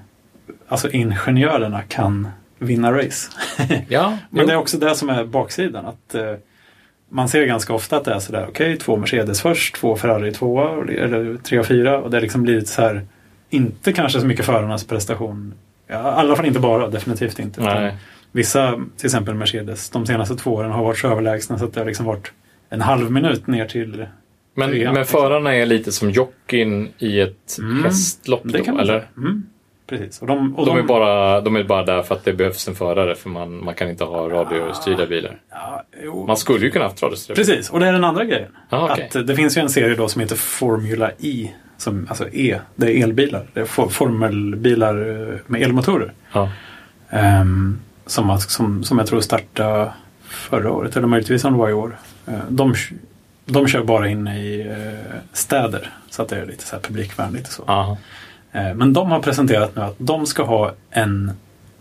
Alltså 0.67 0.89
ingenjörerna 0.89 1.81
kan 1.81 2.27
vinna 2.59 2.91
race. 2.91 3.31
Ja, 3.87 4.17
Men 4.29 4.47
det 4.47 4.53
är 4.53 4.57
också 4.57 4.77
det 4.77 4.95
som 4.95 5.09
är 5.09 5.25
baksidan. 5.25 5.85
Att 5.85 6.15
eh, 6.15 6.33
Man 7.09 7.29
ser 7.29 7.45
ganska 7.45 7.73
ofta 7.73 7.97
att 7.97 8.05
det 8.05 8.13
är 8.13 8.19
sådär, 8.19 8.45
okej, 8.49 8.77
två 8.77 8.97
Mercedes 8.97 9.41
först, 9.41 9.75
två 9.75 9.95
Ferrari 9.95 10.31
tvåa, 10.31 10.69
eller 10.91 11.37
tre 11.37 11.59
och 11.59 11.65
fyra. 11.65 11.97
Och 11.99 12.11
det 12.11 12.19
liksom 12.19 12.43
blir 12.43 12.55
lite 12.55 12.67
så 12.67 12.81
här, 12.81 13.01
inte 13.49 13.93
kanske 13.93 14.19
så 14.19 14.25
mycket 14.25 14.45
förarnas 14.45 14.87
prestation. 14.87 15.53
Ja, 15.87 15.95
I 15.95 15.99
alla 15.99 16.35
fall 16.35 16.45
inte 16.45 16.59
bara, 16.59 16.89
definitivt 16.89 17.39
inte. 17.39 17.61
Nej. 17.61 17.95
Vissa, 18.31 18.71
till 18.97 19.05
exempel 19.05 19.33
Mercedes, 19.35 19.89
de 19.89 20.05
senaste 20.05 20.35
två 20.35 20.53
åren 20.53 20.71
har 20.71 20.83
varit 20.83 20.97
så 20.97 21.07
överlägsna 21.07 21.59
så 21.59 21.65
att 21.65 21.73
det 21.73 21.79
har 21.79 21.85
liksom 21.85 22.05
varit 22.05 22.31
en 22.69 22.81
halv 22.81 23.11
minut 23.11 23.47
ner 23.47 23.65
till 23.65 24.05
Men, 24.53 24.69
trean, 24.69 24.93
men 24.93 25.05
förarna 25.05 25.55
är 25.55 25.65
lite 25.65 25.91
som 25.91 26.11
jockeyn 26.11 26.89
i 26.97 27.19
ett 27.19 27.57
Mm. 27.59 27.83
hästlopp 27.83 28.43
då, 28.43 28.79
eller? 28.79 29.07
Mm, 29.17 29.43
precis. 29.87 30.21
Och 30.21 30.27
de, 30.27 30.55
och 30.55 30.65
De, 30.65 30.77
är 30.77 30.83
bara, 30.83 31.41
de 31.41 31.55
är 31.55 31.63
bara 31.63 31.83
där 31.85 32.01
för 32.03 32.15
att 32.15 32.25
det 32.25 32.33
behövs 32.33 32.67
en 32.67 32.75
förare 32.75 33.15
för 33.15 33.29
man, 33.29 33.63
man 33.63 33.73
kan 33.73 33.89
inte 33.89 34.03
ha 34.03 34.29
radiostyrda 34.29 35.05
bilar. 35.05 35.37
Ja, 35.51 35.83
Man 36.27 36.37
skulle 36.37 36.65
ju 36.65 36.71
kunna 36.71 36.85
haft 36.85 37.03
radiostyrda 37.03 37.35
bilar. 37.35 37.53
Precis, 37.55 37.69
och 37.69 37.79
det 37.79 37.87
är 37.87 37.93
den 37.93 38.03
andra 38.03 38.25
grejen. 38.25 38.51
Ja, 38.69 38.89
okej. 38.91 39.05
att, 39.05 39.15
eh, 39.15 39.21
det 39.21 39.35
finns 39.35 39.57
ju 39.57 39.61
en 39.61 39.69
serie 39.69 39.95
då 39.95 40.07
som 40.07 40.21
heter 40.21 40.35
Formula 40.35 41.11
E. 41.19 41.49
Som, 41.77 42.05
alltså 42.09 42.29
E, 42.31 42.59
det 42.75 42.91
är 42.99 43.03
elbilar. 43.03 43.47
Det 43.53 43.59
är 43.59 43.65
for, 43.65 43.89
formelbilar 43.89 44.95
eh, 45.33 45.39
med 45.47 45.61
elmotorer. 45.61 46.13
Ja. 46.33 46.49
Ehm, 47.09 47.79
som, 48.05 48.37
som, 48.39 48.83
som 48.83 48.97
jag 48.97 49.07
tror 49.07 49.19
startade 49.21 49.91
förra 50.23 50.71
året, 50.71 50.95
eller 50.97 51.07
möjligtvis 51.07 51.43
om 51.45 51.53
det 51.53 51.59
var 51.59 51.69
i 51.69 51.73
år. 51.73 51.97
Eh, 52.27 52.33
de, 52.49 52.73
de 53.45 53.67
kör 53.67 53.83
bara 53.83 54.07
inne 54.09 54.39
i 54.39 54.61
eh, 54.67 55.15
städer. 55.33 55.89
Så 56.09 56.21
att 56.21 56.29
det 56.29 56.37
är 56.37 56.45
lite 56.45 56.65
så 56.65 56.75
här 56.75 56.83
publikvänligt 56.83 57.47
och 57.47 57.53
så. 57.53 57.63
Aha. 57.67 57.97
Eh, 58.51 58.73
Men 58.73 58.93
de 58.93 59.11
har 59.11 59.19
presenterat 59.19 59.75
nu 59.75 59.81
att 59.81 59.95
de 59.97 60.25
ska 60.25 60.43
ha 60.43 60.73
en 60.89 61.31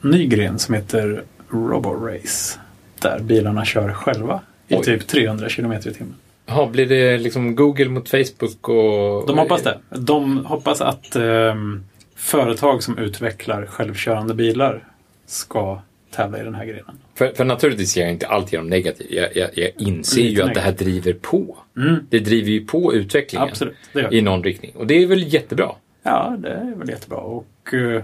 ny 0.00 0.26
gren 0.26 0.58
som 0.58 0.74
heter 0.74 1.22
RoboRace. 1.50 2.58
Där 2.98 3.20
bilarna 3.20 3.64
kör 3.64 3.92
själva 3.92 4.40
i 4.68 4.74
Oj. 4.76 4.82
typ 4.84 5.06
300 5.06 5.48
km 5.48 5.72
i 5.72 5.80
timmen. 5.80 6.14
Jaha, 6.46 6.66
blir 6.66 6.86
det 6.86 7.18
liksom 7.18 7.56
Google 7.56 7.88
mot 7.88 8.08
Facebook 8.08 8.68
och... 8.68 9.26
De 9.26 9.38
hoppas 9.38 9.62
det. 9.62 9.78
De 9.90 10.46
hoppas 10.46 10.80
att 10.80 11.16
ehm, 11.16 11.84
företag 12.16 12.82
som 12.82 12.98
utvecklar 12.98 13.66
självkörande 13.66 14.34
bilar 14.34 14.84
ska 15.26 15.80
tävla 16.12 16.40
i 16.40 16.44
den 16.44 16.54
här 16.54 16.64
grenen. 16.64 16.98
För, 17.14 17.28
för 17.28 17.44
naturligtvis 17.44 17.96
är 17.96 18.00
jag 18.00 18.10
inte 18.10 18.26
alltid 18.26 18.58
de 18.58 18.68
negativ. 18.68 19.06
Jag, 19.10 19.36
jag, 19.36 19.50
jag 19.54 19.70
inser 19.78 20.22
Lite 20.22 20.40
ju 20.40 20.42
att 20.42 20.54
det 20.54 20.60
här 20.60 20.72
driver 20.72 21.12
på. 21.12 21.56
Mm, 21.76 22.06
Det 22.10 22.18
driver 22.18 22.50
ju 22.50 22.66
på 22.66 22.94
utvecklingen 22.94 23.48
absolut, 23.48 23.74
i 24.10 24.20
någon 24.22 24.42
riktning. 24.44 24.72
Och 24.76 24.86
det 24.86 25.02
är 25.02 25.06
väl 25.06 25.34
jättebra. 25.34 25.70
Ja, 26.02 26.36
det 26.38 26.48
är 26.48 26.74
väl 26.78 26.88
jättebra. 26.88 27.18
Och, 27.18 27.74
eh, 27.74 28.02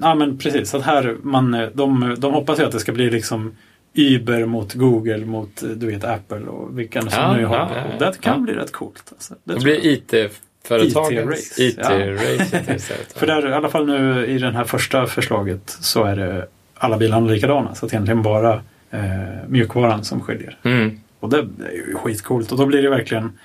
ja, 0.00 0.14
men 0.14 0.38
precis. 0.38 0.74
Att 0.74 0.82
här, 0.82 1.16
man, 1.22 1.54
eh, 1.54 1.68
de, 1.74 2.14
de 2.18 2.32
hoppas 2.34 2.60
ju 2.60 2.64
att 2.64 2.72
det 2.72 2.80
ska 2.80 2.92
bli 2.92 3.10
liksom 3.10 3.56
Uber 3.94 4.46
mot 4.46 4.74
Google 4.74 5.24
mot 5.26 5.62
eh, 5.62 5.68
du 5.68 5.86
vet 5.86 6.04
Apple 6.04 6.40
och 6.40 6.78
vilka 6.78 7.00
som 7.00 7.10
Ja, 7.12 7.32
nu 7.36 7.42
ja, 7.42 7.48
har. 7.48 7.56
ja, 7.56 7.70
ja. 8.00 8.06
det 8.10 8.20
kan 8.20 8.34
Ja. 8.34 8.40
bli 8.40 8.54
rätt 8.54 8.72
coolt. 8.72 9.04
Alltså. 9.12 9.34
Det 9.44 9.54
Det 9.54 9.60
blir 9.60 9.86
IT-företagens 9.86 11.58
IT-race, 11.58 11.62
IT-race 11.62 12.74
istället. 12.76 13.12
För 13.16 13.26
där, 13.26 13.50
i 13.50 13.52
alla 13.52 13.68
fall 13.68 13.86
nu 13.86 14.26
i 14.26 14.38
det 14.38 14.50
här 14.52 14.64
första 14.64 15.06
förslaget 15.06 15.70
så 15.80 16.04
är 16.04 16.16
det 16.16 16.46
alla 16.80 16.96
bilarna 16.96 17.26
likadana. 17.26 17.74
Så 17.74 17.86
att 17.86 17.92
egentligen 17.92 18.22
bara 18.22 18.52
eh, 18.90 19.00
mjukvaran 19.48 20.04
som 20.04 20.20
skiljer. 20.20 20.56
Mm. 20.62 21.00
Och 21.20 21.30
det 21.30 21.38
är 21.38 21.72
ju 21.72 21.94
skitcoolt. 21.94 22.52
Och 22.52 22.58
då 22.58 22.66
blir 22.66 22.82
det 22.82 22.90
verkligen 22.90 23.38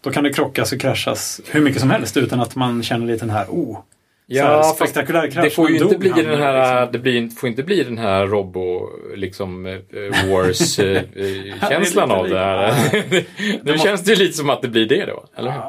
Då 0.00 0.10
kan 0.10 0.24
det 0.24 0.32
krockas 0.32 0.72
och 0.72 0.80
kraschas 0.80 1.40
hur 1.50 1.60
mycket 1.60 1.80
som 1.80 1.90
helst 1.90 2.16
utan 2.16 2.40
att 2.40 2.56
man 2.56 2.82
känner 2.82 3.06
lite 3.06 3.24
den 3.24 3.34
här 3.34 3.46
oh, 3.48 3.74
här 3.74 3.82
Ja, 4.36 4.62
spektakulär 4.62 5.30
krasch. 5.30 5.44
det 5.44 5.50
får 5.50 5.70
ju 5.70 5.78
inte 5.78 5.98
bli 5.98 6.10
den 6.10 6.40
här, 6.40 6.80
liksom. 6.80 6.92
det 6.92 6.98
blir, 6.98 7.28
får 7.28 7.48
inte 7.48 7.62
bli 7.62 7.84
den 7.84 7.98
här 7.98 8.26
Robbo, 8.26 8.88
liksom, 9.16 9.66
eh, 9.66 9.78
Wars-känslan 10.30 12.08
lite 12.08 12.14
av 12.14 12.28
det 12.28 12.38
här. 12.38 12.92
nu 13.62 13.72
måste- 13.72 13.88
känns 13.88 14.04
det 14.04 14.12
ju 14.12 14.16
lite 14.18 14.36
som 14.36 14.50
att 14.50 14.62
det 14.62 14.68
blir 14.68 14.86
det 14.86 15.06
då, 15.06 15.24
eller 15.36 15.50
hur? 15.50 15.60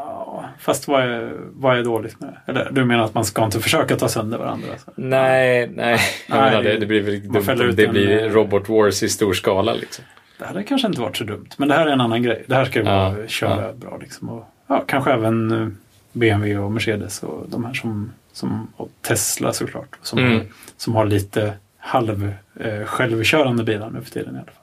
Ja, 0.60 0.64
fast 0.64 0.88
vad 0.88 1.02
är, 1.04 1.32
vad 1.54 1.78
är 1.80 1.84
dåligt 1.84 2.20
med 2.20 2.30
det? 2.46 2.52
Eller 2.52 2.70
du 2.72 2.86
menar 2.86 3.04
att 3.04 3.14
man 3.14 3.26
ska 3.26 3.46
inte 3.46 3.60
försöka 3.60 3.96
ta 3.96 4.08
sönder 4.08 4.38
varandra? 4.38 4.68
Alltså. 4.72 4.92
Nej, 4.96 5.70
nej. 5.76 6.00
Jag 6.28 6.38
Nej, 6.38 6.50
menar, 6.52 6.64
det, 6.64 6.78
det- 6.78 6.86
blir 6.86 7.02
väl 7.02 7.22
dumt 7.22 7.44
om 7.50 7.76
det 7.76 7.86
en, 7.86 7.92
blir 7.92 8.24
eh, 8.24 8.30
Robot 8.30 8.70
Wars 8.70 9.04
i 9.04 9.10
stor 9.10 9.34
skala 9.34 9.74
liksom. 9.74 10.06
Det 10.40 10.46
hade 10.46 10.64
kanske 10.64 10.88
inte 10.88 11.02
varit 11.02 11.18
så 11.18 11.24
dumt. 11.24 11.50
Men 11.58 11.68
det 11.68 11.74
här 11.74 11.88
är 11.88 11.92
en 11.92 12.02
annan 12.02 12.24
grej. 12.24 12.44
Det 12.48 12.56
här 12.56 12.66
ska 12.66 12.80
ju 12.80 12.86
Ja, 12.86 13.16
köra 13.28 13.74
bra. 13.74 13.98
Liksom. 14.02 14.30
Och, 14.30 14.46
ja, 14.68 14.84
kanske 14.88 15.12
även 15.12 15.52
eh, 15.62 15.68
BMW 16.14 16.58
och 16.58 16.72
Mercedes 16.72 17.24
och 17.24 17.50
de 17.50 17.66
här 17.66 17.74
som, 17.74 18.12
som 18.34 18.68
och 18.76 18.90
Tesla 19.02 19.54
såklart. 19.54 19.96
Som, 20.02 20.20
Mm. 20.20 20.42
som 20.78 20.96
har 20.96 21.06
lite 21.06 21.54
halv 21.78 22.34
eh, 22.60 22.84
självkörande 22.86 23.64
bilar 23.64 23.90
nu 23.90 24.02
för 24.02 24.12
tiden 24.12 24.36
i 24.36 24.38
alla 24.38 24.46
fall. 24.46 24.54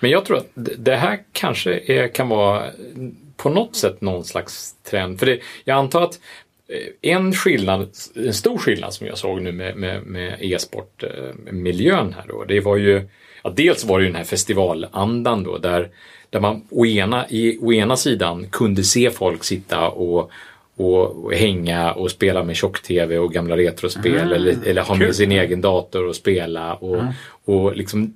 Men 0.00 0.10
jag 0.10 0.24
tror 0.24 0.36
att 0.36 0.50
det 0.78 0.96
här 0.96 1.18
kanske 1.32 1.80
är, 1.86 2.08
kan 2.08 2.28
vara 2.28 2.62
på 3.36 3.48
något 3.48 3.76
sätt 3.76 4.00
någon 4.00 4.24
slags 4.24 4.74
trend. 4.90 5.18
För 5.18 5.26
det, 5.26 5.40
jag 5.64 5.78
antar 5.78 6.02
att 6.02 6.20
eh, 6.68 7.10
en 7.12 7.32
skillnad, 7.32 7.88
en 8.14 8.34
stor 8.34 8.58
skillnad 8.58 8.94
som 8.94 9.06
jag 9.06 9.18
såg 9.18 9.42
nu 9.42 9.52
med, 9.52 9.76
med, 9.76 10.02
med 10.02 10.36
e-sportmiljön 10.40 12.12
här 12.12 12.24
då, 12.28 12.44
det 12.44 12.60
var 12.60 12.76
ju, 12.76 13.08
ja, 13.44 13.52
dels 13.56 13.84
var 13.84 13.98
det 13.98 14.04
ju 14.04 14.08
den 14.08 14.16
här 14.16 14.24
festivalandan 14.24 15.42
då 15.42 15.58
där, 15.58 15.90
där 16.30 16.40
man 16.40 16.62
å 16.70 16.86
ena, 16.86 17.28
i, 17.28 17.58
å 17.60 17.72
ena 17.72 17.96
sidan 17.96 18.46
kunde 18.50 18.84
se 18.84 19.10
folk 19.10 19.44
sitta 19.44 19.88
och 19.88 20.30
och, 20.76 21.24
och 21.24 21.32
hänga 21.32 21.92
och 21.92 22.10
spela 22.10 22.44
med 22.44 22.56
tjock-tv 22.56 23.18
och 23.18 23.32
gamla 23.32 23.56
retrospel 23.56 24.14
Mm. 24.16 24.32
eller, 24.32 24.56
eller 24.66 24.82
ha 24.82 24.94
med 24.94 25.16
sin 25.16 25.32
egen 25.32 25.60
dator 25.60 26.06
och 26.06 26.16
spela 26.16 26.74
och, 26.74 27.02
och 27.44 27.76
liksom 27.76 28.14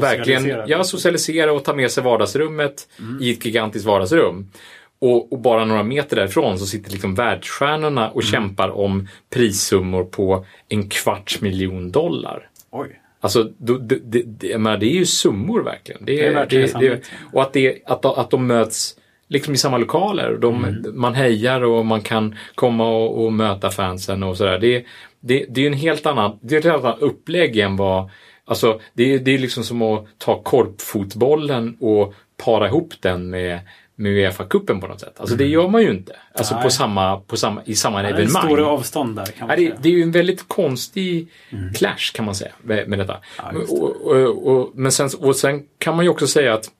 verkligen 0.00 0.62
ja, 0.66 0.84
socialisera 0.84 1.52
och 1.52 1.64
ta 1.64 1.74
med 1.74 1.90
sig 1.90 2.02
vardagsrummet 2.04 2.88
i 3.20 3.32
ett 3.32 3.44
gigantiskt 3.44 3.86
vardagsrum. 3.86 4.50
Och, 4.98 5.32
och 5.32 5.38
bara 5.38 5.64
några 5.64 5.82
meter 5.82 6.16
därifrån 6.16 6.58
så 6.58 6.66
sitter 6.66 6.90
liksom 6.90 7.14
världsstjärnorna 7.14 8.10
och 8.10 8.22
kämpar 8.22 8.68
om 8.68 9.08
prissummor 9.34 10.04
på 10.04 10.46
en 10.68 10.88
kvarts 10.88 11.40
miljon 11.40 11.90
dollar. 11.90 12.48
Oj. 12.70 13.00
Alltså, 13.20 13.42
det, 13.58 13.98
det, 13.98 14.22
det, 14.22 14.58
menar, 14.58 14.76
det 14.76 14.86
är 14.86 14.94
ju 14.94 15.06
summor 15.06 15.62
verkligen. 15.62 16.04
Det, 16.04 16.16
Det 16.16 16.26
är 16.26 16.34
verkligen 16.34 16.80
det, 16.80 17.10
och 17.32 17.42
att, 17.42 17.52
det, 17.52 17.78
att, 17.86 18.04
att 18.04 18.30
de 18.30 18.46
möts 18.46 18.96
liksom 19.28 19.54
i 19.54 19.56
samma 19.56 19.78
lokaler. 19.78 20.38
De, 20.40 20.64
Mm. 20.64 21.00
Man 21.00 21.14
hejar 21.14 21.60
och 21.60 21.86
man 21.86 22.00
kan 22.00 22.34
komma 22.54 22.88
och, 22.88 23.24
och 23.24 23.32
möta 23.32 23.70
fansen 23.70 24.22
och 24.22 24.36
sådär. 24.36 24.58
Det, 24.58 24.84
det, 25.20 25.46
det 25.48 25.60
är 25.60 25.62
ju 25.62 25.66
en 25.66 25.72
helt 25.72 26.06
annan, 26.06 26.38
det 26.42 26.54
är 26.54 26.58
ett 26.58 26.64
helt 26.64 26.84
annat 26.84 27.00
upplägg 27.00 27.56
än 27.56 27.76
vad 27.76 28.10
Alltså 28.48 28.80
det, 28.94 29.14
är- 29.14 29.18
det 29.18 29.30
är 29.34 29.38
liksom 29.38 29.64
som 29.64 29.82
att 29.82 30.06
ta 30.18 30.42
korpfotbollen 30.42 31.76
och 31.80 32.14
para 32.36 32.66
ihop 32.68 32.94
den 33.00 33.30
med, 33.30 33.60
med 33.94 34.12
Uefa-cupen 34.12 34.80
på 34.80 34.86
något 34.86 35.00
sätt. 35.00 35.20
Alltså 35.20 35.36
det 35.36 35.46
gör 35.46 35.68
man 35.68 35.82
ju 35.82 35.90
inte. 35.90 36.16
Alltså 36.34 36.54
Nej. 36.54 36.64
på 36.64 36.70
samma, 36.70 37.20
på 37.20 37.36
samma, 37.36 37.62
i 37.64 37.74
samma 37.74 38.02
Det 38.02 38.08
är 38.08 38.12
evenemang. 38.12 38.42
stora 38.46 38.66
avstånd 38.66 39.16
där 39.16 39.24
kan 39.26 39.34
Ja, 39.38 39.46
man 39.46 39.56
det, 39.56 39.62
säga. 39.66 39.76
det 39.82 39.88
är 39.88 39.92
ju 39.92 40.02
en 40.02 40.10
väldigt 40.12 40.48
konstig 40.48 41.28
clash 41.74 42.12
kan 42.14 42.24
man 42.24 42.34
säga 42.34 42.52
med, 42.62 42.88
med 42.88 42.98
detta. 42.98 43.12
Mm. 43.14 43.22
Ja, 43.38 43.52
det. 43.52 43.72
och, 43.72 44.06
och, 44.06 44.46
och, 44.56 44.70
men 44.74 44.92
sen, 44.92 45.08
och 45.18 45.36
sen 45.36 45.62
kan 45.78 45.96
man 45.96 46.04
ju 46.04 46.08
också 46.10 46.26
säga 46.26 46.54
att 46.54 46.70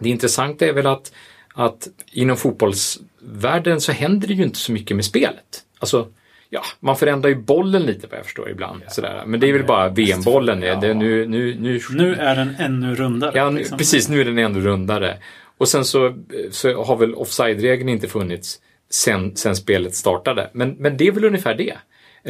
det 0.00 0.08
intressanta 0.08 0.66
är 0.66 0.72
väl 0.72 0.86
att, 0.86 1.12
att 1.54 1.88
inom 2.12 2.36
fotbollsvärlden 2.36 3.80
så 3.80 3.92
händer 3.92 4.28
det 4.28 4.34
ju 4.34 4.42
inte 4.42 4.58
så 4.58 4.72
mycket 4.72 4.96
med 4.96 5.04
spelet. 5.04 5.62
Alltså, 5.78 6.08
ja, 6.54 6.62
man 6.80 6.96
förändrar 6.96 7.28
ju 7.30 7.36
bollen 7.36 7.82
lite 7.82 8.06
vad 8.06 8.18
jag 8.18 8.24
förstår 8.24 8.50
ibland. 8.50 8.82
Sådär. 8.88 9.22
Men 9.26 9.40
det 9.40 9.48
är 9.48 9.52
väl 9.52 9.64
bara 9.64 9.88
VM-bollen. 9.88 10.60
Det, 10.60 10.78
det, 10.80 10.94
nu, 10.94 11.26
nu, 11.26 11.56
nu, 11.60 11.80
Nu 11.90 12.14
är 12.14 12.36
den 12.36 12.54
ännu 12.58 12.94
rundare. 12.94 13.32
Ja, 13.34 13.50
nu, 13.50 13.58
liksom. 13.58 13.78
precis. 13.78 14.08
Nu 14.08 14.20
är 14.20 14.24
den 14.24 14.38
ändå 14.38 14.60
rundare. 14.60 15.16
Och 15.58 15.68
sen 15.68 15.84
så, 15.84 16.14
så 16.50 16.82
har 16.84 16.96
väl 16.96 17.14
offside-regeln 17.14 17.88
inte 17.88 18.08
funnits 18.08 18.60
sen, 18.90 19.36
sen 19.36 19.56
spelet 19.56 19.94
startade. 19.94 20.50
Men, 20.52 20.70
men 20.70 20.96
det 20.96 21.06
är 21.06 21.12
väl 21.12 21.24
ungefär 21.24 21.54
det. 21.54 21.74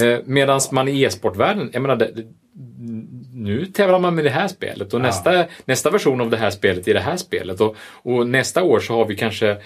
Eh, 0.05 0.19
Medan 0.25 0.61
man 0.73 0.89
i 0.89 1.03
e-sportvärlden, 1.03 1.71
jag 1.73 1.83
menar, 1.83 1.97
det- 1.97 2.13
nu 3.35 3.67
tävlar 3.67 3.99
man 3.99 4.15
med 4.15 4.25
det 4.25 4.31
här 4.31 4.49
spelet 4.49 4.95
och 4.95 5.01
nästa, 5.01 5.45
nästa 5.65 5.91
version 5.91 6.21
av 6.21 6.31
det 6.31 6.37
här 6.37 6.51
spelet 6.51 6.89
är 6.89 6.95
det 6.95 7.01
här 7.01 7.17
spelet. 7.17 7.61
Och, 7.61 7.77
och 8.03 8.29
nästa 8.29 8.63
år 8.63 8.81
så 8.81 8.95
har 8.95 9.07
vi 9.07 9.17
kanske 9.17 9.51
eh, 9.51 9.57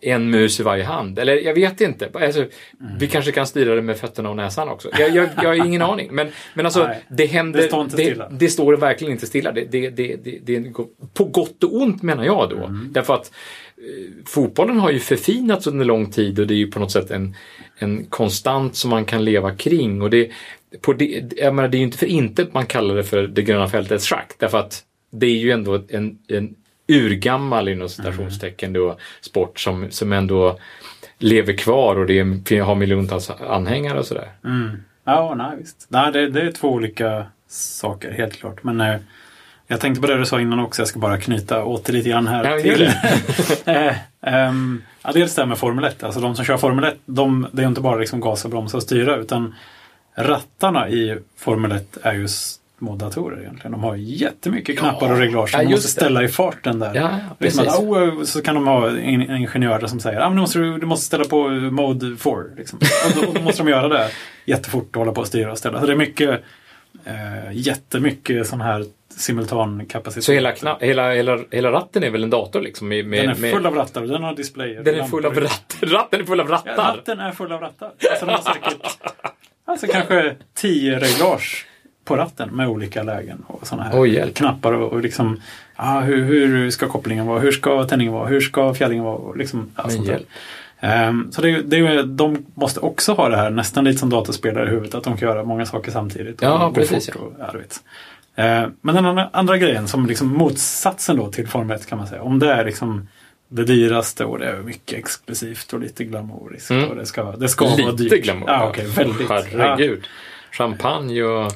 en 0.00 0.30
mus 0.30 0.60
i 0.60 0.62
varje 0.62 0.84
hand. 0.84 1.18
Eller 1.18 1.36
jag 1.36 1.54
vet 1.54 1.80
inte. 1.80 2.08
Alltså, 2.12 2.44
Mm. 2.80 2.98
Vi 2.98 3.06
kanske 3.06 3.32
kan 3.32 3.46
styra 3.46 3.74
det 3.74 3.82
med 3.82 3.96
fötterna 3.96 4.30
och 4.30 4.36
näsan 4.36 4.68
också. 4.68 4.88
Jag, 4.98 5.14
jag, 5.14 5.28
jag 5.36 5.48
har 5.48 5.66
ingen 5.66 5.82
aning. 5.92 6.08
Men, 6.12 6.28
men 6.54 6.66
alltså, 6.66 6.86
Nej, 6.86 7.04
det 7.08 7.26
händer... 7.26 7.60
det 7.60 7.66
står 7.66 7.80
inte 7.80 7.96
stilla. 7.96 8.28
Det, 8.28 8.36
det 8.36 8.48
står 8.48 8.76
verkligen 8.76 9.12
inte 9.12 9.26
stilla. 9.26 9.52
Det, 9.52 9.64
det, 9.64 9.90
det, 9.90 10.16
det, 10.24 10.38
det, 10.42 10.72
på 11.14 11.24
gott 11.24 11.64
och 11.64 11.74
ont 11.74 12.02
menar 12.02 12.24
jag 12.24 12.50
då. 12.50 12.56
Mm. 12.56 12.88
Därför 12.92 13.14
att 13.14 13.32
eh, 13.76 14.24
fotbollen 14.26 14.78
har 14.78 14.90
ju 14.90 14.98
förfinats 14.98 15.66
under 15.66 15.84
lång 15.84 16.10
tid 16.10 16.38
och 16.38 16.46
det 16.46 16.54
är 16.54 16.58
ju 16.58 16.70
på 16.70 16.80
något 16.80 16.92
sätt 16.92 17.10
en, 17.10 17.36
en 17.78 18.04
konstant 18.04 18.76
som 18.76 18.90
man 18.90 19.04
kan 19.04 19.24
leva 19.24 19.54
kring. 19.54 20.02
Och 20.02 20.10
det, 20.10 20.30
på 20.80 20.92
det, 20.92 21.32
jag 21.36 21.54
menar, 21.54 21.68
det 21.68 21.76
är 21.76 21.78
ju 21.78 21.84
inte 21.84 21.98
för 21.98 22.06
inte 22.06 22.46
man 22.52 22.66
kallar 22.66 22.94
det 22.94 23.04
för 23.04 23.22
det 23.22 23.42
gröna 23.42 23.68
fältets 23.68 24.08
schack. 24.08 24.32
Därför 24.38 24.58
att 24.58 24.82
det 25.10 25.26
är 25.26 25.38
ju 25.38 25.50
ändå 25.50 25.82
en, 25.88 26.18
en 26.28 26.54
urgammal 26.88 27.68
inom 27.68 27.88
citationstecken 27.88 28.72
då, 28.72 28.96
sport 29.20 29.60
som, 29.60 29.90
som 29.90 30.12
ändå 30.12 30.58
lever 31.18 31.52
kvar 31.52 31.96
och 31.96 32.06
det 32.06 32.18
är, 32.18 32.62
har 32.62 32.74
miljontals 32.74 33.30
anhängare 33.30 33.98
och 33.98 34.06
sådär. 34.06 34.28
Mm. 34.44 34.82
Ja, 35.04 35.34
nej 35.34 35.56
visst. 35.58 35.86
Nej, 35.88 36.12
det, 36.12 36.28
det 36.28 36.40
är 36.40 36.52
två 36.52 36.68
olika 36.68 37.26
saker, 37.48 38.12
helt 38.12 38.36
klart. 38.36 38.62
Men 38.64 38.80
eh, 38.80 38.96
jag 39.66 39.80
tänkte 39.80 40.00
på 40.00 40.06
det 40.06 40.18
du 40.18 40.26
sa 40.26 40.40
innan 40.40 40.58
också. 40.58 40.82
Jag 40.82 40.88
ska 40.88 40.98
bara 40.98 41.18
knyta 41.18 41.64
åter 41.64 41.92
lite 41.92 42.08
grann 42.08 42.26
här. 42.26 42.44
Ja, 42.44 42.60
till, 42.62 42.82
eh, 43.74 43.96
ehm, 44.22 44.82
ja, 45.02 45.12
dels 45.12 45.34
det 45.34 45.42
här 45.42 45.46
med 45.46 45.58
Formel 45.58 45.84
1. 45.84 46.02
Alltså 46.02 46.20
de 46.20 46.36
som 46.36 46.44
kör 46.44 46.56
Formel 46.56 46.84
1, 46.84 46.96
de, 47.06 47.46
det 47.52 47.62
är 47.62 47.66
inte 47.66 47.80
bara 47.80 47.96
liksom 47.96 48.20
gasa, 48.20 48.48
bromsa 48.48 48.76
och 48.76 48.82
styra. 48.82 49.16
Utan 49.16 49.54
rattarna 50.16 50.88
i 50.88 51.18
Formel 51.36 51.72
1 51.72 51.98
är 52.02 52.12
ju 52.14 52.28
små 52.28 52.96
datorer 52.96 53.40
egentligen. 53.40 53.72
De 53.72 53.84
har 53.84 53.96
jättemycket 53.96 54.78
knappar 54.78 55.12
och 55.12 55.18
reglage 55.18 55.50
som 55.50 55.60
Ja, 55.60 55.64
de 55.66 55.70
måste 55.74 55.86
det. 55.86 55.90
ställa 55.90 56.22
i 56.22 56.28
farten 56.28 56.78
där. 56.78 56.94
Ja, 56.94 57.00
ja, 57.02 57.18
Liksom 57.38 57.68
att, 57.68 57.78
oh, 57.78 58.22
så 58.24 58.42
kan 58.42 58.54
de 58.54 58.66
ha 58.66 58.98
in- 58.98 59.30
ingenjörer 59.36 59.86
som 59.86 60.00
säger 60.00 60.18
att 60.20 60.26
ah, 60.26 60.28
men 60.28 60.36
du, 60.36 60.40
måste, 60.40 60.58
du 60.58 60.86
måste 60.86 61.06
ställa 61.06 61.24
på 61.24 61.48
mode 61.50 62.16
4. 62.16 62.34
Liksom. 62.56 62.78
Och, 63.06 63.22
då, 63.26 63.32
då 63.32 63.40
måste 63.40 63.62
de 63.62 63.68
göra 63.70 63.88
det 63.88 64.10
jättefort 64.44 64.96
och 64.96 65.00
hålla 65.00 65.12
på 65.12 65.20
och 65.20 65.26
styra 65.26 65.52
och 65.52 65.58
ställa. 65.58 65.80
Så 65.80 65.86
det 65.86 65.92
är 65.92 65.96
mycket, 65.96 66.40
eh, 67.04 67.52
jättemycket 67.52 68.46
sån 68.46 68.60
här 68.60 68.84
simultankapacitet. 69.16 70.24
Så 70.24 70.32
hela, 70.32 70.52
kna- 70.52 70.76
hela, 70.80 71.12
hela, 71.12 71.38
hela 71.50 71.72
ratten 71.72 72.04
är 72.04 72.10
väl 72.10 72.22
en 72.22 72.30
dator 72.30 72.60
liksom? 72.60 72.88
Med, 72.88 73.06
med, 73.06 73.24
den 73.28 73.36
är 73.36 73.40
med, 73.40 73.52
full 73.52 73.66
av 73.66 73.74
rattar 73.74 74.02
och 74.02 74.08
den 74.08 74.22
har 74.22 74.34
displayer. 74.34 74.82
den 74.82 74.94
är 75.00 75.04
full 75.04 75.26
av 75.26 75.34
rattar. 75.40 75.86
Ratten 75.86 76.20
är 76.20 76.24
full 76.24 76.40
av 76.40 76.46
Ja, 76.48 76.54
rattar. 76.54 76.96
ratten 76.96 77.20
är 77.20 77.32
full 77.32 77.52
av 77.52 77.60
rattar. 77.60 77.90
Alltså, 78.10 78.26
den 78.26 78.34
har 78.34 78.42
säkert 78.54 78.98
alltså, 79.64 79.86
kanske 79.86 80.34
tio 80.54 80.98
reglage 80.98 81.66
på 82.04 82.16
ratten 82.16 82.48
med 82.56 82.68
olika 82.68 83.02
lägen 83.02 83.44
och 83.46 83.66
såna 83.66 83.82
här 83.82 84.06
hjälp. 84.06 84.34
knappar 84.34 84.72
och, 84.72 84.92
och 84.92 85.00
liksom 85.00 85.40
ah, 85.76 86.00
hur, 86.00 86.24
hur 86.24 86.70
ska 86.70 86.88
kopplingen 86.88 87.26
vara? 87.26 87.40
Hur 87.40 87.52
ska 87.52 87.84
tändningen 87.84 88.14
vara? 88.14 88.26
Hur 88.26 88.40
ska 88.40 88.74
fjädringen 88.74 89.04
vara? 89.04 89.16
Och 89.16 89.36
Liksom, 89.36 89.70
där. 89.76 90.12
hjälp. 90.12 90.26
Ehm, 90.80 91.32
så 91.32 91.42
det, 91.42 91.62
det, 91.62 92.02
de 92.02 92.46
måste 92.54 92.80
också 92.80 93.12
ha 93.12 93.28
det 93.28 93.36
här 93.36 93.50
nästan 93.50 93.84
lite 93.84 93.98
som 93.98 94.10
dataspelare 94.10 94.66
i 94.66 94.70
huvudet. 94.70 94.94
Att 94.94 95.04
de 95.04 95.16
kan 95.16 95.28
göra 95.28 95.44
många 95.44 95.66
saker 95.66 95.90
samtidigt. 95.90 96.42
och 96.42 96.48
Ja, 96.48 96.72
precis, 96.74 97.08
Och, 97.08 97.32
ja. 97.38 97.52
Ehm, 98.36 98.70
men 98.80 98.94
den 98.94 99.06
andra, 99.06 99.30
andra 99.32 99.58
grejen 99.58 99.88
som 99.88 100.06
liksom 100.06 100.28
motsatsen 100.28 101.16
då 101.16 101.30
till 101.32 101.48
Formel 101.48 101.76
1 101.76 101.86
kan 101.86 101.98
man 101.98 102.06
säga. 102.06 102.22
Om 102.22 102.38
det 102.38 102.52
är 102.52 102.64
liksom 102.64 103.08
det 103.54 103.64
dyraste 103.64 104.24
och 104.24 104.38
det 104.38 104.46
är 104.46 104.56
mycket 104.62 104.98
exklusivt 104.98 105.72
och 105.72 105.80
lite 105.80 106.04
glamouriskt. 106.04 106.70
Mm. 106.70 106.88
Och 106.90 106.96
det 106.96 107.06
ska, 107.06 107.32
det 107.36 107.48
ska 107.48 107.64
vara 107.64 107.92
dyrt. 107.92 108.00
Lite 108.00 108.18
glamour. 108.18 108.50
Ja, 108.50 108.68
okej, 108.68 108.86
väldigt. 108.86 109.28
Herregud. 109.28 110.04
Champagne 110.52 111.22
och... 111.22 111.30
Ja, 111.30 111.50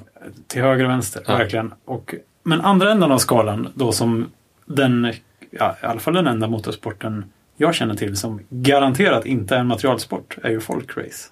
till 0.46 0.62
höger 0.62 0.84
och 0.84 0.90
vänster, 0.90 1.22
Ja. 1.26 1.36
verkligen. 1.36 1.74
Och, 1.84 2.14
men 2.42 2.60
andra 2.60 2.92
änden 2.92 3.12
av 3.12 3.18
skalan 3.18 3.68
då 3.74 3.92
som 3.92 4.30
den, 4.66 5.12
ja, 5.50 5.76
i 5.82 5.86
alla 5.86 6.00
fall 6.00 6.14
den 6.14 6.26
enda 6.26 6.48
motorsporten 6.48 7.24
jag 7.56 7.74
känner 7.74 7.94
till 7.94 8.16
som 8.16 8.40
garanterat 8.50 9.26
inte 9.26 9.54
är 9.56 9.60
en 9.60 9.66
materialsport 9.66 10.38
är 10.42 10.50
ju 10.50 10.60
folkrace. 10.60 11.28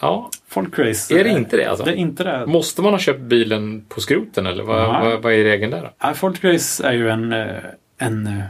Ja, 0.00 0.30
Folkrace. 0.48 1.20
Är 1.20 1.24
det 1.24 1.30
inte 1.30 1.56
det, 1.56 1.66
alltså? 1.66 1.84
Det 1.84 1.90
är 1.90 1.96
inte 1.96 2.24
det. 2.24 2.46
måste 2.46 2.82
man 2.82 2.92
ha 2.92 2.98
köpt 2.98 3.20
bilen 3.20 3.84
på 3.88 4.00
skroten 4.00 4.46
eller 4.46 4.62
vad, 4.64 4.88
vad, 5.04 5.22
vad 5.22 5.32
är 5.32 5.44
regeln 5.44 5.70
där 5.70 5.82
då? 5.82 5.90
Ja, 5.98 6.14
folkrace 6.14 6.86
är 6.88 6.92
ju 6.92 7.08
en, 7.10 7.32
eh, 7.32 7.56
en 7.98 8.26
eh, 8.26 8.44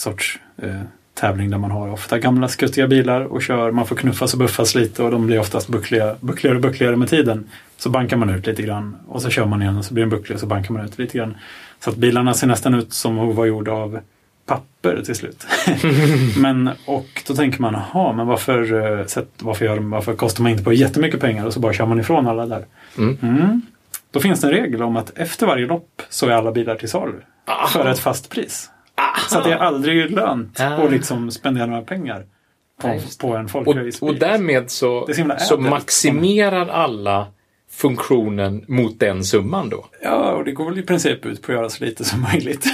sorts 0.00 0.38
eh, 0.62 0.80
tävling 1.14 1.50
där 1.50 1.58
man 1.58 1.70
har 1.70 1.88
ofta 1.88 2.18
gamla 2.18 2.48
skuttiga 2.48 2.88
bilar 2.88 3.20
och 3.20 3.42
kör. 3.42 3.70
Man 3.70 3.86
får 3.86 3.96
knuffas 3.96 4.32
och 4.32 4.38
buffas 4.38 4.74
lite 4.74 5.02
och 5.02 5.10
de 5.10 5.26
blir 5.26 5.40
oftast 5.40 5.68
buckliga, 5.68 6.16
buckligare 6.20 6.56
och 6.56 6.62
buckligare 6.62 6.96
med 6.96 7.08
tiden. 7.08 7.50
Så 7.76 7.90
bankar 7.90 8.16
man 8.16 8.30
ut 8.30 8.46
lite 8.46 8.62
grann 8.62 8.96
och 9.08 9.22
så 9.22 9.30
kör 9.30 9.46
man 9.46 9.62
igen 9.62 9.76
och 9.76 9.84
så 9.84 9.94
blir 9.94 10.02
den 10.02 10.10
bucklig 10.10 10.36
och 10.36 10.40
så 10.40 10.46
bankar 10.46 10.74
man 10.74 10.84
ut 10.84 10.98
lite 10.98 11.18
grann. 11.18 11.36
Så 11.80 11.90
att 11.90 11.96
bilarna 11.96 12.34
ser 12.34 12.46
nästan 12.46 12.74
ut 12.74 12.92
som 12.92 13.18
att 13.18 13.36
vara 13.36 13.46
gjorda 13.46 13.72
av 13.72 14.00
papper 14.46 15.02
till 15.04 15.14
slut. 15.14 15.46
men, 16.36 16.70
och 16.86 17.22
då 17.26 17.34
tänker 17.34 17.60
man, 17.60 17.74
jaha, 17.92 18.12
men 18.12 18.26
varför, 18.26 18.62
eh, 18.62 19.06
varför, 19.38 19.64
gör 19.64 19.78
varför 19.78 20.14
kostar 20.14 20.42
man 20.42 20.52
inte 20.52 20.64
på 20.64 20.72
jättemycket 20.72 21.20
pengar 21.20 21.46
och 21.46 21.52
så 21.52 21.60
bara 21.60 21.72
kör 21.72 21.86
man 21.86 22.00
ifrån 22.00 22.26
alla 22.26 22.46
där? 22.46 22.64
Mm. 22.98 23.18
Mm. 23.22 23.62
Då 24.10 24.20
finns 24.20 24.40
det 24.40 24.46
en 24.46 24.52
regel 24.52 24.82
om 24.82 24.96
att 24.96 25.18
efter 25.18 25.46
varje 25.46 25.66
lopp 25.66 26.02
så 26.08 26.26
är 26.26 26.32
alla 26.32 26.52
bilar 26.52 26.74
till 26.74 26.88
salu. 26.88 27.20
Ah. 27.44 27.66
För 27.66 27.88
ett 27.88 27.98
fast 27.98 28.30
pris. 28.30 28.70
Så 29.28 29.38
att 29.38 29.44
det 29.44 29.52
är 29.52 29.56
aldrig 29.58 30.10
lönt 30.10 30.60
Ah. 30.60 30.64
att 30.66 30.90
liksom 30.92 31.30
spendera 31.30 31.66
några 31.66 31.82
pengar 31.82 32.26
på, 32.80 32.86
Nej, 32.88 33.00
på 33.20 33.36
en 33.36 33.44
Och, 33.44 33.50
folkracebil. 33.50 33.92
och 34.00 34.14
därmed 34.14 34.70
så, 34.70 35.08
så 35.14 35.32
så 35.38 35.56
maximerar 35.58 36.68
alla 36.68 37.26
funktionen 37.72 38.64
mot 38.68 39.00
den 39.00 39.24
summan 39.24 39.68
då. 39.68 39.86
Ja, 40.02 40.32
och 40.32 40.44
det 40.44 40.52
går 40.52 40.64
väl 40.70 40.78
i 40.78 40.82
princip 40.82 41.26
ut 41.26 41.42
på 41.42 41.52
att 41.52 41.58
göra 41.58 41.68
så 41.70 41.84
lite 41.84 42.04
som 42.04 42.22
möjligt. 42.22 42.66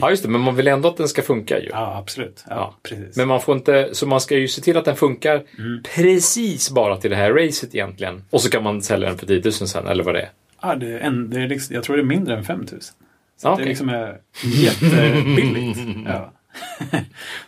Ja, 0.00 0.10
just 0.10 0.22
det, 0.22 0.28
men 0.28 0.40
man 0.40 0.56
vill 0.56 0.68
ändå 0.68 0.88
att 0.88 0.96
den 0.96 1.08
ska 1.08 1.22
funka 1.22 1.58
ju. 1.60 1.68
ja, 1.72 1.96
absolut. 1.98 2.44
Ja, 2.48 2.54
Ja. 2.56 2.74
precis. 2.82 3.16
Men 3.16 3.28
man 3.28 3.40
får 3.40 3.56
inte, 3.56 3.88
så 3.92 4.06
man 4.06 4.20
ska 4.20 4.36
ju 4.36 4.48
se 4.48 4.62
till 4.62 4.76
att 4.76 4.84
den 4.84 4.96
funkar 4.96 5.42
Mm. 5.58 5.82
precis 5.94 6.70
bara 6.70 6.96
till 6.96 7.10
det 7.10 7.16
här 7.16 7.32
racet 7.32 7.74
egentligen. 7.74 8.24
Och 8.30 8.40
så 8.40 8.50
kan 8.50 8.62
man 8.62 8.82
sälja 8.82 9.08
den 9.08 9.18
för 9.18 9.26
10 9.26 9.40
000 9.44 9.52
sen, 9.52 9.86
eller 9.86 10.04
vad 10.04 10.14
det 10.14 10.20
är. 10.20 10.30
ja, 10.62 10.74
det 10.74 10.92
är 10.92 10.98
en, 11.00 11.30
det 11.30 11.40
är 11.40 11.48
liksom, 11.48 11.74
jag 11.74 11.84
tror 11.84 11.96
det 11.96 12.02
är 12.02 12.06
mindre 12.06 12.36
än 12.36 12.44
5000. 12.44 12.94
Så 13.40 13.48
Ja, 13.48 13.52
att 13.52 13.58
det 13.58 13.64
liksom 13.64 13.88
är 13.88 14.18
jättebilligt. 14.44 15.78
ja. 16.06 16.32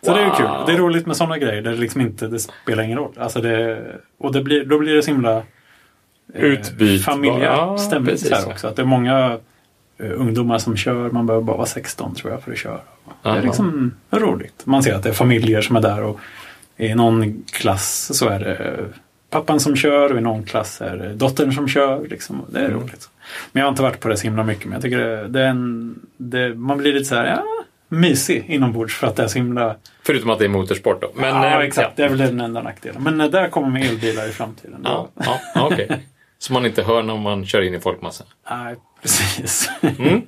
Så 0.01 0.13
det 0.13 0.21
är 0.21 0.25
ju 0.25 0.31
kul. 0.31 0.45
Wow. 0.45 0.63
Det 0.65 0.73
är 0.73 0.77
roligt 0.77 1.05
med 1.05 1.17
sådana 1.17 1.37
grejer 1.37 1.61
där 1.61 1.71
det 1.71 1.77
liksom 1.77 2.01
inte 2.01 2.27
det 2.27 2.39
spelar 2.39 2.83
ingen 2.83 2.97
roll. 2.97 3.13
Alltså 3.17 3.41
det, 3.41 3.83
och 4.19 4.33
det 4.33 4.41
blir, 4.41 4.65
då 4.65 4.79
blir 4.79 4.93
det 4.95 5.03
så 5.03 5.11
himla 5.11 5.43
eh, 6.33 6.59
familjär 7.05 7.43
Ja, 7.43 7.77
precis. 8.05 8.45
också. 8.45 8.67
Att 8.67 8.75
det 8.75 8.81
är 8.81 8.85
många 8.85 9.39
eh, 9.97 10.11
ungdomar 10.13 10.57
som 10.57 10.77
kör. 10.77 11.09
Man 11.09 11.25
behöver 11.25 11.45
bara 11.45 11.57
vara 11.57 11.67
16 11.67 12.15
tror 12.15 12.31
jag 12.31 12.43
för 12.43 12.51
att 12.51 12.57
köra. 12.57 12.79
Det 13.23 13.29
är 13.29 13.41
liksom 13.41 13.93
roligt. 14.11 14.65
Man 14.65 14.83
ser 14.83 14.93
att 14.95 15.03
det 15.03 15.09
är 15.09 15.13
familjer 15.13 15.61
som 15.61 15.75
är 15.75 15.81
där 15.81 16.03
och 16.03 16.19
i 16.77 16.95
någon 16.95 17.43
klass 17.51 18.17
så 18.17 18.29
är 18.29 18.39
det 18.39 18.75
pappan 19.33 19.59
som 19.59 19.75
kör 19.75 20.11
och 20.11 20.17
i 20.17 20.21
någon 20.21 20.43
klass 20.43 20.81
är 20.81 20.97
det 20.97 21.13
dottern 21.13 21.53
som 21.53 21.67
kör. 21.67 22.07
Liksom. 22.07 22.45
Det 22.49 22.59
är 22.59 22.65
Mm. 22.65 22.79
roligt. 22.79 23.09
Men 23.51 23.59
jag 23.59 23.65
har 23.67 23.69
inte 23.69 23.81
varit 23.81 23.99
på 23.99 24.07
det 24.07 24.17
så 24.17 24.23
himla 24.23 24.43
mycket. 24.43 24.65
Men 24.65 24.73
jag 24.73 24.81
tycker 24.81 24.97
det, 24.97 25.27
det 25.27 25.41
är 25.41 25.47
en, 25.47 25.95
det, 26.17 26.55
man 26.55 26.77
blir 26.77 26.93
lite 26.93 27.05
så 27.05 27.15
här, 27.15 27.25
ja, 27.25 27.43
mysig 27.87 28.45
inombords 28.47 28.95
för 28.95 29.07
att 29.07 29.15
det 29.15 29.23
är 29.23 29.27
så 29.27 29.37
himla... 29.37 29.75
Förutom 30.03 30.29
att 30.29 30.39
det 30.39 30.45
är 30.45 30.49
motorsport 30.49 31.01
då. 31.01 31.11
Men, 31.15 31.29
ja, 31.29 31.59
eh, 31.61 31.67
exakt. 31.67 31.95
Det 31.95 32.03
är 32.03 32.09
väl 32.09 32.17
den 32.17 32.41
enda 32.41 32.61
nackdelen. 32.61 33.03
Men 33.03 33.21
eh, 33.21 33.27
där 33.29 33.49
kommer 33.49 33.67
med 33.69 33.85
elbilar 33.85 34.29
i 34.29 34.31
framtiden. 34.31 34.81
Ja, 34.83 35.09
ja, 35.15 35.39
ja 35.55 35.67
okej. 35.71 36.07
Så 36.39 36.53
man 36.53 36.65
inte 36.65 36.83
hör 36.83 37.03
när 37.03 37.17
man 37.17 37.45
kör 37.45 37.61
in 37.61 37.73
i 37.73 37.79
folkmassan. 37.79 38.27
Nej, 38.51 38.75
precis. 39.01 39.69
Mm. 39.99 40.21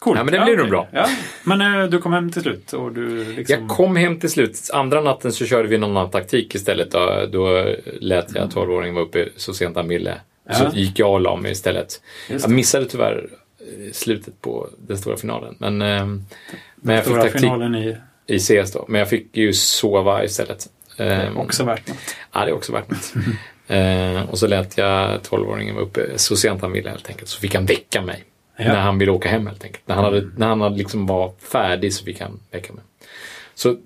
Coolt. 0.00 0.18
Ja, 0.18 0.24
men 0.24 0.32
det 0.34 0.40
blir 0.44 0.56
nog 0.56 0.68
bra. 0.68 0.88
Ja. 0.92 1.06
Men 1.44 1.60
eh, 1.82 1.88
du 1.88 1.98
kom 1.98 2.12
hem 2.12 2.32
till 2.32 2.42
slut 2.42 2.72
och 2.72 2.92
du 2.92 3.24
liksom... 3.32 3.60
Jag 3.60 3.68
kom 3.68 3.96
hem 3.96 4.20
till 4.20 4.30
slut. 4.30 4.70
Andra 4.72 5.00
natten 5.00 5.32
så 5.32 5.46
körde 5.46 5.68
vi 5.68 5.78
någon 5.78 5.90
annan 5.96 6.10
taktik 6.10 6.54
istället. 6.54 6.90
Då, 6.90 7.26
då 7.32 7.66
lät 8.00 8.34
jag 8.34 8.48
12-åringen 8.50 8.94
vara 8.94 9.04
uppe 9.04 9.28
så 9.36 9.54
sent 9.54 9.76
han 9.76 9.88
ville. 9.88 10.20
Och 10.48 10.54
Så 10.54 10.64
Ja. 10.64 10.70
gick 10.74 10.98
jag 10.98 11.12
och 11.12 11.20
la 11.20 11.36
mig 11.36 11.52
istället. 11.52 12.02
Jag 12.28 12.50
missade 12.50 12.86
tyvärr 12.86 13.28
eh, 13.60 13.92
slutet 13.92 14.40
på 14.40 14.68
den 14.78 14.98
stora 14.98 15.16
finalen. 15.16 15.54
Men, 15.58 15.82
eh, 15.82 16.06
men 16.76 16.94
jag 16.94 17.04
fick 17.04 17.10
Stora 17.12 17.22
taktik 17.22 17.40
finalen 17.40 17.74
i... 17.74 17.96
i 18.26 18.38
CS 18.38 18.72
då. 18.72 18.84
Men 18.88 18.98
jag 18.98 19.08
fick 19.08 19.36
ju 19.36 19.52
sova 19.52 20.24
istället. 20.24 20.66
Det 20.96 21.04
är 21.04 21.26
Eh, 21.26 21.38
också 21.38 21.64
värt 21.64 21.88
något. 21.88 21.98
Ja, 22.32 22.44
det 22.44 22.50
är 22.50 22.54
också 22.54 22.72
värt 22.72 22.90
något. 22.90 23.12
eh, 23.66 24.30
och 24.30 24.38
så 24.38 24.46
lät 24.46 24.78
jag 24.78 25.20
12-åringen 25.20 25.74
vara 25.74 25.84
uppe 25.84 26.18
så 26.18 26.36
sent 26.36 26.62
han 26.62 26.72
ville 26.72 26.90
helt 26.90 27.08
enkelt. 27.08 27.28
Så 27.28 27.40
fick 27.40 27.54
han 27.54 27.66
väcka 27.66 28.02
mig. 28.02 28.24
Ja. 28.60 28.64
Mm. 28.64 28.76
När 28.76 28.82
han 28.82 28.98
ville 28.98 29.12
åka 29.12 29.28
hem 29.28 29.46
helt 29.46 29.64
enkelt. 29.64 29.88
När 29.88 29.94
han, 29.94 30.04
hade, 30.04 30.30
när 30.36 30.48
han 30.48 30.60
hade 30.60 30.76
liksom 30.76 31.06
var 31.06 31.32
färdig 31.38 31.94
så 31.94 32.04
fick 32.04 32.20
han 32.20 32.40
väcka 32.50 32.72
mig. 32.72 32.84
Så 33.54 33.70
eh, 33.70 33.76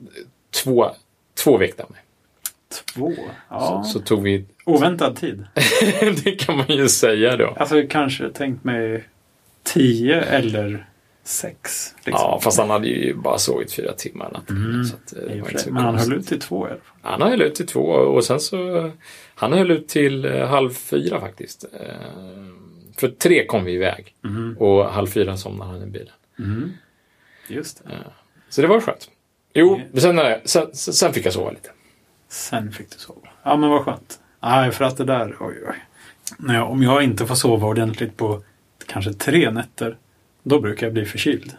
två, 0.62 0.90
två 1.44 1.56
väckte 1.56 1.82
han 1.82 1.92
mig. 1.92 2.00
Två? 2.94 3.12
Ja. 3.48 3.82
Så, 3.84 3.92
så 3.92 4.04
tog 4.04 4.22
vi, 4.22 4.44
Oväntad 4.64 5.16
tid. 5.16 5.46
det 6.24 6.30
kan 6.30 6.56
man 6.56 6.66
ju 6.68 6.88
säga 6.88 7.36
då. 7.36 7.54
Alltså 7.56 7.82
kanske 7.90 8.30
tänkt 8.30 8.64
mig 8.64 9.04
tio 9.62 10.20
eller 10.20 10.86
sex. 11.24 11.94
Liksom. 11.96 12.12
Ja, 12.12 12.40
fast 12.42 12.58
han 12.58 12.70
hade 12.70 12.88
ju 12.88 13.14
bara 13.14 13.38
sovit 13.38 13.72
fyra 13.72 13.92
timmar 13.92 14.30
natten. 14.32 14.84
Så 14.84 14.96
att, 14.96 15.30
eh, 15.30 15.44
det 15.52 15.58
så 15.58 15.72
Men 15.72 15.84
han 15.84 15.98
höll 15.98 16.12
ut 16.12 16.26
till 16.26 16.40
två 16.40 16.68
i 16.68 16.70
alla 16.70 16.80
fall. 16.80 17.20
Han 17.20 17.30
höll 17.30 17.42
ut 17.42 17.54
till 17.54 17.66
två 17.66 17.82
och 17.82 18.24
sen 18.24 18.40
så 18.40 18.90
Han 19.34 19.52
höll 19.52 19.70
ut 19.70 19.88
till 19.88 20.24
eh, 20.24 20.46
halv 20.46 20.70
fyra 20.70 21.20
faktiskt. 21.20 21.64
Eh, 22.94 23.00
För 23.00 23.08
tre 23.08 23.46
kom 23.46 23.64
vi 23.64 23.72
iväg 23.72 24.14
Mhm. 24.20 24.56
och 24.58 24.84
halv 24.84 25.06
fyra 25.06 25.36
somnade 25.36 25.70
han 25.70 25.82
i 25.82 25.86
bilen. 25.86 26.12
Mm. 26.38 26.72
Just 27.48 27.84
det. 27.84 27.90
Så 28.48 28.62
det 28.62 28.68
var 28.68 28.80
skönt. 28.80 29.10
Jo, 29.54 29.80
men 29.92 30.00
sen, 30.00 30.18
eh, 30.18 30.36
sen, 30.44 30.74
sen 30.74 31.12
fick 31.12 31.26
jag 31.26 31.32
sova 31.32 31.50
lite. 31.50 31.70
Sen 32.28 32.72
fick 32.72 32.90
du 32.90 32.98
sova. 32.98 33.28
Ja 33.42 33.56
men 33.56 33.70
vad 33.70 33.84
skönt. 33.84 34.20
Nej 34.42 34.70
för 34.72 34.84
att 34.84 34.96
det 34.96 35.04
där, 35.04 35.36
oj 35.40 35.54
oj. 35.68 35.84
Jag, 36.54 36.70
om 36.70 36.82
jag 36.82 37.02
inte 37.02 37.26
får 37.26 37.34
sova 37.34 37.66
ordentligt 37.68 38.16
på 38.16 38.42
kanske 38.86 39.12
tre 39.12 39.50
nätter. 39.50 39.96
Då 40.42 40.60
brukar 40.60 40.86
jag 40.86 40.94
bli 40.94 41.04
förkyld. 41.04 41.52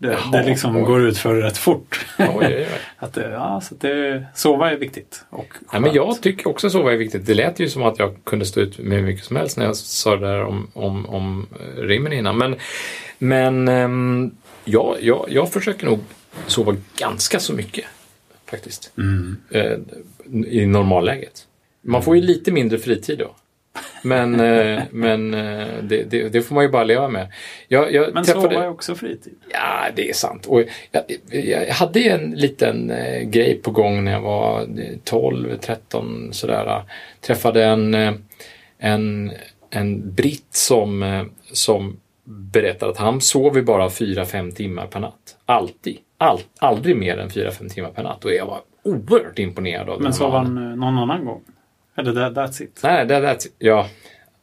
Det, 0.00 0.18
det 0.32 0.42
liksom 0.42 0.82
går 0.82 1.06
ut 1.06 1.18
för 1.18 1.34
rätt 1.34 1.58
fort. 1.58 2.06
Oj, 2.18 2.26
oj, 2.36 2.46
oj. 2.46 2.66
att 2.96 3.12
det, 3.12 3.30
ja, 3.30 3.60
så 3.60 3.74
det, 3.74 4.24
sova 4.34 4.70
är 4.70 4.76
viktigt. 4.76 5.24
Och 5.30 5.54
Ja, 5.72 5.80
men 5.80 5.94
jag 5.94 6.22
tycker 6.22 6.48
också 6.48 6.66
att 6.66 6.72
sova 6.72 6.92
är 6.92 6.96
viktigt. 6.96 7.26
Det 7.26 7.34
lät 7.34 7.60
ju 7.60 7.68
som 7.68 7.82
att 7.82 7.98
jag 7.98 8.16
kunde 8.24 8.44
stå 8.44 8.60
ut 8.60 8.78
med 8.78 8.98
hur 8.98 9.06
mycket 9.06 9.24
som 9.24 9.36
helst 9.36 9.56
när 9.56 9.64
jag 9.64 9.76
sa 9.76 10.16
det 10.16 10.26
där 10.26 10.44
om, 10.44 10.70
om, 10.72 11.06
om 11.06 11.46
eh, 11.60 11.82
rimmen 11.82 12.12
innan. 12.12 12.38
Men, 12.38 12.56
men 13.18 13.68
ehm, 13.68 14.30
ja, 14.64 14.96
jag, 15.00 15.26
jag 15.28 15.52
försöker 15.52 15.86
nog 15.86 15.98
sova 16.46 16.76
ganska 16.96 17.40
så 17.40 17.52
mycket 17.52 17.84
faktiskt. 18.46 18.92
Mm. 18.98 19.36
eh, 19.50 19.78
i 20.46 20.66
normalläget. 20.66 21.46
Man 21.82 22.02
får 22.02 22.16
ju 22.16 22.22
lite 22.22 22.52
mindre 22.52 22.78
fritid 22.78 23.18
då. 23.18 23.34
Men, 24.02 24.40
eh, 24.40 24.82
men 24.90 25.34
eh, 25.34 25.66
det, 25.82 26.10
det, 26.10 26.28
det 26.28 26.42
får 26.42 26.54
man 26.54 26.64
ju 26.64 26.70
bara 26.70 26.84
leva 26.84 27.08
med. 27.08 27.32
Jag, 27.68 27.92
jag 27.92 28.14
Men 28.14 28.24
träffade... 28.24 28.54
sova 28.54 28.64
är 28.64 28.70
också 28.70 28.94
fritid. 28.94 29.34
Ja, 29.52 29.86
det 29.96 30.10
är 30.10 30.14
sant. 30.14 30.46
Och 30.46 30.62
jag, 30.90 31.02
jag 31.44 31.74
hade 31.74 32.00
en 32.00 32.30
liten 32.30 32.90
eh, 32.90 33.22
grej 33.22 33.54
på 33.54 33.70
gång 33.70 34.04
när 34.04 34.12
jag 34.12 34.20
var 34.20 34.60
eh, 34.60 34.96
12, 35.04 35.56
13 35.56 36.28
sådär. 36.32 36.82
Träffade 37.20 37.64
en, 37.64 37.94
en, 38.78 39.32
en 39.70 40.14
britt 40.14 40.54
som, 40.54 41.24
som 41.52 41.96
berättade 42.24 42.92
att 42.92 42.98
han 42.98 43.20
sov 43.20 43.56
ju 43.56 43.62
bara 43.62 43.88
4-5 43.88 44.50
timmar 44.50 44.86
per 44.86 45.00
natt. 45.00 45.36
Alltid. 45.46 45.98
All, 46.18 46.40
aldrig 46.58 46.96
mer 46.96 47.18
än 47.18 47.28
4-5 47.28 47.68
timmar 47.68 47.90
per 47.90 48.02
natt. 48.02 48.24
Och 48.24 48.32
jag 48.32 48.46
var 48.46 48.60
oerhört 48.82 49.38
imponerad 49.38 49.88
av 49.88 50.02
Men 50.02 50.12
sov 50.12 50.32
han 50.32 50.54
någon 50.54 50.98
annan 50.98 51.24
gång? 51.24 51.42
Eller 51.96 52.12
that, 52.12 52.34
that's 52.34 52.62
it? 52.62 52.80
Nej, 52.82 53.06
det, 53.06 53.20
det, 53.20 53.38
ja, 53.58 53.86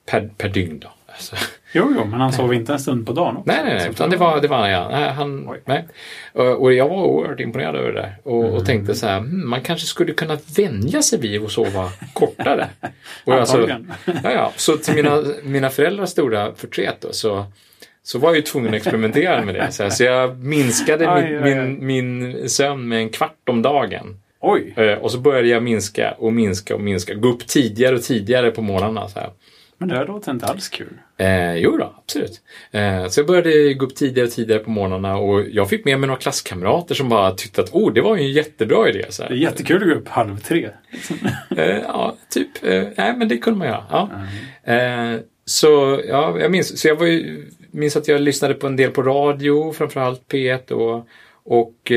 per, 0.06 0.30
per 0.38 0.50
dygn 0.50 0.80
då. 0.80 0.88
Alltså. 1.08 1.36
Jo, 1.74 1.93
jo, 1.95 2.06
men 2.06 2.22
han 2.22 2.34
sov 2.34 2.54
inte 2.54 2.74
en 2.74 2.80
stund 2.80 3.08
på 3.08 3.14
dagen 3.14 3.38
också. 3.38 3.52
Nej, 3.52 3.62
nej, 3.66 3.76
nej. 3.76 3.89
Utan 3.89 4.10
det 4.10 4.18
var, 4.18 4.41
det 4.41 4.48
var 4.48 4.68
ja, 4.70 4.89
nej, 4.91 5.10
han, 5.10 5.50
Oj. 5.50 5.62
nej. 5.66 5.88
Och, 6.34 6.74
jag 6.74 6.89
var 6.89 7.04
oerhört 7.04 7.39
imponerad 7.39 7.76
över 7.76 7.91
det 7.93 8.02
där. 8.02 8.18
Och, 8.24 8.43
Mm. 8.43 8.56
och 8.56 8.66
tänkte 8.66 8.95
så 8.95 9.08
här, 9.08 9.20
hmm, 9.20 9.50
man 9.50 9.62
kanske 9.62 9.88
skulle 9.88 10.14
kunna 10.14 10.38
vänja 10.58 11.02
sig 11.02 11.20
vid 11.20 11.43
att 11.43 11.52
sova 11.52 11.89
kortare. 12.14 12.68
och 13.26 13.34
jag, 13.34 13.48
så, 13.48 13.54
Antagligen. 13.58 13.93
ja, 14.06 14.32
ja, 14.32 14.52
så 14.56 14.78
till 14.78 14.93
mina, 14.95 15.24
mina 15.43 15.70
föräldrars 15.70 16.10
stora 16.10 16.54
förtret 16.56 17.02
då, 17.02 17.12
så, 17.12 17.45
så 18.04 18.20
var 18.20 18.30
jag 18.30 18.36
ju 18.36 18.41
tvungen 18.41 18.70
att 18.70 18.76
experimentera 18.76 19.45
med 19.45 19.56
det. 19.56 19.72
Så, 19.72 19.84
här, 19.84 19.89
så 19.89 20.04
jag 20.04 20.38
minskade 20.38 21.12
Aj, 21.12 21.24
min, 21.24 21.43
aj, 21.43 21.54
aj. 21.54 21.66
min, 21.66 21.86
min 21.86 22.50
sömn 22.50 22.88
med 22.88 23.00
en 23.00 23.10
kvart 23.10 23.50
om 23.50 23.62
dagen. 23.62 24.20
Oj! 24.39 24.73
Eh, 24.77 24.93
Och 24.93 25.11
så 25.11 25.17
började 25.17 25.47
jag 25.47 25.63
minska 25.63 26.11
och 26.11 26.33
minska 26.33 26.75
och 26.75 26.81
minska. 26.81 27.13
Gå 27.13 27.27
upp 27.29 27.47
tidigare 27.47 27.95
och 27.95 28.03
tidigare 28.03 28.51
på 28.51 28.61
morgnarna. 28.61 29.07
Så 29.07 29.19
här. 29.19 29.29
Men 29.79 29.89
det 29.89 29.95
här 29.95 30.07
låter 30.07 30.31
inte 30.31 30.45
alls 30.45 30.69
kul. 30.69 30.93
Eh, 31.17 31.55
jo 31.55 31.77
då, 31.77 31.93
absolut. 31.97 32.41
Eh, 32.71 33.07
så 33.07 33.19
jag 33.19 33.27
började 33.27 33.73
gå 33.73 33.85
upp 33.85 33.95
tidigare 33.95 34.27
och 34.27 34.33
tidigare 34.33 34.59
på 34.59 34.69
morgnarna 34.69 35.17
och 35.17 35.43
jag 35.51 35.69
fick 35.69 35.85
med 35.85 35.99
mig 35.99 36.07
några 36.07 36.19
klasskamrater 36.21 36.95
som 36.95 37.09
bara 37.09 37.31
tyckte 37.31 37.61
att 37.61 37.73
oh, 37.73 37.93
det 37.93 38.01
var 38.01 38.15
ju 38.17 38.21
en 38.23 38.31
jättebra 38.31 38.89
idé. 38.89 39.05
Så 39.09 39.23
här. 39.23 39.29
Det 39.29 39.35
är 39.35 39.39
jättekul 39.39 39.81
att 39.83 39.89
gå 39.89 39.95
upp 39.95 40.07
halv 40.07 40.38
tre. 40.39 40.69
Eh, 41.57 41.65
ja, 41.77 42.15
typ. 42.29 42.49
Eh, 42.63 42.83
nej, 42.97 43.13
men 43.17 43.27
det 43.27 43.38
kunde 43.38 43.59
man 43.59 43.67
göra. 43.67 43.83
Ja. 43.91 44.09
Eh, 44.73 45.19
så 45.45 46.01
ja, 46.07 46.39
jag 46.39 46.51
minns, 46.51 46.81
så 46.81 46.88
jag 46.88 46.95
var 46.95 47.05
ju, 47.05 47.45
minns 47.71 47.95
att 47.97 48.07
jag 48.07 48.21
lyssnade 48.21 48.53
på 48.53 48.67
en 48.67 48.75
del 48.75 48.91
på 48.91 49.01
radio, 49.03 49.71
framförallt 49.73 50.21
P1 50.31 50.71
och, 50.71 51.07
och 51.43 51.91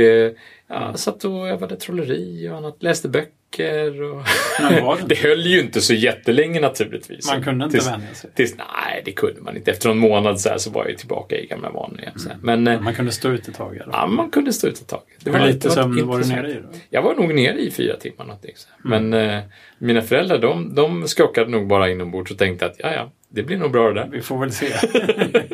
ja, 0.71 0.95
satt 0.95 1.25
och 1.25 1.49
övade 1.49 1.77
trolleri 1.77 2.49
och 2.49 2.57
annat, 2.57 2.83
läste 2.83 3.09
böcker. 3.09 4.03
Och 4.03 4.23
Men 4.61 4.85
var 4.85 4.97
det 4.97 5.03
det 5.09 5.19
höll 5.19 5.47
ju 5.47 5.61
inte 5.61 5.81
så 5.81 5.95
jättelänge 5.95 6.61
naturligtvis. 6.61 7.27
Man 7.33 7.43
kunde 7.43 7.65
inte 7.65 7.77
Tills- 7.79 7.91
vänja 7.91 8.15
sig. 8.15 8.31
Tills, 8.35 8.55
nej, 8.59 9.03
det 9.05 9.13
kunde 9.13 9.41
man 9.41 9.57
inte. 9.57 9.71
Efter 9.71 9.89
någon 9.89 9.99
månad 9.99 10.41
så, 10.41 10.49
här, 10.49 10.59
så 10.59 10.71
var 10.71 10.87
jag 10.89 10.99
tillbaka 10.99 11.37
i 11.37 11.47
gamla 11.47 11.71
vanor 11.71 12.01
igen. 12.01 12.13
så 12.19 12.29
här. 12.29 12.39
Men 12.43 12.67
eh, 12.67 12.81
Man 12.81 12.95
kunde 12.95 13.13
stå 13.13 13.29
ut 13.29 13.49
ett 13.49 13.55
tag 13.55 13.81
ja, 13.93 14.07
man 14.07 14.31
kunde 14.31 14.53
stå 14.53 14.67
ut 14.67 14.81
ett 14.81 14.89
tag. 14.89 15.03
Det 15.25 15.31
Hur 15.31 15.39
det 15.39 15.47
lite 15.47 15.71
sömn 15.71 16.07
var 16.07 16.19
du 16.19 16.29
nere 16.29 16.51
i 16.51 16.55
då? 16.55 16.69
Jag 16.91 17.03
var 17.03 17.15
nog 17.15 17.35
nere 17.35 17.61
i 17.61 17.71
fyra 17.71 17.97
timmar 17.97 18.25
någonting. 18.25 18.55
Mm. 18.85 19.11
Men 19.11 19.31
eh, 19.31 19.41
mina 19.79 20.03
föräldrar 20.03 20.39
de, 20.39 20.75
de 20.75 21.09
skockade 21.09 21.51
nog 21.51 21.67
bara 21.69 21.91
inombords 21.91 22.31
och 22.31 22.39
tänkte 22.39 22.67
att 22.67 22.75
ja, 22.79 22.93
ja, 22.93 23.13
det 23.29 23.43
blir 23.43 23.59
nog 23.59 23.73
bra 23.73 23.89
det 23.89 23.95
där. 24.01 24.09
Vi 24.13 24.21
får 24.21 24.39
väl 24.39 24.53
se. 24.53 24.67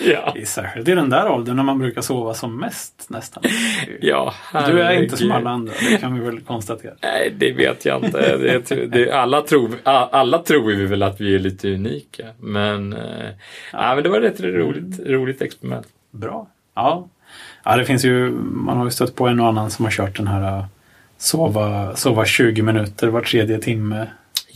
Ja, 0.00 0.34
Särskilt 0.44 0.88
i 0.88 0.94
den 0.94 1.10
där 1.10 1.30
åldern 1.30 1.56
när 1.56 1.62
man 1.62 1.78
brukar 1.78 2.00
sova 2.00 2.34
som 2.34 2.56
mest 2.60 3.06
nästan. 3.08 3.42
ja 4.00 4.34
Du 4.66 4.80
är 4.82 5.02
inte 5.02 5.16
som 5.16 5.30
alla 5.32 5.50
andra, 5.50 5.72
det 5.90 5.96
kan 6.00 6.14
vi 6.20 6.24
väl 6.26 6.40
konstatera. 6.40 6.92
Nej, 7.02 7.34
det 7.38 7.52
vet 7.52 7.84
jag 7.84 8.04
inte. 8.04 8.36
Det, 8.36 8.86
det, 8.86 9.10
alla, 9.12 9.40
tror, 9.40 9.70
alla 9.84 10.38
tror 10.38 10.66
vi 10.72 10.84
väl 10.86 11.02
att 11.02 11.20
vi 11.20 11.34
är 11.34 11.38
lite 11.38 11.74
unika. 11.74 12.24
Men, 12.40 12.92
eh, 12.92 13.00
ja, 13.72 13.94
men 13.94 14.02
det 14.04 14.08
var 14.08 14.22
ett 14.22 14.40
roligt, 14.40 15.00
roligt 15.06 15.42
experiment. 15.42 15.86
Bra. 16.10 16.46
Ja. 16.74 17.08
ja, 17.64 17.76
det 17.76 17.84
finns 17.84 18.04
ju, 18.04 18.30
man 18.40 18.76
har 18.76 18.84
ju 18.84 18.90
stött 18.90 19.14
på 19.14 19.26
en 19.28 19.40
och 19.40 19.46
annan 19.46 19.70
som 19.70 19.84
har 19.84 19.92
kört 19.92 20.16
den 20.16 20.26
här 20.26 20.58
äh, 20.58 20.64
sova, 21.18 21.96
sova 21.96 22.24
20 22.24 22.62
minuter 22.62 23.08
var 23.08 23.20
tredje 23.20 23.58
timme. 23.58 24.06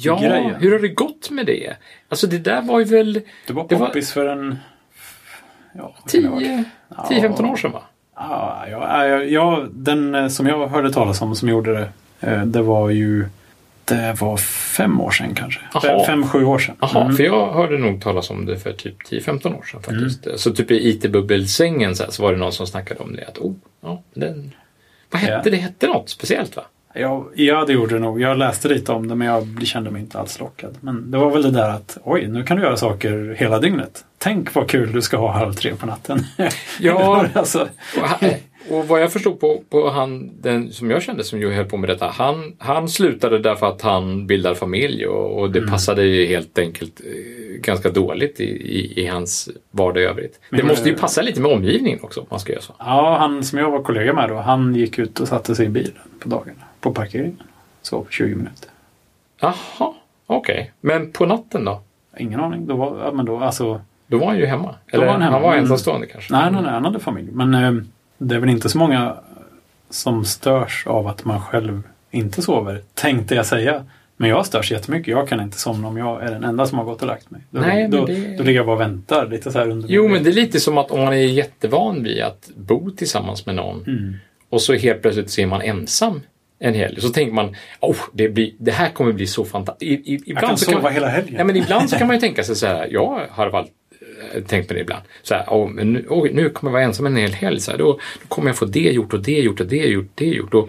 Ja, 0.00 0.18
grejen. 0.20 0.54
hur 0.54 0.72
har 0.72 0.78
det 0.78 0.88
gått 0.88 1.30
med 1.30 1.46
det? 1.46 1.76
Alltså 2.08 2.26
det 2.26 2.38
där 2.38 2.62
var 2.62 2.78
ju 2.78 2.84
väl 2.84 3.12
Det 3.46 3.52
var 3.52 3.66
Det 3.68 3.74
var- 3.74 3.86
poppis 3.86 4.12
för 4.12 4.26
en... 4.26 4.58
Ja, 5.78 5.94
vad 6.02 6.12
kan 6.12 6.22
det 6.22 6.28
ha 6.28 6.34
varit? 6.34 6.46
10 6.46 6.64
Ja. 6.96 7.28
10-15 7.28 7.50
år 7.52 7.56
sedan 7.56 7.72
va? 7.72 7.82
Ja, 8.16 8.64
ja, 8.70 9.06
ja, 9.06 9.22
ja, 9.22 9.64
den 9.70 10.14
eh, 10.14 10.28
som 10.28 10.46
jag 10.46 10.68
hörde 10.68 10.92
talas 10.92 11.22
om 11.22 11.34
som 11.34 11.48
gjorde 11.48 11.72
det, 11.72 11.88
eh, 12.30 12.42
det 12.44 12.62
var 12.62 12.90
ju 12.90 13.26
det 13.84 14.16
var 14.20 14.36
fem 14.76 15.00
år 15.00 15.10
sedan 15.10 15.34
kanske. 15.34 15.60
Jaha. 15.74 16.04
Fem, 16.06 16.26
sju 16.26 16.44
år 16.44 16.58
sedan. 16.58 16.74
Jaha, 16.80 17.02
Mm. 17.04 17.16
för 17.16 17.22
jag 17.24 17.52
hörde 17.52 17.78
nog 17.78 18.02
talas 18.02 18.30
om 18.30 18.46
det 18.46 18.58
för 18.58 18.72
typ 18.72 18.96
10-15 19.10 19.54
år 19.54 19.62
sedan 19.62 19.82
faktiskt. 19.82 20.26
Så 20.40 20.50
typ 20.54 20.70
i 20.70 20.88
IT-bubbelsängen 20.88 21.94
så, 21.96 22.04
så 22.08 22.22
var 22.22 22.32
det 22.32 22.38
någon 22.38 22.52
som 22.52 22.66
snackade 22.66 23.00
om 23.00 23.16
det. 23.16 23.26
Att, 23.26 23.38
oh, 23.38 23.54
ja, 23.80 24.02
den, 24.14 24.54
Vad 25.10 25.20
hette 25.20 25.32
Ja. 25.44 25.50
det? 25.50 25.56
hette 25.56 25.86
något 25.86 26.08
speciellt 26.08 26.56
va? 26.56 26.62
Jag, 26.94 27.26
ja, 27.34 27.64
det 27.66 27.72
gjorde 27.72 27.94
det 27.94 28.00
nog. 28.00 28.20
Jag 28.20 28.38
läste 28.38 28.68
lite 28.68 28.92
om 28.92 29.08
det 29.08 29.14
men 29.14 29.26
jag 29.28 29.66
kände 29.66 29.90
mig 29.90 30.00
inte 30.02 30.18
alls 30.20 30.40
lockad. 30.40 30.74
Men 30.80 31.10
det 31.10 31.18
var 31.18 31.30
väl 31.30 31.42
det 31.42 31.50
där 31.50 31.70
att 31.70 31.98
oj, 32.04 32.26
nu 32.26 32.44
kan 32.44 32.56
du 32.56 32.62
göra 32.62 32.76
saker 32.76 33.36
hela 33.38 33.58
dygnet. 33.60 34.04
Tänk 34.18 34.54
vad 34.54 34.68
kul 34.68 34.92
du 34.92 35.02
ska 35.02 35.16
ha 35.16 35.32
halv 35.32 35.52
tre 35.52 35.74
på 35.76 35.86
natten. 35.86 36.24
Ja. 36.80 37.26
alltså, 37.34 37.68
Och, 37.96 38.08
han, 38.08 38.30
och 38.70 38.88
vad 38.88 39.02
jag 39.02 39.12
förstod 39.12 39.40
på, 39.40 39.62
på 39.70 39.90
han, 39.90 40.30
den 40.40 40.72
som 40.72 40.90
jag 40.90 41.02
kände 41.02 41.24
som 41.24 41.40
ju 41.40 41.52
höll 41.52 41.64
på 41.64 41.76
med 41.76 41.90
detta, 41.90 42.08
han, 42.08 42.56
han 42.58 42.88
slutade 42.88 43.38
därför 43.38 43.66
att 43.66 43.82
han 43.82 44.26
bildade 44.26 44.54
familj 44.54 45.06
och, 45.06 45.40
och 45.40 45.50
det 45.50 45.66
passade 45.66 46.04
ju 46.04 46.26
helt 46.26 46.58
enkelt 46.58 47.00
eh, 47.00 47.60
ganska 47.60 47.90
dåligt 47.90 48.40
i, 48.40 48.44
i, 48.44 49.00
i 49.02 49.06
hans 49.06 49.48
vardag 49.70 50.02
i 50.02 50.06
övrigt. 50.06 50.40
Men, 50.50 50.60
det 50.60 50.66
måste 50.66 50.88
ju 50.88 50.94
eh, 50.94 51.00
passa 51.00 51.22
lite 51.22 51.40
med 51.40 51.52
omgivningen 51.52 51.98
också 52.02 52.20
om 52.20 52.26
man 52.30 52.40
ska 52.40 52.52
göra 52.52 52.62
så. 52.62 52.74
ja, 52.78 53.16
han 53.18 53.44
som 53.44 53.58
jag 53.58 53.70
var 53.70 53.82
kollega 53.82 54.12
med 54.12 54.28
då, 54.28 54.36
han 54.36 54.74
gick 54.74 54.98
ut 54.98 55.20
och 55.20 55.28
satte 55.28 55.54
sig 55.54 55.66
i 55.66 55.68
bilen 55.68 55.92
på 56.20 56.28
dagarna. 56.28 56.62
På 56.80 56.92
parkeringen. 56.92 57.42
Sov 57.82 58.06
20 58.10 58.34
minuter. 58.34 58.70
Jaha, 59.40 59.94
okej. 60.26 60.72
Men 60.80 61.12
på 61.12 61.26
natten 61.26 61.64
då? 61.64 61.82
Ingen 62.18 62.40
aning. 62.40 62.66
Då 62.66 62.76
var, 62.76 63.12
men 63.12 63.26
då, 63.26 63.38
alltså, 63.38 63.80
Då 64.08 64.18
var 64.18 64.26
han 64.26 64.38
ju 64.38 64.46
hemma. 64.46 64.74
Eller 64.92 65.04
var 65.06 65.12
han 65.12 65.22
hemma, 65.22 65.32
han 65.34 65.42
var 65.42 65.50
men- 65.50 65.58
ensamstående 65.60 66.06
kanske? 66.06 66.32
nej, 66.32 66.52
nej, 66.52 66.62
nej, 66.62 66.70
han 66.72 66.84
hade 66.84 66.98
familj. 67.00 67.28
Men 67.32 67.54
eh, 67.54 67.72
det 68.18 68.34
är 68.34 68.38
väl 68.38 68.50
inte 68.50 68.68
så 68.68 68.78
många 68.78 69.14
som 69.90 70.24
störs 70.24 70.86
av 70.86 71.06
att 71.06 71.24
man 71.24 71.40
själv 71.40 71.82
inte 72.10 72.42
sover, 72.42 72.82
tänkte 72.94 73.34
jag 73.34 73.46
säga. 73.46 73.84
Men 74.16 74.30
jag 74.30 74.46
störs 74.46 74.72
jättemycket. 74.72 75.08
Jag 75.08 75.28
kan 75.28 75.40
inte 75.40 75.58
somna 75.58 75.88
om 75.88 75.96
jag 75.96 76.22
är 76.22 76.30
den 76.30 76.44
enda 76.44 76.66
som 76.66 76.78
har 76.78 76.84
gått 76.84 77.00
och 77.02 77.08
lagt 77.08 77.30
mig. 77.30 77.40
Då, 77.50 77.60
Nej, 77.60 77.88
då, 77.88 78.04
det- 78.06 78.36
då 78.36 78.42
ligger 78.44 78.58
jag 78.58 78.66
bara 78.66 78.74
och 78.76 78.80
väntar 78.80 79.26
lite 79.26 79.52
så 79.52 79.58
här 79.58 79.68
under 79.70 79.88
Jo, 79.88 80.08
men 80.08 80.22
det 80.24 80.30
är 80.30 80.34
lite 80.34 80.60
som 80.60 80.78
att 80.78 80.90
om 80.90 81.00
man 81.00 81.12
är 81.12 81.16
jättevan 81.16 82.02
vid 82.02 82.22
att 82.22 82.50
bo 82.56 82.90
tillsammans 82.90 83.46
med 83.46 83.54
någon 83.54 83.84
Mm. 83.86 84.14
och 84.50 84.62
så 84.62 84.74
helt 84.74 85.02
plötsligt 85.02 85.30
så 85.30 85.40
är 85.40 85.46
man 85.46 85.60
ensam 85.62 86.20
en 86.58 86.74
helg. 86.74 87.00
Så 87.00 87.08
tänker 87.08 87.32
man, 87.32 87.56
oh, 87.80 87.96
det, 88.12 88.28
blir, 88.28 88.52
det 88.58 88.70
här 88.72 88.88
kommer 88.90 89.12
bli 89.12 89.26
så 89.26 89.44
fantastiskt. 89.44 90.22
Jag 90.26 90.38
kan 90.38 90.56
så 90.56 90.64
sova 90.64 90.82
man, 90.82 90.92
hela 90.92 91.08
helgen. 91.08 91.34
Ja, 91.38 91.44
men 91.44 91.56
ibland 91.56 91.90
så 91.90 91.96
kan 91.96 92.06
man 92.06 92.16
ju 92.16 92.20
tänka 92.26 92.42
sig 92.44 92.56
så 92.56 92.66
här, 92.66 92.88
jag 92.90 93.20
har 93.30 93.46
eh, 93.46 93.64
tänkt 94.46 94.68
på 94.68 94.74
det 94.74 94.80
ibland. 94.80 95.02
Så 95.22 95.34
här, 95.34 95.44
oh, 95.48 95.70
nu, 95.70 96.06
oj, 96.08 96.30
nu 96.32 96.50
kommer 96.50 96.70
jag 96.70 96.72
vara 96.72 96.82
ensam 96.82 97.06
en 97.06 97.16
hel 97.16 97.32
helg. 97.32 97.60
Så 97.60 97.70
här, 97.70 97.78
då, 97.78 97.92
då 98.22 98.28
kommer 98.28 98.48
jag 98.48 98.56
få 98.56 98.64
det 98.64 98.80
gjort 98.80 99.12
och 99.12 99.22
det 99.22 99.38
gjort 99.38 99.60
och 99.60 99.66
det 99.66 99.86
gjort 99.86 100.10
det 100.14 100.26
gjort. 100.26 100.54
Och 100.54 100.68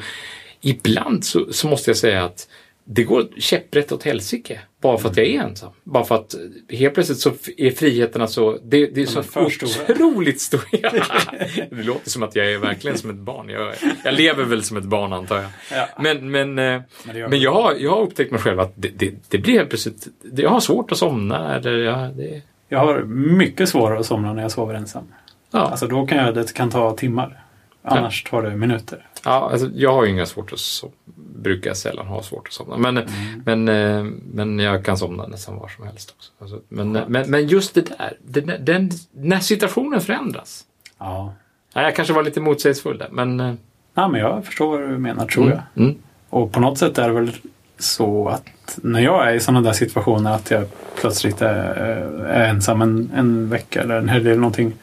ibland 0.61 1.25
så, 1.25 1.53
så 1.53 1.67
måste 1.67 1.89
jag 1.89 1.97
säga 1.97 2.23
att 2.23 2.47
det 2.91 3.03
går 3.03 3.27
käpprätt 3.37 3.91
åt 3.91 4.03
helsike. 4.03 4.59
Bara 4.81 4.97
för 4.97 5.09
att 5.09 5.17
jag 5.17 5.27
är 5.27 5.41
ensam. 5.41 5.69
Bara 5.83 6.03
för 6.03 6.15
att 6.15 6.33
eh, 6.33 6.77
helt 6.77 6.93
plötsligt 6.93 7.19
så 7.19 7.31
är 7.57 7.71
friheterna 7.71 8.27
så... 8.27 8.59
Det, 8.63 8.87
det 8.87 9.01
är 9.01 9.05
så 9.05 9.23
otroligt 9.89 10.41
stora. 10.41 10.63
det 11.69 11.83
låter 11.83 12.09
som 12.09 12.23
att 12.23 12.35
jag 12.35 12.51
är 12.51 12.57
verkligen 12.57 12.97
som 12.97 13.09
ett 13.09 13.15
barn. 13.15 13.49
Jag, 13.49 13.73
jag 14.03 14.13
lever 14.13 14.43
väl 14.43 14.63
som 14.63 14.77
ett 14.77 14.83
barn 14.83 15.13
antar 15.13 15.35
jag. 15.35 15.49
Ja. 15.71 15.87
Men, 15.99 16.31
men, 16.31 16.59
eh, 16.59 16.81
Men 17.29 17.39
jag, 17.39 17.53
har, 17.53 17.75
jag 17.75 17.91
har 17.91 18.01
upptäckt 18.01 18.31
mig 18.31 18.39
själv 18.39 18.59
att 18.59 18.73
det, 18.75 18.89
det, 18.95 19.13
det 19.27 19.37
blir 19.37 19.53
helt 19.53 19.69
plötsligt... 19.69 20.07
Jag 20.35 20.49
har 20.49 20.59
svårt 20.59 20.91
att 20.91 20.97
somna. 20.97 21.55
Eller, 21.55 21.77
ja, 21.77 22.11
det, 22.15 22.41
Jag 22.69 22.79
har 22.79 23.01
mycket 23.03 23.69
svårare 23.69 23.99
att 23.99 24.05
somna 24.05 24.33
när 24.33 24.41
jag 24.41 24.51
sover 24.51 24.73
ensam. 24.73 25.03
ja. 25.51 25.59
Alltså 25.59 25.87
då 25.87 26.05
kan 26.05 26.17
jag, 26.17 26.35
det 26.35 26.53
kan 26.53 26.69
ta 26.69 26.95
timmar. 26.95 27.43
Annars 27.81 28.23
tar 28.23 28.41
det 28.43 28.55
minuter. 28.55 29.07
Ja, 29.25 29.49
alltså, 29.51 29.69
jag 29.73 29.93
har 29.93 30.05
ju 30.05 30.11
inga 30.11 30.25
svårt 30.25 30.53
att 30.53 30.59
somna. 30.59 30.93
Brukar 31.35 31.73
sällan 31.73 32.07
ha 32.07 32.21
svårt 32.21 32.47
att 32.47 32.53
somna. 32.53 32.77
Men, 32.77 33.07
men, 33.45 33.69
eh, 33.69 34.03
men 34.33 34.59
jag 34.59 34.85
kan 34.85 34.97
somna 34.97 35.27
nästan 35.27 35.57
var 35.57 35.67
som 35.67 35.85
helst 35.85 36.15
också. 36.17 36.31
Alltså, 36.39 36.61
men, 36.69 36.91
men, 36.91 37.31
men 37.31 37.47
just 37.47 37.73
det 37.73 37.81
där, 37.81 38.17
den, 38.21 38.65
den, 38.65 38.89
när 39.11 39.39
situationen 39.39 40.01
förändras. 40.01 40.63
Ja. 40.97 41.33
Ja, 41.73 41.81
jag 41.81 41.95
kanske 41.95 42.13
var 42.13 42.23
lite 42.23 42.41
motsägelsefull 42.41 42.97
där, 42.97 43.09
men... 43.11 43.39
eh, 43.39 43.53
ja, 43.93 44.07
men 44.07 44.21
jag 44.21 44.45
förstår 44.45 44.79
vad 44.79 44.89
du 44.89 44.97
menar 44.97 45.25
tror 45.25 45.49
jag. 45.49 45.61
Mm. 45.75 45.95
Och 46.29 46.51
på 46.51 46.59
något 46.59 46.77
sätt 46.77 46.97
är 46.97 47.07
det 47.07 47.13
väl 47.13 47.31
så 47.79 48.29
att 48.29 48.79
när 48.81 48.99
jag 48.99 49.29
är 49.29 49.33
i 49.33 49.39
sådana 49.39 49.61
där 49.61 49.73
situationer 49.73 50.35
att 50.35 50.51
jag 50.51 50.65
plötsligt 50.99 51.41
är, 51.41 51.73
är 52.27 52.49
ensam 52.49 52.81
en, 52.81 53.11
en 53.15 53.49
vecka 53.49 53.81
eller 53.81 53.97
en 53.97 54.09
helg 54.09 54.25
eller 54.25 54.41
någonting. 54.41 54.73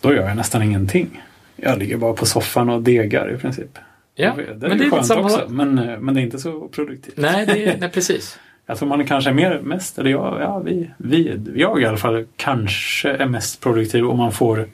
Då 0.00 0.14
gör 0.14 0.28
jag 0.28 0.36
nästan 0.36 0.62
ingenting. 0.62 1.22
Jag 1.56 1.78
ligger 1.78 1.96
bara 1.96 2.12
på 2.12 2.26
soffan 2.26 2.68
och 2.68 2.82
degar 2.82 3.34
i 3.34 3.36
princip. 3.36 3.78
Ja, 4.14 4.34
det 4.36 4.66
är 4.66 4.68
men 4.68 4.78
det 4.78 4.84
är 4.84 4.90
skönt 4.90 5.06
samma 5.06 5.24
också. 5.24 5.46
Men, 5.48 5.74
men 5.74 6.14
det 6.14 6.20
är 6.20 6.22
inte 6.22 6.38
så 6.38 6.68
produktivt. 6.68 7.16
Nej, 7.16 7.46
det 7.46 7.66
är, 7.66 7.76
nej, 7.80 7.90
precis. 7.90 8.38
Jag 8.66 8.78
tror 8.78 8.88
man 8.88 9.06
kanske 9.06 9.30
är 9.30 9.34
mer, 9.34 9.60
mest, 9.62 9.98
eller 9.98 10.10
jag, 10.10 10.40
ja, 10.40 10.58
vi, 10.58 10.90
vi, 10.96 11.40
jag 11.54 11.82
i 11.82 11.86
alla 11.86 11.96
fall, 11.96 12.26
kanske 12.36 13.10
är 13.10 13.26
mest 13.26 13.60
produktiv 13.60 14.06
om 14.06 14.18
man 14.18 14.32
får 14.32 14.68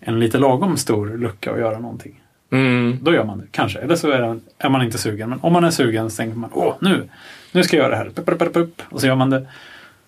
en 0.00 0.20
lite 0.20 0.38
lagom 0.38 0.76
stor 0.76 1.16
lucka 1.16 1.52
att 1.52 1.58
göra 1.58 1.78
någonting. 1.78 2.19
Mm. 2.52 2.98
Då 3.02 3.14
gör 3.14 3.24
man 3.24 3.38
det, 3.38 3.46
kanske. 3.50 3.78
Eller 3.78 3.96
så 3.96 4.10
är, 4.10 4.20
det- 4.20 4.40
är 4.58 4.68
man 4.68 4.82
inte 4.82 4.98
sugen. 4.98 5.30
Men 5.30 5.40
om 5.42 5.52
man 5.52 5.64
är 5.64 5.70
sugen 5.70 6.10
så 6.10 6.16
tänker 6.16 6.36
man, 6.36 6.50
åh, 6.52 6.74
nu, 6.80 7.08
nu 7.52 7.62
ska 7.62 7.76
jag 7.76 7.82
göra 7.84 7.90
det 7.90 7.96
här. 7.96 8.04
Pup, 8.10 8.26
pup, 8.26 8.38
pup, 8.38 8.52
pup. 8.54 8.82
Och 8.90 9.00
så 9.00 9.06
gör 9.06 9.14
man 9.14 9.30
det. 9.30 9.46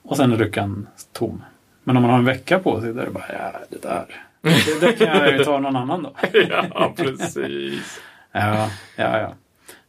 Och 0.03 0.17
sen 0.17 0.33
är 0.33 0.37
luckan 0.37 0.87
tom. 1.13 1.45
Men 1.85 1.97
om 1.97 2.03
man 2.03 2.11
har 2.11 2.19
en 2.19 2.25
vecka 2.25 2.59
på 2.59 2.81
sig, 2.81 2.93
då 2.95 3.01
är 3.01 3.05
det 3.05 3.11
bara, 3.11 3.25
ja, 3.33 3.53
det 3.71 3.83
där. 3.83 4.05
Det, 4.43 4.81
det 4.87 4.93
kan 4.93 5.07
jag 5.19 5.33
ju 5.39 5.45
ta 5.45 5.59
någon 5.59 5.77
annan 5.77 6.03
då. 6.03 6.13
Ja, 6.75 6.93
precis. 6.97 8.01
Ja, 8.35 8.71
ja, 8.97 9.19
ja. 9.21 9.35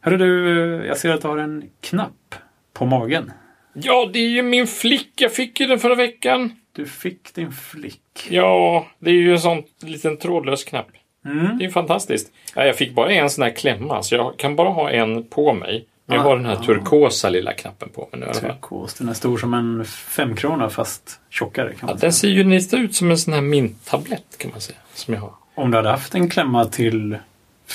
Hörru 0.00 0.16
du, 0.18 0.86
jag 0.86 0.96
ser 0.98 1.10
att 1.14 1.22
du 1.22 1.28
har 1.28 1.38
en 1.38 1.64
knapp 1.80 2.34
på 2.72 2.86
magen. 2.86 3.32
Ja, 3.72 4.10
det 4.12 4.18
är 4.18 4.28
ju 4.28 4.42
min 4.42 4.66
flick. 4.66 5.12
Jag 5.20 5.32
fick 5.32 5.60
ju 5.60 5.66
den 5.66 5.78
förra 5.78 5.94
veckan. 5.94 6.52
Du 6.72 6.86
fick 6.86 7.34
din 7.34 7.52
flick. 7.52 8.28
Ja, 8.30 8.86
det 8.98 9.10
är 9.10 9.14
ju 9.14 9.32
en 9.32 9.40
sån 9.40 9.62
liten 9.82 10.16
trådlös 10.16 10.64
knapp. 10.64 10.86
Mm. 11.24 11.58
Det 11.58 11.64
är 11.64 11.70
fantastiskt. 11.70 12.32
Ja, 12.54 12.64
jag 12.64 12.76
fick 12.76 12.94
bara 12.94 13.10
en 13.12 13.30
sån 13.30 13.42
här 13.44 13.50
klämma, 13.50 14.02
så 14.02 14.14
jag 14.14 14.36
kan 14.36 14.56
bara 14.56 14.68
ha 14.68 14.90
en 14.90 15.22
på 15.24 15.52
mig. 15.52 15.84
Men 16.06 16.16
jag 16.16 16.24
har 16.24 16.36
den 16.36 16.46
här 16.46 16.56
turkosa 16.56 17.28
lilla 17.28 17.52
knappen 17.52 17.88
på 17.88 18.08
mig 18.12 18.20
nu. 18.20 18.32
Turkos, 18.40 18.94
den 18.94 19.08
är 19.08 19.12
stor 19.14 19.38
som 19.38 19.54
en 19.54 19.84
femkrona 19.84 20.70
fast 20.70 21.20
tjockare 21.30 21.68
kan 21.68 21.76
Ja, 21.80 21.86
man 21.86 21.92
den 21.92 22.00
säga. 22.00 22.12
ser 22.12 22.28
ju 22.28 22.44
lite 22.44 22.76
ut 22.76 22.94
som 22.94 23.10
en 23.10 23.18
sån 23.18 23.34
här 23.34 23.40
minttablett 23.40 24.38
kan 24.38 24.50
man 24.50 24.60
säga. 24.60 24.78
Som 24.94 25.14
jag 25.14 25.20
har. 25.20 25.30
Om 25.54 25.70
du 25.70 25.76
hade 25.76 25.88
haft 25.90 26.14
en 26.14 26.30
klämma 26.30 26.64
till 26.64 27.16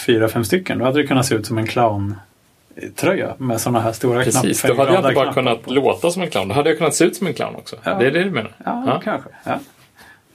fyra, 0.05 0.27
fem 0.27 0.43
stycken 0.45 0.77
då 0.79 0.85
hade 0.85 1.01
det 1.01 1.07
kunnat 1.07 1.25
se 1.25 1.35
ut 1.35 1.45
som 1.45 1.57
en 1.57 1.67
clowntröja 1.67 3.35
med 3.37 3.61
sådana 3.61 3.79
här 3.81 3.91
stora 3.91 4.23
Precis, 4.23 4.61
då 4.61 4.67
knappar. 4.67 4.85
hade 4.85 4.95
jag 4.97 4.99
inte 5.09 5.15
bara 5.15 5.25
knappar 5.25 5.33
kunnat 5.41 5.63
på. 5.65 5.73
låta 5.73 6.11
som 6.11 6.21
en 6.21 6.29
clown. 6.29 6.47
Då 6.47 6.53
hade 6.53 6.69
jag 6.69 6.77
kunnat 6.77 6.95
se 6.95 7.05
ut 7.05 7.15
som 7.15 7.27
en 7.27 7.33
clown 7.33 7.55
också. 7.55 7.75
Ja. 7.83 7.93
Det 7.99 8.07
är 8.07 8.11
det 8.11 8.23
du 8.23 8.31
menar? 8.31 8.51
Ja, 8.65 9.01
kanske. 9.03 9.29
Ja. 9.43 9.51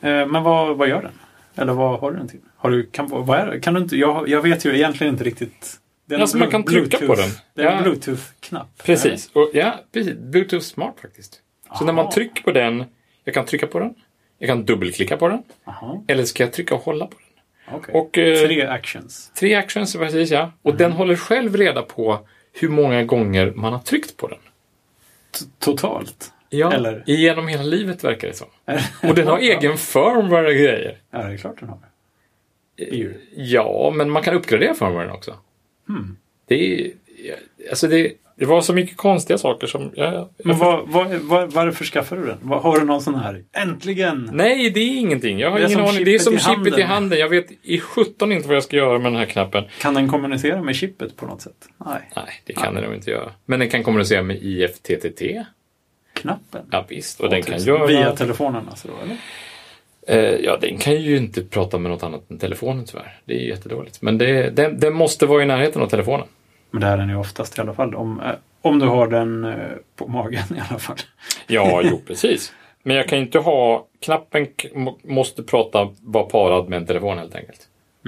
Eh, 0.08 0.26
Men 0.26 0.42
vad, 0.42 0.76
vad 0.76 0.88
gör 0.88 1.02
den? 1.02 1.12
Eller 1.56 1.72
vad 1.72 2.00
har 2.00 2.10
du 2.10 2.16
den 2.18 2.28
till? 2.28 2.40
Har 2.64 2.70
du, 2.70 2.86
kan, 2.90 3.06
vad 3.10 3.38
är? 3.38 3.58
Kan 3.60 3.74
du 3.74 3.80
inte, 3.80 3.96
jag, 3.96 4.28
jag 4.28 4.42
vet 4.42 4.64
ju 4.66 4.74
egentligen 4.74 5.12
inte 5.12 5.24
riktigt. 5.24 5.80
Det 6.06 6.14
är 6.14 6.16
en 6.16 6.22
Alltså, 6.22 6.36
man 6.38 6.48
kan 6.50 6.64
trycka 6.64 6.98
på 7.06 7.14
den. 7.14 7.28
Det 7.54 7.62
är 7.62 7.66
en 7.66 7.76
Ja. 7.76 7.82
Bluetooth-knapp. 7.82 8.82
Precis. 8.84 9.30
Och, 9.32 9.50
ja, 9.54 9.74
precis. 9.92 10.14
Bluetooth 10.14 10.64
Smart 10.64 10.94
faktiskt. 11.02 11.40
Så 11.78 11.84
när 11.84 11.92
man 11.92 12.04
Aha. 12.04 12.12
trycker 12.12 12.42
på 12.42 12.52
den, 12.52 12.84
jag 13.24 13.34
kan 13.34 13.44
trycka 13.46 13.66
på 13.66 13.78
den, 13.78 13.94
jag 14.38 14.48
kan 14.48 14.64
dubbelklicka 14.64 15.16
på 15.16 15.28
den, 15.28 15.42
Jaha, 15.64 16.04
eller 16.08 16.24
ska 16.24 16.42
jag 16.42 16.52
trycka 16.52 16.74
och 16.74 16.80
hålla 16.80 17.06
på 17.06 17.14
den? 17.18 17.74
okej. 17.76 17.94
Och, 17.94 18.18
eh, 18.18 18.46
Tre 18.46 18.62
actions. 18.66 19.32
Tre 19.34 19.54
actions, 19.54 19.92
precis 19.96 20.30
ja. 20.30 20.52
Och 20.62 20.74
den 20.76 20.92
håller 20.92 21.16
själv 21.16 21.56
reda 21.56 21.82
på 21.82 22.18
hur 22.52 22.68
många 22.68 23.04
gånger 23.04 23.52
man 23.56 23.72
har 23.72 23.80
tryckt 23.80 24.16
på 24.16 24.28
den. 24.28 24.38
T- 25.38 25.44
Totalt? 25.58 26.30
Ja, 26.48 26.72
Eller? 26.72 27.02
genom 27.06 27.48
hela 27.48 27.62
livet 27.62 28.04
verkar 28.04 28.28
det 28.28 28.34
som. 28.34 28.48
Och 29.08 29.14
den 29.14 29.26
har 29.26 29.38
egen 29.58 29.76
firmware 29.78 30.46
och 30.46 30.52
grejer. 30.54 30.98
Ja, 31.10 31.18
det 31.18 31.32
är 31.32 31.36
klart 31.36 31.60
den 31.60 31.68
har. 31.68 31.78
Är 32.76 32.94
ju- 32.94 33.20
Ja, 33.36 33.92
men 33.96 34.10
man 34.10 34.22
kan 34.22 34.34
uppgradera 34.34 34.74
firmwaren 34.74 35.10
också. 35.10 35.34
Hmm. 35.88 36.16
Det 36.48 36.74
är... 36.74 36.90
Alltså 37.70 37.88
det, 37.88 38.12
det 38.36 38.44
var 38.44 38.60
så 38.60 38.72
mycket 38.72 38.96
konstiga 38.96 39.38
saker 39.38 39.66
som... 39.66 39.90
Jag, 39.94 40.28
Men 40.44 40.58
vad, 40.58 40.88
vad, 40.88 41.14
vad, 41.14 41.52
varför 41.52 41.84
skaffar 41.84 42.16
du 42.16 42.26
den? 42.26 42.38
Har 42.48 42.80
du 42.80 42.86
någon 42.86 43.00
sån 43.02 43.14
här? 43.14 43.44
Äntligen! 43.52 44.30
Nej, 44.32 44.70
det 44.70 44.80
är 44.80 44.96
ingenting. 44.98 45.38
Jag 45.38 45.50
har 45.50 45.58
Det 45.58 45.64
är 45.64 45.66
ingen 45.68 45.78
som 45.86 45.94
aning. 45.94 46.04
Det 46.04 46.14
är 46.14 46.18
som 46.18 46.34
i 46.34 46.38
chippet 46.38 46.50
i 46.66 46.70
handen. 46.70 46.86
handen. 46.86 47.18
Jag 47.18 47.28
vet 47.28 47.46
i 47.62 47.80
17 47.80 48.32
inte 48.32 48.48
vad 48.48 48.56
jag 48.56 48.62
ska 48.64 48.76
göra 48.76 48.98
med 48.98 49.12
den 49.12 49.18
här 49.18 49.26
knappen. 49.26 49.64
Kan 49.80 49.94
den 49.94 50.08
kommunicera 50.08 50.62
med 50.62 50.76
chippet 50.76 51.16
på 51.16 51.26
något 51.26 51.42
sätt? 51.42 51.68
Nej. 51.86 52.10
Nej, 52.16 52.42
det 52.44 52.52
kan 52.52 52.74
den 52.74 52.84
nog 52.84 52.94
inte 52.94 53.10
göra. 53.10 53.32
Men 53.44 53.58
den 53.60 53.68
kan 53.68 53.82
kommunicera 53.82 54.22
med 54.22 54.36
IFTTT. 54.42 55.22
Knappen? 56.12 56.66
Ja, 56.70 56.86
visst. 56.88 57.20
Och 57.20 57.30
den 57.30 57.42
kan 57.42 57.58
göra... 57.58 57.86
Via 57.86 58.16
telefonen 58.16 58.68
alltså 58.68 58.88
då, 58.88 58.94
eller? 59.04 59.16
Eh, 60.06 60.18
ja, 60.18 60.58
den 60.60 60.78
kan 60.78 60.94
ju 60.94 61.16
inte 61.16 61.44
prata 61.44 61.78
med 61.78 61.90
något 61.90 62.02
annat 62.02 62.30
än 62.30 62.38
telefonen 62.38 62.84
tyvärr. 62.84 63.18
Det 63.24 63.34
är 63.34 63.48
jättedåligt. 63.48 64.02
Men 64.02 64.18
det, 64.18 64.50
den, 64.50 64.80
den 64.80 64.94
måste 64.94 65.26
vara 65.26 65.42
i 65.42 65.46
närheten 65.46 65.82
av 65.82 65.86
telefonen. 65.86 66.26
Men 66.70 66.80
det 66.80 66.86
är 66.86 66.96
den 66.96 67.08
ju 67.08 67.16
oftast 67.16 67.58
i 67.58 67.60
alla 67.60 67.74
fall. 67.74 67.94
Om, 67.94 68.20
eh, 68.20 68.32
om 68.62 68.78
du 68.78 68.86
har 68.86 69.08
den 69.08 69.44
eh, 69.44 69.54
på 69.96 70.06
magen 70.06 70.44
i 70.56 70.60
alla 70.70 70.78
fall. 70.78 70.96
Ja, 71.46 71.82
jo, 71.84 72.00
precis. 72.06 72.52
Men 72.82 72.96
jag 72.96 73.08
kan 73.08 73.18
inte 73.18 73.38
ha... 73.38 73.86
Knappen 74.00 74.46
måste 75.04 75.42
prata, 75.42 75.88
vara 76.00 76.24
parad 76.24 76.68
med 76.68 76.76
en 76.76 76.86
telefon 76.86 77.18
helt 77.18 77.34
enkelt. 77.34 77.60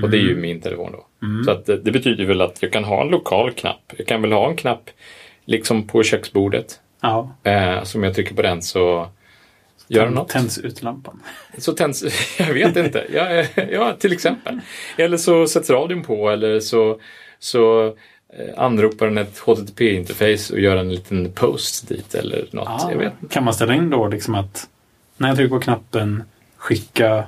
Och 0.03 0.11
det 0.11 0.17
är 0.17 0.21
ju 0.21 0.37
min 0.37 0.61
telefon 0.61 0.93
då. 0.93 1.07
Så 1.45 1.51
att 1.51 1.67
det, 1.67 1.77
det 1.77 1.91
betyder 1.91 2.25
väl 2.25 2.41
att 2.41 2.63
jag 2.63 2.73
kan 2.73 2.85
ha 2.85 3.03
en 3.03 3.09
lokal 3.09 3.53
knapp. 3.53 3.93
Jag 3.97 4.07
kan 4.07 4.23
väl 4.23 4.33
ha 4.33 4.49
en 4.49 4.57
knapp 4.57 4.91
liksom 5.45 5.87
på 5.87 6.03
köksbordet. 6.03 6.81
Ja, 7.01 7.37
Eh, 7.43 7.83
som 7.83 8.03
jag 8.05 8.15
trycker 8.15 8.35
på 8.35 8.43
den 8.43 8.63
så, 8.63 9.09
göra 9.89 10.11
något. 10.11 10.29
Tänds 10.29 10.59
ut 10.59 10.83
lampan. 10.83 11.23
Så 11.59 11.73
tänds, 11.73 12.05
jag 12.39 12.55
vet 12.55 12.77
inte. 12.77 13.07
Ja, 13.13 13.45
ja, 13.71 13.93
till 13.99 14.13
exempel. 14.13 14.61
Eller 14.97 15.17
så 15.17 15.47
sätts 15.47 15.71
radion 15.71 16.03
på 16.03 16.31
eller 16.31 16.61
så, 16.61 17.01
så 17.39 17.87
eh, 17.87 17.93
anropar 18.57 19.07
den 19.07 19.19
ett 19.19 19.39
HTTP-interface 19.39 20.53
och 20.53 20.61
gör 20.61 20.77
en 20.77 20.93
liten 20.93 21.33
post 21.33 21.89
dit 21.89 22.15
eller 22.15 22.49
något. 22.53 22.69
Ah, 22.69 22.91
jag 22.91 22.99
vet. 22.99 23.13
Kan 23.31 23.45
man 23.45 23.55
ställa 23.55 23.75
in 23.75 23.91
då 23.91 24.09
liksom 24.09 24.35
att 24.35 24.69
när 25.17 25.29
jag 25.29 25.37
trycker 25.37 25.55
på 25.55 25.61
knappen 25.61 26.23
skicka, 26.57 27.25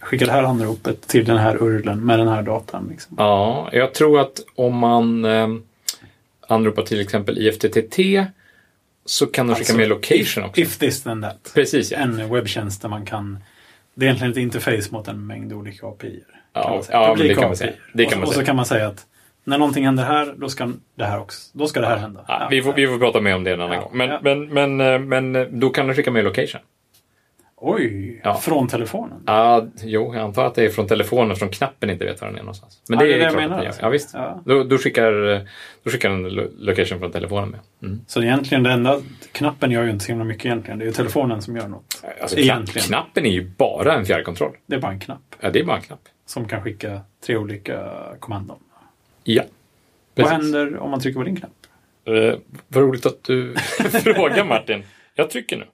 skicka 0.00 0.26
det 0.26 0.32
här 0.32 0.42
anropet 0.42 1.08
till 1.08 1.24
den 1.24 1.38
här 1.38 1.62
urlen 1.62 2.06
med 2.06 2.18
den 2.18 2.28
här 2.28 2.42
datan? 2.42 2.86
Liksom. 2.90 3.14
Ja, 3.18 3.68
jag 3.72 3.94
tror 3.94 4.20
att 4.20 4.40
om 4.54 4.76
man 4.76 5.24
eh, 5.24 5.48
anropar 6.48 6.82
till 6.82 7.00
exempel 7.00 7.38
IFTTT 7.38 7.98
så 9.10 9.26
kan 9.26 9.48
skicka 9.48 9.58
Alltså, 9.58 9.76
med 9.76 9.88
location 9.88 10.44
också. 10.44 10.60
If 10.60 10.78
this 10.78 11.02
then 11.02 11.22
that. 11.22 11.50
Precis, 11.54 11.92
ja. 11.92 11.98
En 11.98 12.32
webbtjänst 12.32 12.82
där 12.82 12.88
man 12.88 13.06
kan 13.06 13.38
det 13.94 14.04
är 14.04 14.06
egentligen 14.06 14.32
ett 14.32 14.38
interface 14.38 14.88
mot 14.92 15.08
en 15.08 15.26
mängd 15.26 15.52
olika 15.52 15.86
API. 15.86 16.20
Ja, 16.52 16.82
ja, 16.90 17.14
det 17.18 17.34
kan 17.34 17.44
man 17.44 17.56
säga. 17.56 17.72
Det 17.92 18.04
kan 18.04 18.12
och, 18.12 18.18
man 18.18 18.22
och 18.22 18.28
så 18.28 18.34
säga. 18.34 18.46
kan 18.46 18.56
man 18.56 18.66
säga 18.66 18.86
att 18.86 19.06
när 19.44 19.58
någonting 19.58 19.84
händer 19.84 20.04
här, 20.04 20.34
då 20.36 20.48
ska 20.48 20.72
det 20.94 21.04
här 21.04 21.20
också. 21.20 21.58
Då 21.58 21.66
ska 21.66 21.80
det 21.80 21.86
här 21.86 21.96
hända. 21.96 22.24
Ja, 22.28 22.48
vi, 22.50 22.62
får, 22.62 22.72
vi 22.72 22.86
får 22.86 22.98
prata 22.98 23.20
mer 23.20 23.34
om 23.34 23.44
det 23.44 23.52
en 23.52 23.60
annan 23.60 23.80
gång. 23.80 23.90
Men, 23.92 24.18
men, 24.22 24.48
men, 24.48 24.80
eh, 24.80 24.98
men 24.98 25.36
eh, 25.36 25.42
då 25.42 25.70
kan 25.70 25.86
de 25.86 25.94
skicka 25.94 26.10
med 26.10 26.24
location. 26.24 26.60
Oj, 27.62 28.20
Ja. 28.24 28.34
från 28.34 28.68
telefonen. 28.68 29.22
Ja, 29.26 29.66
jo, 29.84 30.14
jag 30.14 30.22
antar 30.24 30.44
att 30.44 30.54
det 30.54 30.64
är 30.64 30.68
från 30.68 30.86
telefonen, 30.86 31.36
från 31.36 31.48
knappen 31.48 31.90
inte 31.90 32.04
vet 32.04 32.20
var 32.20 32.28
den 32.28 32.36
är 32.36 32.40
någonstans. 32.42 32.82
Men 32.88 32.98
Ja, 32.98 33.04
det, 33.04 33.10
det 33.10 33.14
är 33.14 33.18
det 33.18 33.24
jag 33.24 33.34
menar 33.34 33.56
den 33.58 33.66
alltså. 33.66 33.82
Ja, 33.82 33.88
visst. 33.88 34.10
Ja. 34.14 34.42
Då, 34.44 34.64
då, 34.64 34.78
skickar, 34.78 35.12
då 35.84 35.90
skickar 35.90 36.10
den 36.10 36.22
lo- 36.28 36.50
location 36.58 36.98
från 36.98 37.12
telefonen 37.12 37.48
med. 37.50 37.60
Mm. 37.82 38.00
Så 38.06 38.22
egentligen 38.22 38.62
det 38.62 38.70
enda, 38.72 39.00
knappen 39.32 39.70
gör 39.70 39.84
ju 39.84 39.90
inte 39.90 40.04
så 40.04 40.08
himla 40.12 40.24
mycket 40.24 40.44
egentligen. 40.46 40.78
Det 40.78 40.84
är 40.84 40.86
ju 40.86 40.92
telefonen 40.92 41.42
som 41.42 41.56
gör 41.56 41.68
något. 41.68 42.02
Alltså, 42.22 42.38
egentligen. 42.38 42.86
knappen 42.86 43.26
är 43.26 43.30
ju 43.30 43.44
bara 43.56 43.94
en 43.94 44.06
fjärrkontroll. 44.06 44.56
Det 44.66 44.74
är 44.76 44.80
bara 44.80 44.92
en 44.92 45.00
knapp 45.00 45.34
Ja, 45.40 45.50
det 45.50 45.60
är 45.60 45.64
bara 45.64 45.76
en 45.76 45.82
knapp. 45.82 46.00
som 46.26 46.48
kan 46.48 46.62
skicka 46.62 47.00
tre 47.26 47.36
olika 47.36 47.90
kommandon. 48.20 48.58
Ja. 49.24 49.42
Vad 50.14 50.26
Precis. 50.26 50.32
händer 50.32 50.78
om 50.78 50.90
man 50.90 51.00
trycker 51.00 51.18
på 51.20 51.24
din 51.24 51.36
knapp? 51.36 51.50
Eh, 52.04 52.34
vad 52.68 52.82
roligt 52.84 53.06
att 53.06 53.24
du 53.24 53.54
frågar 54.14 54.44
Martin. 54.44 54.82
Jag 55.14 55.30
trycker 55.30 55.56
nu. 55.56 55.64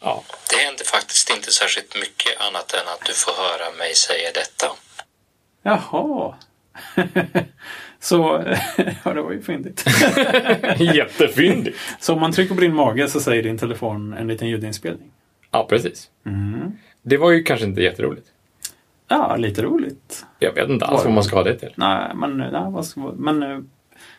Ja. 0.00 0.22
Det 0.50 0.56
händer 0.56 0.84
faktiskt 0.84 1.30
inte 1.30 1.50
särskilt 1.52 1.94
mycket 1.94 2.40
annat 2.40 2.72
än 2.72 2.88
att 2.94 3.06
du 3.06 3.12
får 3.12 3.32
höra 3.32 3.76
mig 3.78 3.94
säga 3.94 4.28
detta. 4.34 4.66
Jaha. 5.62 6.34
så, 8.00 8.44
ja 9.04 9.12
det 9.14 9.22
var 9.22 9.32
ju 9.32 9.42
fyndigt. 9.42 9.84
Jättefyndigt. 10.94 11.78
så 12.00 12.12
om 12.14 12.20
man 12.20 12.32
trycker 12.32 12.54
på 12.54 12.60
din 12.60 12.74
mage 12.74 13.08
så 13.08 13.20
säger 13.20 13.42
din 13.42 13.58
telefon 13.58 14.12
en 14.12 14.28
liten 14.28 14.48
ljudinspelning. 14.48 15.10
Ja, 15.50 15.66
precis. 15.68 16.10
Mm. 16.26 16.72
Det 17.02 17.16
var 17.16 17.30
ju 17.30 17.42
kanske 17.42 17.66
inte 17.66 17.82
jätteroligt. 17.82 18.26
Ja, 19.08 19.36
lite 19.36 19.62
roligt. 19.62 20.24
Jag 20.38 20.52
vet 20.52 20.68
inte 20.68 20.84
alls 20.84 21.04
vad 21.04 21.12
man 21.14 21.24
ska 21.24 21.36
ha 21.36 21.42
det 21.42 21.58
till. 21.58 21.72
Nej, 21.74 22.10
men, 22.14 22.38
nej, 22.38 22.50
vad 22.52 22.86
ska, 22.86 23.00
men 23.00 23.42
eh, 23.42 23.58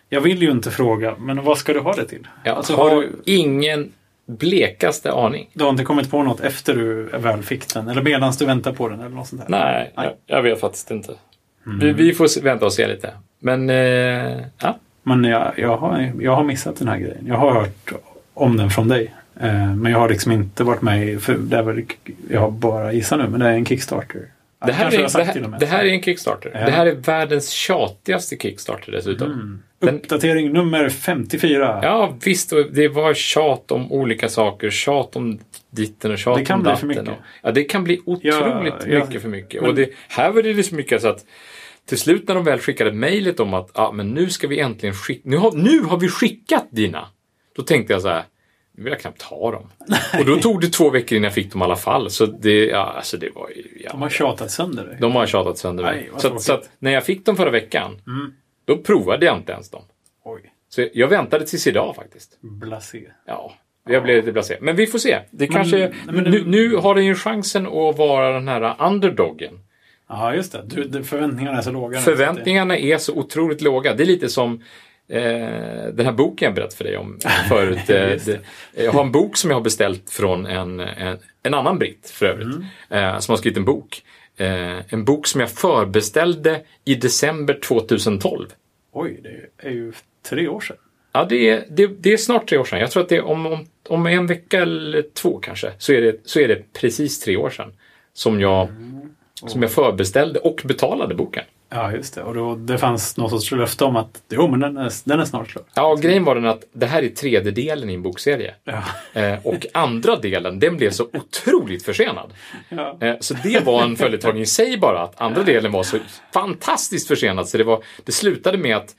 jag 0.10 0.22
vill 0.22 0.42
ju 0.42 0.52
inte 0.52 0.72
fråga, 0.72 1.16
men 1.20 1.44
vad 1.44 1.58
ska 1.58 1.74
du 1.74 1.80
ha 1.80 1.94
det 1.94 2.06
till? 2.06 2.28
Jag 2.44 2.58
Alltså, 2.58 2.76
har 2.76 2.90
har 2.90 3.02
du, 3.02 3.22
ingen 3.26 3.94
blekaste 4.28 5.12
aning. 5.12 5.50
du 5.54 5.64
har 5.64 5.72
inte 5.72 5.84
kommit 5.84 6.12
på 6.12 6.24
något 6.24 6.40
efter 6.40 6.76
du 6.76 7.04
väl 7.04 7.44
fick 7.44 7.74
den? 7.74 7.88
Eller 7.88 8.02
medan 8.02 8.34
du 8.40 8.46
väntar 8.46 8.72
på 8.72 8.90
den? 8.90 9.00
Eller 9.00 9.16
något 9.16 9.28
sånt 9.28 9.42
där? 9.42 9.50
Nej, 9.50 9.92
Jag, 9.96 10.14
jag 10.26 10.42
vet 10.42 10.60
faktiskt 10.60 10.92
inte. 10.92 11.14
Vi, 11.82 11.92
vi 11.92 12.14
får 12.14 12.42
vänta 12.42 12.66
och 12.66 12.74
se 12.74 12.88
lite. 12.88 13.14
Men, 13.40 13.70
eh, 13.70 14.38
ja. 14.62 14.78
Men 15.04 15.24
jag, 15.24 15.54
jag, 15.58 15.78
har, 15.78 16.12
jag 16.20 16.36
har 16.36 16.44
missat 16.44 16.76
den 16.76 16.88
här 16.88 16.98
grejen. 16.98 17.28
Jag 17.28 17.36
har 17.36 17.54
hört 17.54 17.92
om 18.34 18.58
den 18.58 18.70
från 18.70 18.88
dig. 18.88 19.14
Eh, 19.40 19.76
men 19.76 19.92
jag 19.92 20.00
har 20.00 20.10
liksom 20.10 20.32
inte 20.32 20.64
varit 20.64 20.82
med 20.82 21.08
i, 21.08 21.18
för 21.18 21.34
det 21.34 21.58
är 21.58 21.64
väl, 21.64 21.84
jag 22.30 22.42
har 22.42 22.52
bara 22.52 22.94
gissat 22.94 23.20
nu, 23.20 23.28
men 23.28 23.40
det 23.40 23.46
är 23.46 23.54
en 23.54 23.66
Kickstarter. 23.66 24.22
Det 24.66 24.72
här, 24.72 24.86
är, 24.86 25.18
det, 25.18 25.24
här, 25.24 25.60
det 25.60 25.66
här 25.66 25.86
är 25.86 25.90
en 25.90 26.02
Kickstarter. 26.02 26.52
Ja. 26.54 26.66
Det 26.66 26.72
här 26.72 26.86
är 26.86 26.96
världens 26.96 27.50
tjatigaste 27.50 28.38
Kickstarter 28.38 28.92
dessutom. 28.92 29.32
Mm. 29.32 29.64
Den- 29.80 29.96
Uppdatering 29.96 30.54
nummer 30.54 30.90
54. 30.90 31.80
Ja, 31.84 32.18
visst. 32.26 32.54
Och 32.54 32.66
det 32.74 32.88
var 32.88 33.14
tjat 33.14 33.72
om 33.72 33.92
olika 33.92 34.30
saker. 34.30 34.70
Tjat 34.70 35.16
om 35.16 35.40
ditten 35.72 36.12
och 36.12 36.18
tjat 36.18 36.38
Det 36.38 36.46
kan 36.46 36.56
om 36.56 36.64
bli 36.64 36.70
datten. 36.72 36.80
för 36.80 36.88
mycket. 36.88 37.08
Och, 37.08 37.18
ja, 37.44 37.52
det 37.52 37.64
kan 37.64 37.84
bli 37.84 38.00
otroligt 38.06 38.24
Ja, 38.34 38.74
ja. 38.88 39.06
mycket 39.06 39.22
för 39.22 39.30
mycket. 39.30 39.62
Men- 39.62 39.70
Och 39.70 39.76
det, 39.76 39.90
här 40.08 40.32
var 40.32 40.42
det 40.42 40.64
så 40.64 40.76
mycket 40.76 41.02
så 41.02 41.08
att 41.08 41.26
till 41.86 41.98
slut 41.98 42.28
när 42.28 42.36
de 42.36 42.44
väl 42.44 42.60
skickade 42.60 42.92
mejlet 42.92 43.40
om 43.40 43.54
att 43.54 43.70
ah, 43.80 43.92
men 43.92 44.10
nu 44.14 44.30
ska 44.30 44.48
vi 44.48 44.60
äntligen 44.60 44.96
skicka... 44.96 45.22
Nu 45.30 45.38
har, 45.38 45.52
nu 45.52 45.80
har 45.80 45.98
vi 46.00 46.08
skickat 46.08 46.68
dina! 46.72 47.08
Då 47.56 47.64
tänkte 47.64 47.94
jag 47.94 48.02
så 48.02 48.08
här, 48.08 48.24
nu 48.78 48.84
vill 48.84 48.92
jag 48.94 49.00
knappt 49.02 49.22
ha 49.22 49.52
dem. 49.52 49.70
Och 50.20 50.26
då 50.26 50.36
tog 50.36 50.62
det 50.62 50.68
två 50.70 50.90
veckor 50.90 51.16
innan 51.16 51.24
jag 51.24 51.34
fick 51.34 51.52
dem 51.52 51.62
i 51.62 51.64
alla 51.66 51.76
fall. 51.76 52.10
Så 52.10 52.26
det, 52.26 52.66
ja, 52.66 52.94
alltså 52.98 53.18
det 53.18 53.30
var. 53.36 53.50
Ja, 53.80 53.92
De 53.92 54.02
har 54.02 54.10
tjatat 54.10 54.52
sönder 54.52 54.86
dig. 54.88 54.98
de 55.02 55.16
har 55.16 55.26
tjatat 55.28 55.58
sönder 55.58 55.84
mig. 55.84 55.96
Nej, 56.12 56.22
så, 56.22 56.28
att- 56.28 56.42
så 56.42 56.54
att 56.54 56.70
när 56.80 56.92
jag 56.92 57.06
fick 57.06 57.26
dem 57.26 57.36
förra 57.38 57.50
veckan, 57.52 58.02
Mm. 58.08 58.34
Då 58.68 58.78
provade 58.78 59.26
jag 59.26 59.38
inte 59.38 59.52
ens 59.52 59.70
dem. 59.70 59.82
Oj, 60.24 60.42
Så 60.70 60.86
jag 60.94 61.08
väntade 61.08 61.46
tills 61.46 61.68
idag 61.68 61.96
faktiskt. 61.96 62.38
blasé. 62.42 63.04
Ja, 63.26 63.54
jag 63.90 64.04
blev 64.04 64.16
lite 64.18 64.32
blasé. 64.32 64.58
Men 64.62 64.76
vi 64.76 64.88
får 64.88 65.00
se. 65.00 65.20
Det 65.32 65.48
kanske, 65.48 65.94
men 66.06 66.24
det- 66.24 66.30
nu, 66.30 66.44
nu 66.46 66.76
har 66.76 66.96
den 66.96 67.06
ju 67.06 67.16
chansen 67.16 67.66
att 67.68 67.98
vara 67.98 68.32
den 68.32 68.48
här 68.48 68.76
underdogen. 68.80 69.60
Ja, 70.10 70.36
just 70.36 70.52
det. 70.52 70.62
Du, 70.66 70.84
det. 70.84 71.04
Förväntningarna 71.04 71.58
är 71.58 71.62
så 71.62 71.72
låga. 71.72 72.00
Förväntningarna 72.00 72.78
är 72.78 72.98
så 72.98 73.14
otroligt 73.16 73.62
låga. 73.62 73.94
Det 73.94 74.04
är 74.04 74.08
lite 74.08 74.30
som 74.30 74.64
eh, 75.10 75.20
den 75.94 76.06
här 76.06 76.12
boken 76.12 76.46
jag 76.46 76.56
berättade 76.56 76.76
för 76.76 76.84
dig 76.84 76.98
om 76.98 77.20
förut. 77.50 77.78
Eh, 77.90 77.96
det. 77.96 78.26
det, 78.26 78.84
jag 78.84 78.92
har 78.92 79.02
en 79.04 79.12
bok 79.12 79.38
som 79.38 79.50
jag 79.50 79.58
har 79.58 79.62
beställt 79.64 80.10
från 80.10 80.46
en, 80.46 80.80
en, 80.80 81.18
en 81.44 81.54
annan 81.54 81.80
britt 81.80 82.10
för 82.10 82.26
övrigt. 82.26 82.48
Mm. 82.92 83.14
Eh, 83.14 83.20
som 83.20 83.32
har 83.32 83.38
skrivit 83.38 83.58
en 83.58 83.66
bok. 83.66 84.02
Eh, 84.38 84.94
en 84.94 85.06
bok 85.06 85.28
som 85.28 85.42
jag 85.42 85.52
förbeställde 85.52 86.62
i 86.86 86.96
december 86.96 87.60
2012. 87.68 88.48
Så 88.48 88.54
det, 88.54 88.56
oj, 88.92 89.20
det 89.24 89.68
är 89.68 89.72
ju 89.72 89.94
tre 90.30 90.48
år 90.48 90.62
sedan. 90.62 90.78
Ja, 91.12 91.26
det 91.26 91.50
är, 91.50 91.66
det, 91.70 91.88
det 91.88 92.14
är 92.14 92.18
snart 92.18 92.50
tre 92.50 92.58
år 92.58 92.64
sedan. 92.64 92.80
Jag 92.80 92.92
tror 92.92 93.04
att 93.04 93.10
det 93.10 93.16
är 93.16 93.26
om, 93.26 93.46
om, 93.46 93.66
om 93.90 94.08
en 94.08 94.28
vecka 94.28 94.62
eller 94.62 95.06
två 95.14 95.40
kanske, 95.40 95.72
så 95.78 95.94
är, 95.94 96.02
det, 96.02 96.16
så 96.24 96.40
är 96.40 96.48
det 96.48 96.74
precis 96.74 97.20
tre 97.20 97.38
år 97.38 97.50
sedan 97.50 97.74
som 98.14 98.42
jag, 98.42 98.70
som 99.46 99.62
jag 99.62 99.72
förbeställde 99.72 100.40
och 100.40 100.62
betalade 100.66 101.16
boken. 101.16 101.44
Ja, 101.70 101.92
just 101.92 102.16
det. 102.16 102.24
Och 102.24 102.34
då, 102.34 102.56
det 102.56 102.78
fanns 102.78 103.18
någon 103.18 103.30
sorts 103.30 103.52
löfte 103.52 103.86
om 103.86 103.96
att 103.96 104.22
jo, 104.30 104.48
men 104.48 104.60
den 104.60 104.78
är, 104.78 104.92
den 105.04 105.20
är 105.20 105.26
snart 105.26 105.48
klar. 105.48 105.64
Ja, 105.74 105.88
och 105.88 106.02
grejen 106.02 106.24
var 106.24 106.36
den 106.36 106.46
att 106.46 106.64
det 106.74 106.86
här 106.86 107.04
är 107.04 107.10
tredje 107.10 107.52
delen 107.52 107.90
i 107.90 107.94
en 107.94 108.02
bokserie. 108.02 108.54
Ja. 108.64 108.84
Eh, 109.14 109.40
och 109.44 109.66
andra 109.74 110.16
delen, 110.16 110.60
den 110.60 110.78
blev 110.78 110.92
så 110.92 111.08
otroligt 111.14 111.84
försenad. 111.86 112.34
Ja. 112.70 112.98
Eh, 113.02 113.16
så 113.20 113.34
det 113.44 113.66
var 113.66 113.84
en 113.84 113.96
följetong 113.96 114.38
i 114.40 114.46
sig 114.46 114.78
bara, 114.78 115.02
att 115.02 115.22
andra 115.22 115.44
delen 115.44 115.72
var 115.72 115.84
så 115.84 115.98
fantastiskt 116.34 117.08
försenad. 117.08 117.48
Så 117.50 117.58
det, 117.58 117.64
var, 117.64 117.84
det 118.04 118.12
slutade 118.12 118.58
med 118.58 118.78
att, 118.78 118.96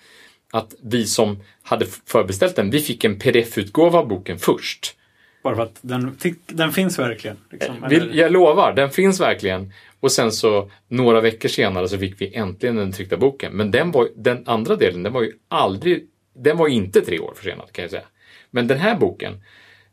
att 0.53 0.75
vi 0.83 1.05
som 1.05 1.43
hade 1.63 1.87
förbeställt 2.07 2.57
den, 2.57 2.71
vi 2.71 2.81
fick 2.81 3.05
en 3.05 3.19
pdf-utgåva 3.19 3.99
av 3.99 4.09
boken 4.09 4.39
först. 4.39 4.95
Bara 5.43 5.57
för 5.57 5.63
att 5.63 5.79
den, 5.81 6.19
den 6.47 6.73
finns 6.73 6.99
verkligen. 6.99 7.37
Liksom, 7.51 7.85
eller- 7.85 8.11
jag 8.15 8.33
lovar, 8.33 8.73
den 8.73 8.91
finns 8.91 9.21
verkligen. 9.21 9.73
Och 10.01 10.13
sen 10.13 10.33
så 10.33 10.71
några 10.89 11.21
veckor 11.21 11.49
senare 11.49 11.89
så 11.89 11.99
fick 11.99 12.21
vi 12.21 12.35
äntligen 12.35 12.77
den 12.77 12.93
tryckta 12.93 13.17
boken. 13.17 13.53
Men 13.53 13.71
den, 13.71 13.91
var, 13.91 14.09
den 14.17 14.43
andra 14.47 14.77
delen, 14.77 15.03
den 15.03 15.13
var 15.13 15.23
ju 15.23 15.33
aldrig, 15.49 16.07
den 16.35 16.57
var 16.57 16.69
inte 16.69 17.01
tre 17.01 17.19
år 17.19 17.33
försenad 17.37 17.73
kan 17.73 17.83
jag 17.83 17.91
säga. 17.91 18.03
Men 18.51 18.67
den 18.67 18.79
här 18.79 18.97
boken, 18.97 19.33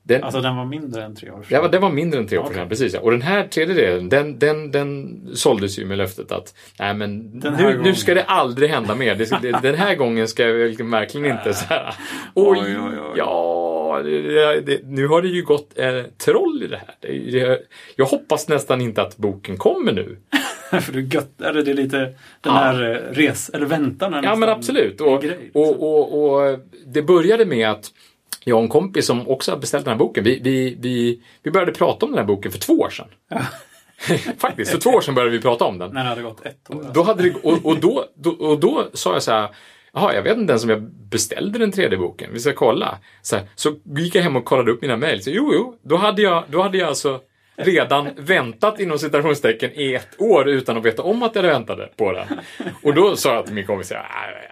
den, 0.04 0.24
Alltså 0.24 0.42
den 0.42 0.56
var 0.56 0.66
mindre 0.66 1.04
än 1.04 1.16
tre 1.16 1.32
år 1.32 1.46
Ja, 1.50 1.68
den 1.68 1.82
var 1.82 1.90
mindre 1.92 2.20
än 2.20 2.28
tre 2.28 2.38
år 2.38 2.42
Okej. 2.42 2.50
försenad, 2.54 2.70
precis. 2.70 2.94
Ja. 2.94 3.00
Och 3.00 3.12
den 3.12 3.22
här 3.22 3.44
tredje 3.48 3.76
delen, 3.76 4.10
den, 4.10 4.40
den, 4.40 4.72
den 4.72 5.22
såldes 5.34 5.80
ju 5.80 5.86
med 5.86 5.98
löftet 5.98 6.32
att 6.32 6.56
nej 6.80 6.94
men 6.94 7.18
nu, 7.60 7.80
nu 7.84 7.96
ska 7.96 8.14
det 8.14 8.24
aldrig 8.24 8.70
hända 8.70 8.96
mer. 8.96 9.16
Den 9.62 9.76
här 9.76 9.96
gången 9.96 10.28
ska 10.28 10.44
jag 10.48 10.54
verkligen- 10.54 10.92
verkligen 10.92 11.38
inte 11.38 11.54
så 11.54 11.66
här. 11.66 11.96
Oj, 12.34 12.58
Oj, 12.62 12.78
oj, 12.80 13.00
oj. 13.00 13.14
ja, 13.16 13.75
det, 14.04 14.22
det, 14.22 14.62
det, 14.62 14.80
nu 14.84 15.08
har 15.08 15.22
det 15.22 15.28
ju 15.28 15.44
gått 15.44 15.80
eh, 15.80 16.02
troll 16.18 16.64
i 16.64 16.68
det 16.68 16.78
här. 16.78 16.96
Det, 17.00 17.32
det, 17.32 17.62
jag 17.96 18.06
hoppas 18.06 18.48
nästan 18.48 18.82
inte 18.82 19.02
att 19.02 19.18
boken 19.18 19.58
kommer 19.58 19.92
nu. 19.92 20.18
för 20.82 20.92
du 20.94 21.08
gött, 21.08 21.42
eller 21.42 21.62
det 21.62 21.72
är 21.72 21.76
lite 21.76 21.98
den 21.98 22.14
Ja. 22.42 22.52
här 22.52 22.84
eh, 22.92 23.14
res, 23.16 23.50
eller 23.50 23.66
väntan 23.66 24.14
är 24.14 24.24
Ja 24.24 24.36
men 24.36 24.50
absolut. 24.50 25.02
Och, 25.02 25.22
grej, 25.22 25.38
liksom. 25.44 25.62
och, 25.62 25.84
och, 25.84 26.34
och 26.34 26.60
det 26.86 27.02
började 27.02 27.46
med 27.46 27.70
att 27.70 27.92
jag 28.44 28.58
och 28.58 28.64
en 28.64 28.70
kompis 28.70 29.06
som 29.06 29.28
också 29.28 29.52
har 29.52 29.58
beställt 29.58 29.86
den 29.86 29.92
här 29.92 30.00
boken, 30.00 30.24
vi, 30.24 30.40
vi, 30.44 30.78
vi, 30.80 31.22
vi 31.44 31.52
började 31.52 31.72
prata 31.72 32.06
om 32.06 32.12
den 32.12 32.20
här 32.20 32.26
boken 32.26 32.52
för 32.52 32.60
två 32.60 32.74
år 32.74 32.90
sedan. 32.90 33.08
Faktiskt, 34.38 34.72
för 34.72 34.78
två 34.80 34.90
år 34.90 35.02
sedan 35.02 35.16
började 35.16 35.32
vi 35.32 35.42
prata 35.42 35.66
om 35.66 35.78
den. 35.78 35.92
När 35.94 36.04
det 36.04 36.10
hade 36.10 36.22
gått 36.22 36.46
ett 36.46 36.70
år. 36.70 36.86
Då 36.94 37.04
hade 37.04 37.24
det, 37.24 37.36
och, 37.44 37.66
och, 37.66 37.80
då, 37.80 38.06
då, 38.16 38.30
och 38.32 38.60
då 38.60 38.88
sa 38.94 39.14
jag 39.14 39.24
så 39.24 39.32
här, 39.32 39.50
jaha, 39.96 40.14
jag 40.16 40.22
vet 40.24 40.38
inte 40.38 40.52
ens 40.52 40.64
om 40.64 40.70
jag 40.70 40.82
beställde 40.92 41.60
den 41.60 41.72
tredje 41.72 41.98
boken, 41.98 42.30
vi 42.34 42.40
ska 42.40 42.54
kolla. 42.54 42.98
Så, 43.22 43.36
här, 43.36 43.46
så 43.56 43.76
gick 43.98 44.16
jag 44.16 44.22
hem 44.22 44.36
och 44.36 44.46
kollade 44.46 44.72
upp 44.72 44.82
mina 44.82 44.98
mejl. 44.98 45.22
Jo, 45.26 45.52
jo, 45.54 45.76
då 45.82 45.96
hade 45.96 46.22
jag, 46.22 46.44
då 46.50 46.62
hade 46.62 46.78
jag 46.78 46.88
alltså 46.88 47.20
redan 47.58 48.10
väntat 48.18 48.80
inom 48.80 49.00
citationstecken 49.00 49.72
i 49.74 49.94
ett 49.94 50.22
år 50.22 50.48
utan 50.50 50.78
att 50.78 50.86
veta 50.86 51.04
om 51.04 51.24
att 51.24 51.36
jag 51.36 51.44
väntade 51.44 51.90
på 51.98 52.12
den. 52.12 52.28
Och 52.84 52.94
då 52.94 53.16
sa 53.16 53.34
jag 53.36 53.46
till 53.46 53.56
min 53.56 53.66
kompis, 53.66 53.92
"Ja, 53.92 54.02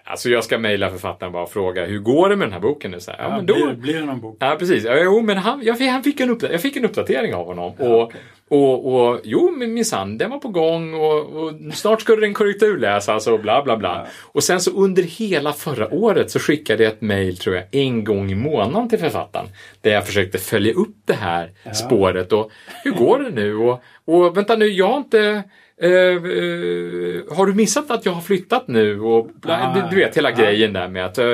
alltså 0.04 0.30
jag 0.30 0.44
ska 0.44 0.58
mejla 0.58 0.90
författaren 0.90 1.34
bara 1.34 1.44
och 1.44 1.52
fråga 1.52 1.86
hur 1.86 2.00
går 2.00 2.30
det 2.30 2.36
med 2.36 2.48
den 2.48 2.54
här 2.54 2.60
boken 2.60 2.92
nu? 2.92 3.00
Så 3.00 3.12
här, 3.12 3.18
ja, 3.18 3.24
Ja, 3.30 3.36
men 3.36 3.46
då, 3.46 3.54
blir, 3.54 3.74
blir 3.76 3.94
det 3.94 4.06
någon 4.06 4.22
bok? 4.22 4.38
Ja, 4.40 4.56
precis. 4.60 4.84
Ja, 4.84 4.98
Jo, 5.04 5.22
men 5.22 5.38
han, 5.38 5.62
jag, 5.64 5.78
fick- 5.78 5.90
han 5.90 6.04
fick 6.04 6.20
en 6.20 6.30
uppda- 6.30 6.52
jag 6.52 6.62
fick 6.62 6.76
en 6.76 6.86
uppdatering 6.86 7.34
av 7.34 7.46
honom. 7.46 7.74
och, 7.80 8.14
och, 8.54 8.94
och 8.94 9.20
jo, 9.24 9.52
minsann, 9.52 10.18
den 10.18 10.30
var 10.30 10.40
på 10.40 10.48
gång 10.48 10.94
och, 10.94 11.20
och 11.20 11.54
snart 11.74 12.02
skulle 12.02 12.22
den 12.22 12.34
korrekturläsas 12.34 13.28
och 13.28 13.40
bla 13.40 13.64
bla 13.64 13.78
bla. 13.78 14.08
Och 14.22 14.44
sen 14.44 14.62
så 14.62 14.72
under 14.72 15.04
hela 15.04 15.54
förra 15.54 15.94
året 15.94 16.32
så 16.32 16.40
skickade 16.40 16.84
jag 16.84 16.94
ett 16.94 17.02
mejl, 17.02 17.38
tror 17.38 17.56
jag, 17.56 17.66
en 17.72 18.04
gång 18.04 18.32
i 18.32 18.36
månaden 18.36 18.90
till 18.90 19.00
författaren. 19.00 19.48
Där 19.82 19.92
jag 19.92 20.06
försökte 20.06 20.38
följa 20.38 20.74
upp 20.74 20.96
det 21.06 21.14
här 21.14 21.52
spåret 21.74 22.34
och 22.34 22.52
hur 22.84 22.92
går 22.92 23.20
det 23.20 23.30
nu? 23.30 23.56
Och, 23.56 23.84
och 24.06 24.38
vänta 24.38 24.56
nu, 24.56 24.68
jag 24.68 24.88
har 24.88 24.98
inte... 24.98 25.44
eh, 25.82 25.90
eh, 25.90 27.36
har 27.38 27.46
du 27.46 27.54
missat 27.54 27.92
att 27.92 28.06
jag 28.06 28.12
har 28.14 28.22
flyttat 28.22 28.68
nu? 28.68 29.00
Och 29.02 29.28
bla, 29.36 29.60
Ah, 29.76 29.90
du, 29.90 29.96
vet 29.96 30.18
hela 30.18 30.30
ja. 30.30 30.36
grejen 30.36 30.74
där 30.74 30.88
med 30.88 31.06
att... 31.06 31.18
eh, 31.18 31.26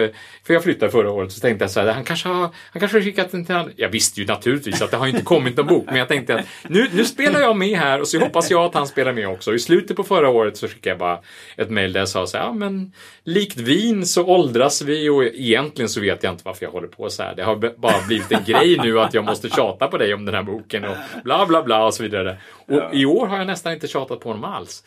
För 0.47 0.53
jag 0.53 0.63
flyttade 0.63 0.91
förra 0.91 1.11
året 1.11 1.31
så 1.31 1.39
tänkte 1.39 1.63
jag 1.63 1.71
så 1.71 1.79
här, 1.79 1.87
han 1.93 2.03
kanske 2.03 2.29
har, 2.29 2.39
han 2.71 2.79
kanske 2.79 2.97
har 2.97 3.03
skickat 3.03 3.31
den 3.31 3.45
till 3.45 3.55
en- 3.55 3.71
Jag 3.75 3.89
visste 3.89 4.21
ju 4.21 4.27
naturligtvis 4.27 4.81
att 4.81 4.91
det 4.91 4.97
har 4.97 5.07
inte 5.07 5.21
kommit 5.21 5.57
någon 5.57 5.67
bok, 5.67 5.85
men 5.85 5.95
jag 5.95 6.07
tänkte 6.07 6.35
att 6.35 6.45
nu, 6.67 6.87
nu 6.93 7.05
spelar 7.05 7.39
jag 7.39 7.57
med 7.57 7.77
här 7.79 7.99
och 8.01 8.07
så 8.07 8.19
hoppas 8.19 8.51
jag 8.51 8.61
att 8.65 8.73
han 8.73 8.87
spelar 8.87 9.13
med 9.13 9.27
också. 9.27 9.53
I 9.53 9.59
slutet 9.59 9.97
på 9.97 10.03
förra 10.03 10.29
året 10.29 10.57
så 10.57 10.67
skickade 10.67 10.89
jag 10.89 10.97
bara 10.99 11.19
ett 11.57 11.69
mejl 11.69 11.93
där 11.93 11.99
jag 12.01 12.09
sa 12.09 12.27
så 12.27 12.37
här, 12.37 12.45
ja 12.45 12.53
men 12.53 12.91
likt 13.23 13.57
vin 13.57 14.05
så 14.05 14.25
åldras 14.25 14.81
vi 14.81 15.09
och 15.09 15.23
egentligen 15.23 15.89
så 15.89 16.01
vet 16.01 16.23
jag 16.23 16.33
inte 16.33 16.43
varför 16.45 16.65
jag 16.65 16.71
håller 16.71 16.87
på 16.87 17.09
så 17.09 17.23
här. 17.23 17.35
Det 17.35 17.43
har 17.43 17.55
bara 17.77 18.01
blivit 18.07 18.31
en 18.31 18.43
grej 18.45 18.77
nu 18.83 18.99
att 18.99 19.13
jag 19.13 19.25
måste 19.25 19.49
tjata 19.49 19.87
på 19.87 19.97
dig 19.97 20.13
om 20.13 20.25
den 20.25 20.35
här 20.35 20.43
boken 20.43 20.85
och 20.85 20.95
bla 21.23 21.45
bla 21.45 21.63
bla 21.63 21.85
och 21.85 21.93
så 21.93 22.03
vidare. 22.03 22.37
Och 22.69 22.93
i 22.95 23.05
år 23.05 23.27
har 23.27 23.37
jag 23.37 23.47
nästan 23.47 23.73
inte 23.73 23.87
tjatat 23.87 24.19
på 24.19 24.29
honom 24.29 24.43
alls. 24.43 24.83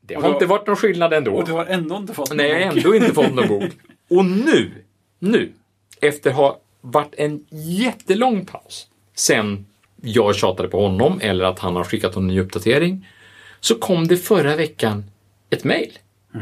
Det 0.00 0.14
har 0.14 0.22
då- 0.22 0.28
inte 0.32 0.46
varit 0.46 0.66
någon 0.66 0.76
skillnad 0.76 1.12
ändå. 1.12 1.32
Och 1.34 1.46
du 1.46 1.52
har 1.52 1.66
ändå 1.66 1.96
inte 1.96 2.14
fått 2.14 2.34
Nej, 2.34 2.48
jag 2.50 2.58
någon 2.60 2.68
har 2.68 2.76
ändå 2.76 2.94
inte 2.94 3.14
fått 3.14 3.34
någon 3.34 3.48
bok. 3.48 3.70
Och 4.10 4.24
nu, 4.24 4.70
nu, 5.18 5.52
efter 6.00 6.30
att 6.30 6.36
ha 6.36 6.60
varit 6.80 7.14
en 7.14 7.46
jättelång 7.50 8.46
paus 8.46 8.88
sen 9.14 9.66
jag 10.02 10.34
tjatade 10.36 10.68
på 10.68 10.80
honom 10.82 11.20
eller 11.22 11.44
att 11.44 11.58
han 11.58 11.76
har 11.76 11.84
skickat 11.84 12.16
en 12.16 12.26
ny 12.26 12.40
uppdatering, 12.40 13.08
så 13.60 13.74
kom 13.74 14.06
det 14.08 14.16
förra 14.16 14.56
veckan 14.56 15.04
ett 15.50 15.64
mejl. 15.64 15.98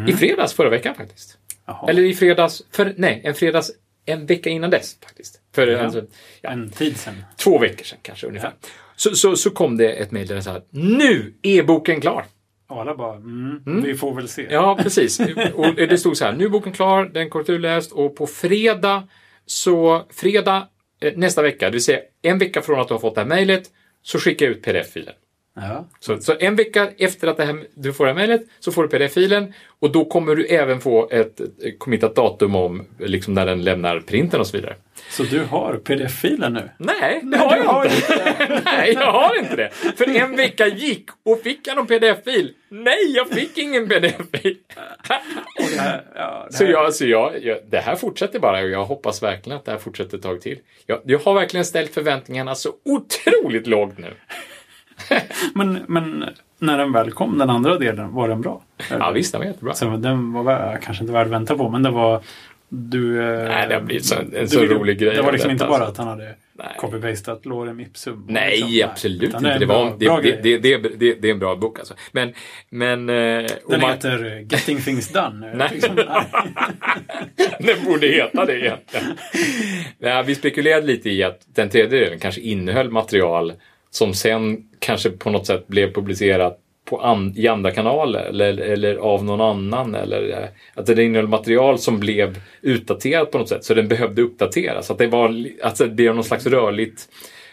I 0.09 0.13
fredags 0.13 0.53
förra 0.55 0.69
veckan 0.71 0.95
faktiskt. 0.95 1.39
Jaha. 1.67 1.91
Eller 1.91 2.03
i 2.03 2.15
fredags, 2.15 2.63
för, 2.71 2.95
nej, 2.97 3.21
en 3.25 3.35
fredags, 3.35 3.71
en 4.05 4.27
vecka 4.27 4.51
innan 4.51 4.71
dess 4.71 4.97
faktiskt. 5.05 5.41
För 5.55 5.67
Ja. 5.67 5.81
alltså, 5.81 6.03
ja, 6.43 6.51
En 6.51 6.71
tid 6.71 6.97
sen. 6.97 7.25
två 7.37 7.59
veckor 7.59 7.85
sedan 7.85 7.99
kanske 8.03 8.27
ungefär. 8.27 8.53
Så, 9.01 9.17
så, 9.17 9.37
så 9.37 9.51
kom 9.51 9.77
det 9.77 9.93
ett 9.93 10.11
mejl 10.11 10.27
där 10.27 10.35
det 10.35 10.43
sa 10.43 10.61
nu 10.71 11.35
är 11.43 11.63
boken 11.63 12.01
klar. 12.01 12.25
Alla 12.69 12.97
bara, 12.97 13.17
mm, 13.17 13.83
vi 13.83 13.95
får 13.95 14.15
väl 14.15 14.29
se. 14.29 14.47
Ja, 14.51 14.79
precis. 14.83 15.21
Och 15.55 15.75
det 15.75 15.99
stod 15.99 16.17
så 16.17 16.25
här, 16.25 16.33
nu 16.33 16.45
är 16.45 16.49
boken 16.49 16.73
klar, 16.73 17.05
den 17.05 17.27
är 17.27 17.29
korrekturläst 17.29 17.93
och 17.93 18.17
på 18.17 18.27
fredag, 18.27 19.09
så 19.47 20.07
fredag 20.11 20.69
eh, 21.01 21.13
nästa 21.17 21.43
vecka, 21.43 21.67
det 21.67 21.73
vill 21.73 21.85
säga 21.85 22.01
en 22.23 22.39
vecka 22.39 22.63
från 22.63 22.81
att 22.81 22.89
du 22.89 22.95
har 22.95 22.99
fått 22.99 23.15
det 23.15 23.21
här 23.21 23.29
mejlet, 23.29 23.63
så 24.03 24.19
skickar 24.19 24.47
jag 24.47 24.53
ut 24.53 24.63
pdf-filen. 24.63 25.15
Ja. 25.61 25.89
Så, 26.01 26.21
så 26.21 26.35
en 26.41 26.57
vecka 26.57 26.89
efter 26.99 27.29
att 27.29 27.37
det 27.37 27.45
här, 27.45 27.67
du 27.75 27.93
får 27.93 28.05
det 28.05 28.11
här 28.11 28.19
mejlet 28.19 28.43
så 28.61 28.73
får 28.73 28.83
du 28.83 28.89
pdf-filen 28.89 29.53
och 29.79 29.93
då 29.93 30.05
kommer 30.05 30.35
du 30.37 30.47
även 30.47 30.81
få 30.81 31.09
ett, 31.11 31.41
ett 31.41 31.79
committat 31.79 32.17
datum 32.17 32.55
om 32.55 32.87
liksom 32.99 33.35
när 33.35 33.47
den 33.47 33.65
lämnar 33.65 34.01
printen 34.01 34.41
och 34.41 34.47
så 34.47 34.57
vidare. 34.57 34.77
Så 35.11 35.23
du 35.23 35.45
har 35.45 35.75
pdf-filen 35.85 36.53
nu? 36.53 36.71
Nej, 36.79 37.21
det 37.23 37.39
har 37.39 37.57
jag 37.57 37.65
har 37.65 37.85
inte. 37.85 38.35
Nej, 38.65 38.93
jag 38.93 39.13
har 39.13 39.39
inte 39.39 39.57
det. 39.57 39.71
För 39.97 40.17
en 40.17 40.37
vecka 40.37 40.67
gick 40.67 41.11
och 41.25 41.41
fick 41.43 41.67
jag 41.67 41.77
någon 41.77 41.87
pdf-fil? 41.87 42.55
Nej, 42.69 43.13
jag 43.15 43.29
fick 43.29 43.59
ingen 43.59 43.89
pdf-fil. 43.89 44.57
Ja, 46.15 46.47
Så, 46.51 46.65
jag, 46.65 46.95
så 46.95 47.07
jag, 47.07 47.45
jag, 47.45 47.59
det 47.71 47.79
här 47.79 47.97
fortsätter 47.97 48.39
bara 48.39 48.61
och 48.63 48.69
jag 48.71 48.85
hoppas 48.85 49.23
verkligen 49.23 49.59
att 49.59 49.65
det 49.65 49.71
här 49.71 49.79
fortsätter 49.79 50.17
ett 50.17 50.23
tag 50.23 50.41
till. 50.41 50.59
Jag, 50.87 51.01
jag 51.05 51.19
har 51.19 51.35
verkligen 51.35 51.65
ställt 51.65 51.95
förväntningarna 51.95 52.55
så 52.55 52.73
otroligt 52.85 53.67
lågt 53.67 53.99
nu. 53.99 54.13
men, 55.55 55.79
men 55.89 56.25
när 56.59 56.79
den 56.79 56.93
väl 56.93 57.11
kom, 57.13 57.39
den 57.39 57.51
andra 57.51 57.79
delen, 57.79 58.13
var 58.15 58.29
den 58.29 58.41
bra? 58.41 58.63
Ja, 58.91 59.11
visst, 59.11 59.33
den 59.33 59.41
var 59.41 59.47
jättebra. 59.47 59.75
Så 59.75 59.85
den 59.97 60.33
var 60.33 60.79
kanske 60.83 61.03
inte 61.05 61.13
värd 61.13 61.27
att 61.27 61.33
vänta 61.33 61.57
på, 61.57 61.69
men 61.69 61.83
det 61.83 61.91
var... 61.91 62.21
Du, 62.73 63.23
eh, 63.23 63.49
Nej, 63.49 63.69
det 63.69 63.75
har 63.75 63.81
blivit 63.81 64.05
så- 64.05 64.15
en 64.21 64.31
du 64.31 64.47
så 64.49 64.61
ville- 64.61 64.75
rolig 64.75 64.99
grej 64.99 65.15
Det 65.17 65.23
var 65.23 65.33
liksom 65.33 65.51
inte 65.51 65.65
bara 65.65 65.75
alltså. 65.85 65.91
att 65.91 65.99
han 65.99 66.09
hade 66.09 66.35
Nej. 66.53 66.67
copy-pastat 66.79 67.49
lorem 67.49 67.81
ipsum. 67.81 68.25
Nej, 68.29 68.61
Liksom, 68.61 68.91
absolut 68.91 69.23
Utan 69.23 69.47
inte. 69.47 69.59
Det, 69.59 69.65
en 69.65 69.69
var, 69.69 69.91
bra- 69.97 70.21
det, 70.23 70.43
det, 70.43 70.59
det, 70.59 70.79
det, 70.79 71.15
det, 71.21 71.29
är 71.29 71.33
en 71.33 71.39
bra 71.39 71.57
bok 71.57 71.79
alltså. 71.79 71.95
Men, 72.13 72.33
men... 72.69 73.09
eh, 73.09 73.15
Den 73.69 73.81
man- 73.81 73.91
heter 73.91 74.37
eh, 74.37 74.43
Getting 74.53 74.81
Things 74.81 75.13
Done. 75.13 75.53
Nej. 75.55 75.69
Liksom. 75.73 75.97
Den 77.59 77.85
borde 77.85 78.07
heta 78.07 78.45
det 78.45 78.59
egentligen. 78.61 79.07
Nej, 79.99 80.25
vi 80.27 80.35
spekulerade 80.35 80.87
lite 80.87 81.11
i 81.11 81.23
att 81.23 81.41
den 81.55 81.69
tredje 81.69 82.01
delen 82.01 82.19
kanske 82.19 82.41
innehöll 82.41 82.91
material 82.91 83.53
som 83.91 84.15
sen 84.15 84.69
kanske 84.79 85.11
på 85.11 85.31
något 85.31 85.47
sätt 85.47 85.67
blev 85.67 85.93
publicerat 85.93 86.59
på 86.85 87.01
an, 87.01 87.33
i 87.37 87.49
andra 87.49 87.71
kanaler 87.71 88.21
eller, 88.21 88.57
eller 88.59 88.97
av 88.97 89.25
någon 89.25 89.41
annan. 89.41 89.95
Eller 89.95 90.31
eh, 90.31 90.49
att 90.75 90.87
det 90.87 91.05
innehöll 91.05 91.29
material 91.29 91.79
som 91.79 92.01
blev 92.01 92.41
utdaterat 92.63 93.31
på 93.31 93.39
något 93.39 93.49
sätt 93.49 93.65
så 93.65 93.75
den 93.75 93.89
behövde 93.89 94.23
uppdateras. 94.23 94.91
Att 94.91 94.99
det 94.99 95.07
var 95.07 95.47
alltså, 95.63 95.87
det 95.87 96.07
är 96.07 96.13
någon 96.13 96.25
slags 96.25 96.47
rörligt 96.47 97.09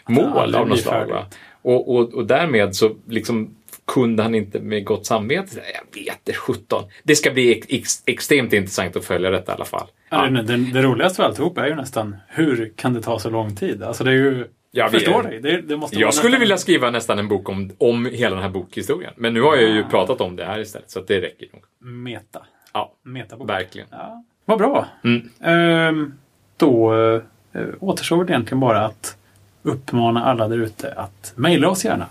mål 0.08 0.54
av 0.54 0.68
något 0.68 0.80
slag. 0.80 1.24
Och, 1.62 1.96
och, 1.96 2.14
och 2.14 2.26
därmed 2.26 2.76
så 2.76 2.90
liksom 3.08 3.54
kunde 3.86 4.22
han 4.22 4.34
inte 4.34 4.60
med 4.60 4.84
gott 4.84 5.06
samvete 5.06 5.48
säga, 5.48 5.64
jag 5.72 6.02
vet 6.02 6.20
det 6.24 6.32
17. 6.32 6.84
Det 7.02 7.16
ska 7.16 7.30
bli 7.30 7.52
ex, 7.52 7.66
ex, 7.70 8.02
extremt 8.06 8.52
intressant 8.52 8.96
att 8.96 9.04
följa 9.04 9.30
detta 9.30 9.52
i 9.52 9.54
alla 9.54 9.64
fall. 9.64 9.86
Ja. 10.10 10.26
Det, 10.26 10.42
det, 10.42 10.56
det 10.56 10.82
roligaste 10.82 11.22
av 11.22 11.28
alltihop 11.28 11.58
är 11.58 11.66
ju 11.66 11.74
nästan 11.74 12.16
hur 12.28 12.72
kan 12.76 12.94
det 12.94 13.02
ta 13.02 13.18
så 13.18 13.30
lång 13.30 13.56
tid? 13.56 13.82
Alltså 13.82 14.04
det 14.04 14.10
är 14.10 14.14
ju... 14.14 14.44
Ja, 14.70 14.82
jag 14.84 14.90
förstår 14.90 15.22
dig. 15.22 15.40
Det, 15.40 15.60
det 15.60 15.76
måste 15.76 15.96
Jag 15.98 16.14
skulle 16.14 16.28
nästan- 16.30 16.40
vilja 16.40 16.56
skriva 16.56 16.90
nästan 16.90 17.18
en 17.18 17.28
bok 17.28 17.48
om, 17.48 17.70
om 17.78 18.06
hela 18.06 18.34
den 18.34 18.42
här 18.44 18.50
bokhistorien. 18.50 19.12
Men 19.16 19.34
nu 19.34 19.40
har 19.40 19.56
jag 19.56 19.70
ju 19.70 19.82
Ah. 19.84 19.88
pratat 19.88 20.20
om 20.20 20.36
det 20.36 20.44
här 20.44 20.58
istället, 20.58 20.90
så 20.90 21.00
det 21.00 21.20
räcker 21.20 21.46
nog. 21.52 21.62
Meta. 21.92 22.42
Ja, 22.72 22.92
Meta 23.02 23.36
på 23.36 23.44
verkligen. 23.44 23.88
Ja, 23.90 24.24
vad 24.44 24.58
bra. 24.58 24.86
Mm. 25.04 25.28
Ehm, 25.40 26.14
då 26.56 26.94
eh, 26.94 27.62
återstår 27.80 28.24
det 28.24 28.32
egentligen 28.32 28.60
bara 28.60 28.84
att 28.84 29.16
uppmana 29.62 30.24
alla 30.24 30.48
där 30.48 30.58
ute 30.58 30.92
att 30.92 31.32
mejla 31.36 31.68
oss 31.68 31.84
gärna. 31.84 32.06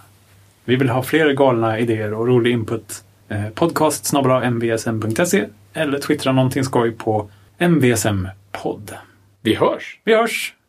Vi 0.65 0.75
vill 0.75 0.89
ha 0.89 1.03
fler 1.03 1.33
galna 1.33 1.79
idéer 1.79 2.13
och 2.13 2.27
rolig 2.27 2.51
input. 2.51 3.03
Eh, 3.29 3.49
podcast 3.49 4.13
mvsm.se 4.51 5.45
eller 5.73 5.99
twittra 5.99 6.31
någonting 6.31 6.63
skoj 6.63 6.91
på 6.91 7.29
mvsm-podd. 7.59 8.93
Vi 9.41 9.55
hörs! 9.55 9.99
Vi 10.03 10.15
hörs! 10.15 10.53